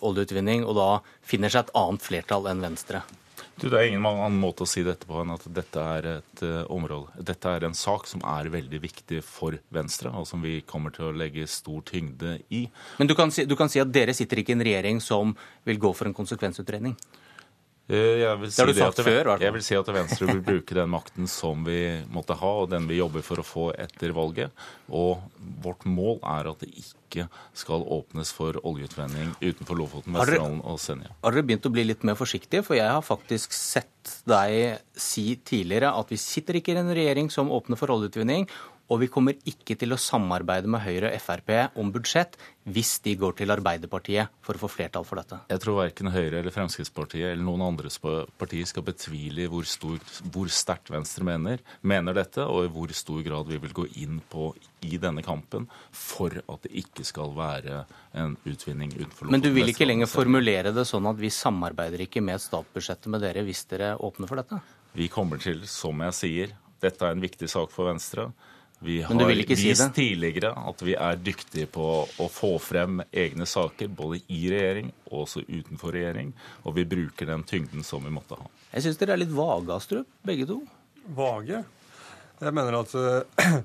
[0.00, 0.90] oljeutvinning, og da
[1.26, 3.02] finner seg et annet flertall enn Venstre?
[3.60, 6.42] Du, det er ingen annen måte å si dette på enn at dette er et
[6.46, 7.12] uh, område.
[7.28, 11.10] Dette er en sak som er veldig viktig for Venstre, og som vi kommer til
[11.10, 12.62] å legge stor tyngde i.
[12.96, 15.34] Men du kan si, du kan si at dere sitter ikke i en regjering som
[15.68, 16.96] vil gå for en konsekvensutredning?
[17.90, 20.92] Eh, jeg vil, si det det før, jeg vil si at Venstre vil bruke den
[20.92, 21.80] makten som vi
[22.14, 24.54] måtte ha, og den vi jobber for å få etter valget.
[24.94, 25.18] Og
[25.64, 27.26] vårt mål er at det ikke
[27.58, 31.10] skal åpnes for oljeutvinning utenfor Lofoten, Vesterålen og Senja.
[31.24, 32.62] Har dere begynt å bli litt mer forsiktige?
[32.66, 37.32] For jeg har faktisk sett deg si tidligere at vi sitter ikke i en regjering
[37.34, 38.46] som åpner for oljeutvinning,
[38.90, 42.36] og vi kommer ikke til å samarbeide med Høyre og Frp om budsjett
[42.70, 45.38] hvis de går til Arbeiderpartiet for å få flertall for dette.
[45.50, 47.90] Jeg tror verken Høyre eller Fremskrittspartiet eller noen andre
[48.38, 49.96] partier skal betvile hvor, stor,
[50.34, 54.20] hvor sterkt Venstre mener, mener dette, og i hvor stor grad vi vil gå inn
[54.30, 54.50] på
[54.86, 57.84] i denne kampen for at det ikke skal være
[58.18, 59.34] en utvinning utenfor Lofoten.
[59.36, 63.22] Men du vil ikke lenger formulere det sånn at vi samarbeider ikke med statsbudsjettet med
[63.22, 64.60] dere hvis dere åpner for dette?
[64.98, 68.30] Vi kommer til, som jeg sier, dette er en viktig sak for Venstre.
[68.82, 73.90] Vi har vist si tidligere at vi er dyktige på å få frem egne saker,
[73.92, 76.30] både i regjering og også utenfor regjering.
[76.64, 78.48] Og vi bruker den tyngden som vi måtte ha.
[78.72, 80.62] Jeg syns dere er litt vage, Astrup, begge to.
[81.16, 81.60] Vage?
[82.40, 83.58] Jeg mener at uh,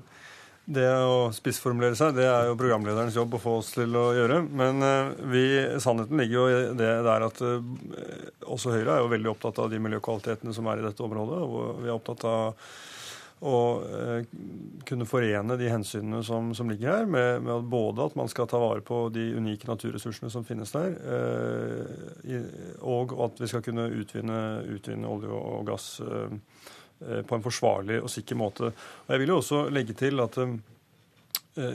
[0.76, 4.42] det å spissformulere seg, det er jo programlederens jobb å få oss til å gjøre.
[4.52, 5.46] Men uh, vi,
[5.80, 7.56] sannheten ligger jo i det der at uh,
[8.52, 11.40] også Høyre er jo veldig opptatt av de miljøkvalitetene som er i dette området.
[11.40, 12.68] og vi er opptatt av
[13.44, 14.28] og eh,
[14.88, 18.60] kunne forene de hensynene som, som ligger her, med, med, både at man skal ta
[18.60, 22.46] vare på de unike naturressursene som finnes der, eh,
[22.80, 24.38] og at vi skal kunne utvinne,
[24.72, 26.38] utvinne olje og gass eh,
[26.96, 28.72] på en forsvarlig og sikker måte.
[28.72, 30.56] Og Jeg vil jo også legge til at eh,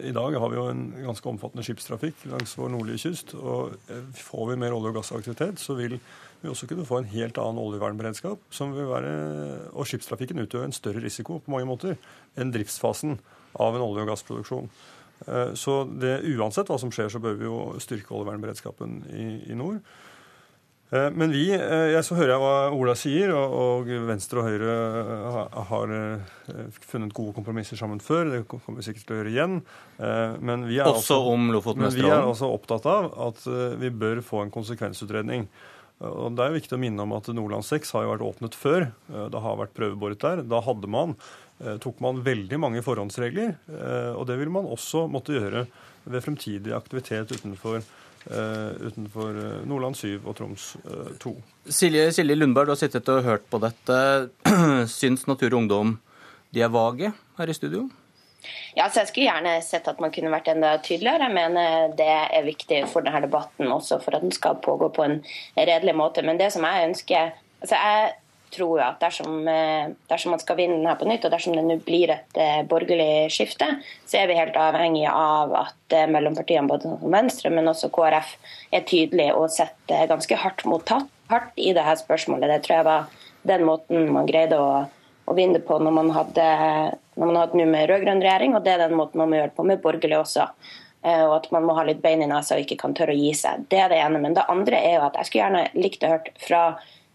[0.10, 3.36] i dag har vi jo en ganske omfattende skipstrafikk langs vår nordlige kyst.
[3.38, 6.00] og eh, Får vi mer olje- og gassaktivitet, så vil
[6.42, 8.40] vi også kunne få en helt annen oljevernberedskap.
[8.50, 11.98] som vil være, Og skipstrafikken utgjør en større risiko på mange måter
[12.38, 13.20] enn driftsfasen
[13.60, 14.70] av en olje- og gassproduksjon.
[15.28, 19.58] Eh, så det, uansett hva som skjer, så bør vi jo styrke oljevernberedskapen i, i
[19.58, 19.82] nord.
[20.92, 24.78] Eh, men vi, eh, jeg så hører jeg hva Ola sier, og Venstre og Høyre
[25.70, 25.94] har
[26.88, 28.32] funnet gode kompromisser sammen før.
[28.34, 29.60] Det kommer vi sikkert til å gjøre igjen.
[30.42, 33.46] Men vi er også altså, om Lofoten Men vi er også opptatt av at
[33.80, 35.48] vi bør få en konsekvensutredning.
[36.02, 38.88] Og Det er viktig å minne om at Nordland 6 har jo vært åpnet før.
[39.06, 40.42] Det har vært prøveboret der.
[40.50, 41.14] Da hadde man,
[41.84, 43.52] tok man veldig mange forhåndsregler,
[44.18, 45.68] og det vil man også måtte gjøre
[46.10, 47.84] ved fremtidig aktivitet utenfor
[48.30, 51.34] utenfor Nordland 7 og Troms uh, eh, 2.
[51.66, 53.98] Silje, Silje, Lundberg, du har sittet og hørt på dette.
[55.00, 55.98] Syns Natur og Ungdom
[56.52, 57.88] de er vage her i studio?
[58.78, 61.28] Ja, så Jeg skulle gjerne sett at man kunne vært enda tydeligere.
[61.30, 65.06] Jeg mener det er viktig for denne debatten også, for at den skal pågå på
[65.06, 65.22] en
[65.58, 66.26] redelig måte.
[66.26, 67.32] Men det som jeg ønsker
[67.62, 68.14] altså Jeg
[68.52, 71.56] tror jo at dersom, eh, dersom, man skal vinne den her på nytt, og dersom
[71.56, 73.68] det nå blir et eh, borgerlig skifte,
[74.06, 78.34] så er vi helt avhengig av at eh, mellompartiene, både Venstre, men også KrF,
[78.76, 82.52] er tydelige og setter ganske hardt mot hardt i dette spørsmålet.
[82.52, 83.08] Det tror jeg var
[83.48, 84.84] den måten man greide å,
[85.30, 86.46] å vinne på når man hadde
[87.16, 89.58] når man hadde med rød-grønn regjering, og det er den måten man må gjøre det
[89.58, 90.46] på med borgerlig også.
[91.02, 93.34] Og at man må ha litt bein i nesa og ikke kan tørre å gi
[93.36, 93.66] seg.
[93.70, 94.22] Det er det ene.
[94.22, 96.62] Men det andre er jo at jeg skulle gjerne likt å hørt fra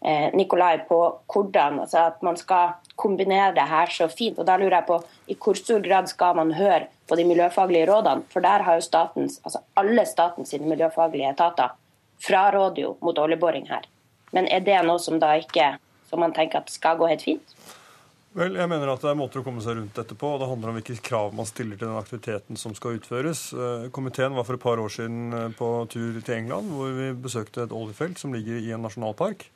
[0.05, 0.99] Eh, Nikolai på
[1.33, 4.39] hvordan altså at man skal kombinere det her så fint.
[4.39, 7.89] og Da lurer jeg på i hvor stor grad skal man høre på de miljøfaglige
[7.89, 8.23] rådene?
[8.31, 11.75] For der har jo statens, altså alle statens miljøfaglige etater
[12.23, 13.89] fraråder jo mot oljeboring her.
[14.33, 15.77] Men er det noe som da ikke
[16.11, 17.56] som man tenker at skal gå helt fint?
[18.37, 20.35] Vel, jeg mener at Det er måter å komme seg rundt dette på.
[20.35, 23.49] og Det handler om hvilke krav man stiller til den aktiviteten som skal utføres.
[23.57, 27.15] Eh, komiteen var for et par år siden eh, på tur til England, hvor vi
[27.17, 29.47] besøkte et oljefelt som ligger i en nasjonalpark.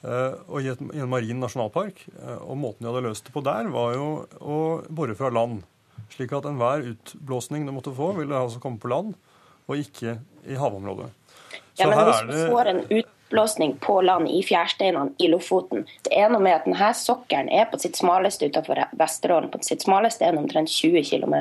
[0.00, 2.00] Eh, og i, en marin nasjonalpark.
[2.46, 4.08] Og måten de hadde løst det på der, var jo
[4.40, 5.60] å bore fra land.
[6.14, 9.12] Slik at enhver utblåsning du måtte få, ville altså komme på land,
[9.66, 10.16] og ikke
[10.48, 11.10] i havområdet.
[11.76, 15.86] Ja, men hvis du får en ut oppblåsning på land i fjærsteinene i Lofoten.
[16.02, 19.50] Det er noe med at denne sokkelen er på sitt smaleste utenfor Vesterålen.
[19.50, 21.34] På sitt smaleste er den omtrent 20 km.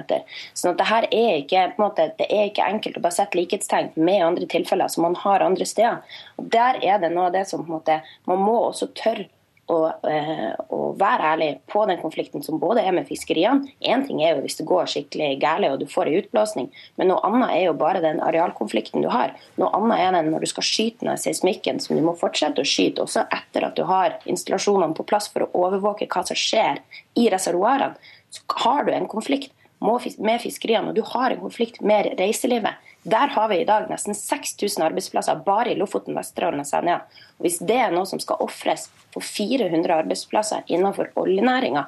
[0.54, 3.94] Sånn at det her er ikke, måte, det er ikke enkelt å bare sette likhetstegn
[3.96, 6.02] med andre tilfeller som man har andre steder.
[6.42, 9.30] Og Der er det noe av det som på en måte, man må også tørre
[9.68, 13.66] og, eh, og, være ærlig på den konflikten som både er med fiskeriene.
[13.82, 17.10] Én ting er jo hvis det går skikkelig galt og du får en utblåsning, men
[17.10, 19.34] noe annet er jo bare den arealkonflikten du har.
[19.58, 22.68] Noe annet er den når du skal skyte ned seismikken, som du må fortsette å
[22.68, 26.82] skyte også etter at du har installasjonene på plass for å overvåke hva som skjer
[27.18, 27.98] i reservoarene.
[28.30, 32.78] Så har du en konflikt med fiskeriene, og du har en konflikt med reiselivet.
[33.06, 37.04] Der har vi i dag nesten 6000 arbeidsplasser bare i Lofoten, Vesterålen og Senja.
[37.38, 41.84] Hvis det er noe som skal ofres for 400 arbeidsplasser innenfor oljenæringa,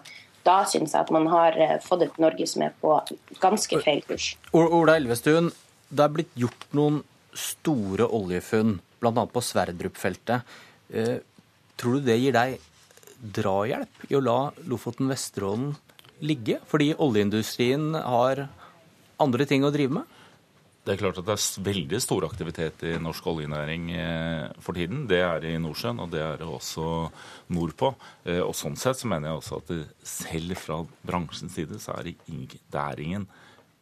[0.46, 2.94] da syns jeg at man har eh, fått et Norge som er på
[3.42, 4.36] ganske feil kurs.
[4.54, 5.50] Ola Elvestuen,
[5.90, 7.02] det er blitt gjort noen
[7.34, 9.26] store oljefunn, bl.a.
[9.26, 10.54] på Sverdrup-feltet.
[10.94, 11.16] Eh,
[11.82, 12.60] tror du det gir deg
[13.18, 14.38] drahjelp i å la
[14.70, 15.74] Lofoten Vesterålen
[16.22, 16.62] ligge?
[16.70, 18.46] Fordi oljeindustrien har
[19.18, 20.17] andre ting å drive med?
[20.88, 25.02] Det er klart at det er veldig stor aktivitet i norsk oljenæring eh, for tiden.
[25.10, 26.86] Det er i Nordsjøen, og det er det også
[27.52, 27.90] nordpå.
[28.24, 29.74] Eh, og sånn sett så mener jeg også at
[30.08, 33.28] selv fra bransjens side så er det, ingen, det er ingen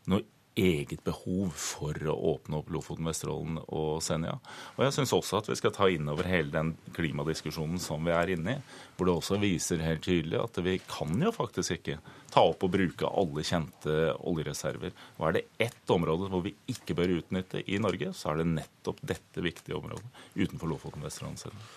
[0.10, 0.26] noe
[0.56, 4.38] eget behov for å åpne opp Lofoten, Vesterålen og Senja.
[4.78, 8.14] Og jeg syns også at vi skal ta inn over hele den klimadiskusjonen som vi
[8.16, 8.62] er inne i,
[8.96, 12.00] hvor det også viser helt tydelig at vi kan jo faktisk ikke
[12.32, 14.96] ta opp og bruke alle kjente oljereserver.
[15.20, 18.54] Og er det ett område hvor vi ikke bør utnytte i Norge, så er det
[18.56, 20.08] nettopp dette viktige området
[20.38, 21.68] utenfor Lofoten, Vesterålen og Senja.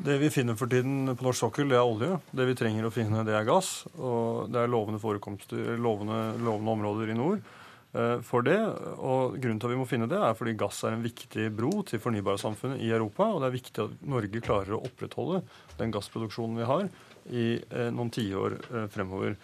[0.00, 2.14] Det vi finner for tiden på norsk sokkel, det er olje.
[2.32, 3.82] Det vi trenger å finne, det er gass.
[3.98, 7.42] Og det er lovende, lovende, lovende områder i nord.
[7.90, 8.58] Eh, for det.
[9.02, 11.72] Og grunnen til at vi må finne det, er fordi gass er en viktig bro
[11.86, 13.26] til fornybarsamfunnet i Europa.
[13.26, 15.42] Og det er viktig at Norge klarer å opprettholde
[15.80, 16.86] den gassproduksjonen vi har
[17.30, 19.34] i eh, noen tiår eh, fremover.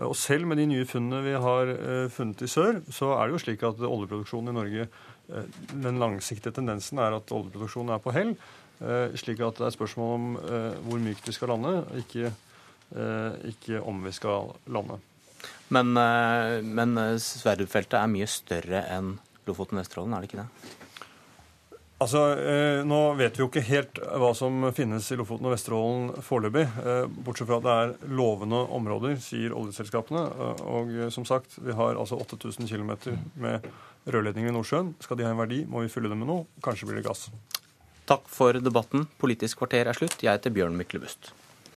[0.00, 1.70] Og selv med de nye funnene vi har
[2.08, 4.86] funnet i sør, så er det jo slik at oljeproduksjonen i Norge
[5.84, 8.32] Den langsiktige tendensen er at oljeproduksjonen er på hell.
[9.20, 10.32] Slik at det er spørsmål om
[10.86, 12.32] hvor mykt vi skal lande, ikke,
[13.52, 14.96] ikke om vi skal lande.
[15.70, 21.76] Men, eh, men eh, Sverdrup-feltet er mye større enn Lofoten-Vesterålen, er det ikke det?
[22.00, 26.24] Altså, eh, Nå vet vi jo ikke helt hva som finnes i Lofoten og Vesterålen
[26.26, 26.64] foreløpig.
[27.22, 30.24] Bortsett fra at det er lovende områder, sier oljeselskapene.
[30.64, 32.94] Og som sagt, vi har altså 8000 km
[33.38, 33.68] med
[34.10, 34.94] rørledninger i Nordsjøen.
[35.04, 36.48] Skal de ha en verdi, må vi fylle dem med noe.
[36.64, 37.28] Kanskje blir det gass.
[38.10, 39.04] Takk for debatten.
[39.20, 40.18] Politisk kvarter er slutt.
[40.24, 41.34] Jeg heter Bjørn Myklebust.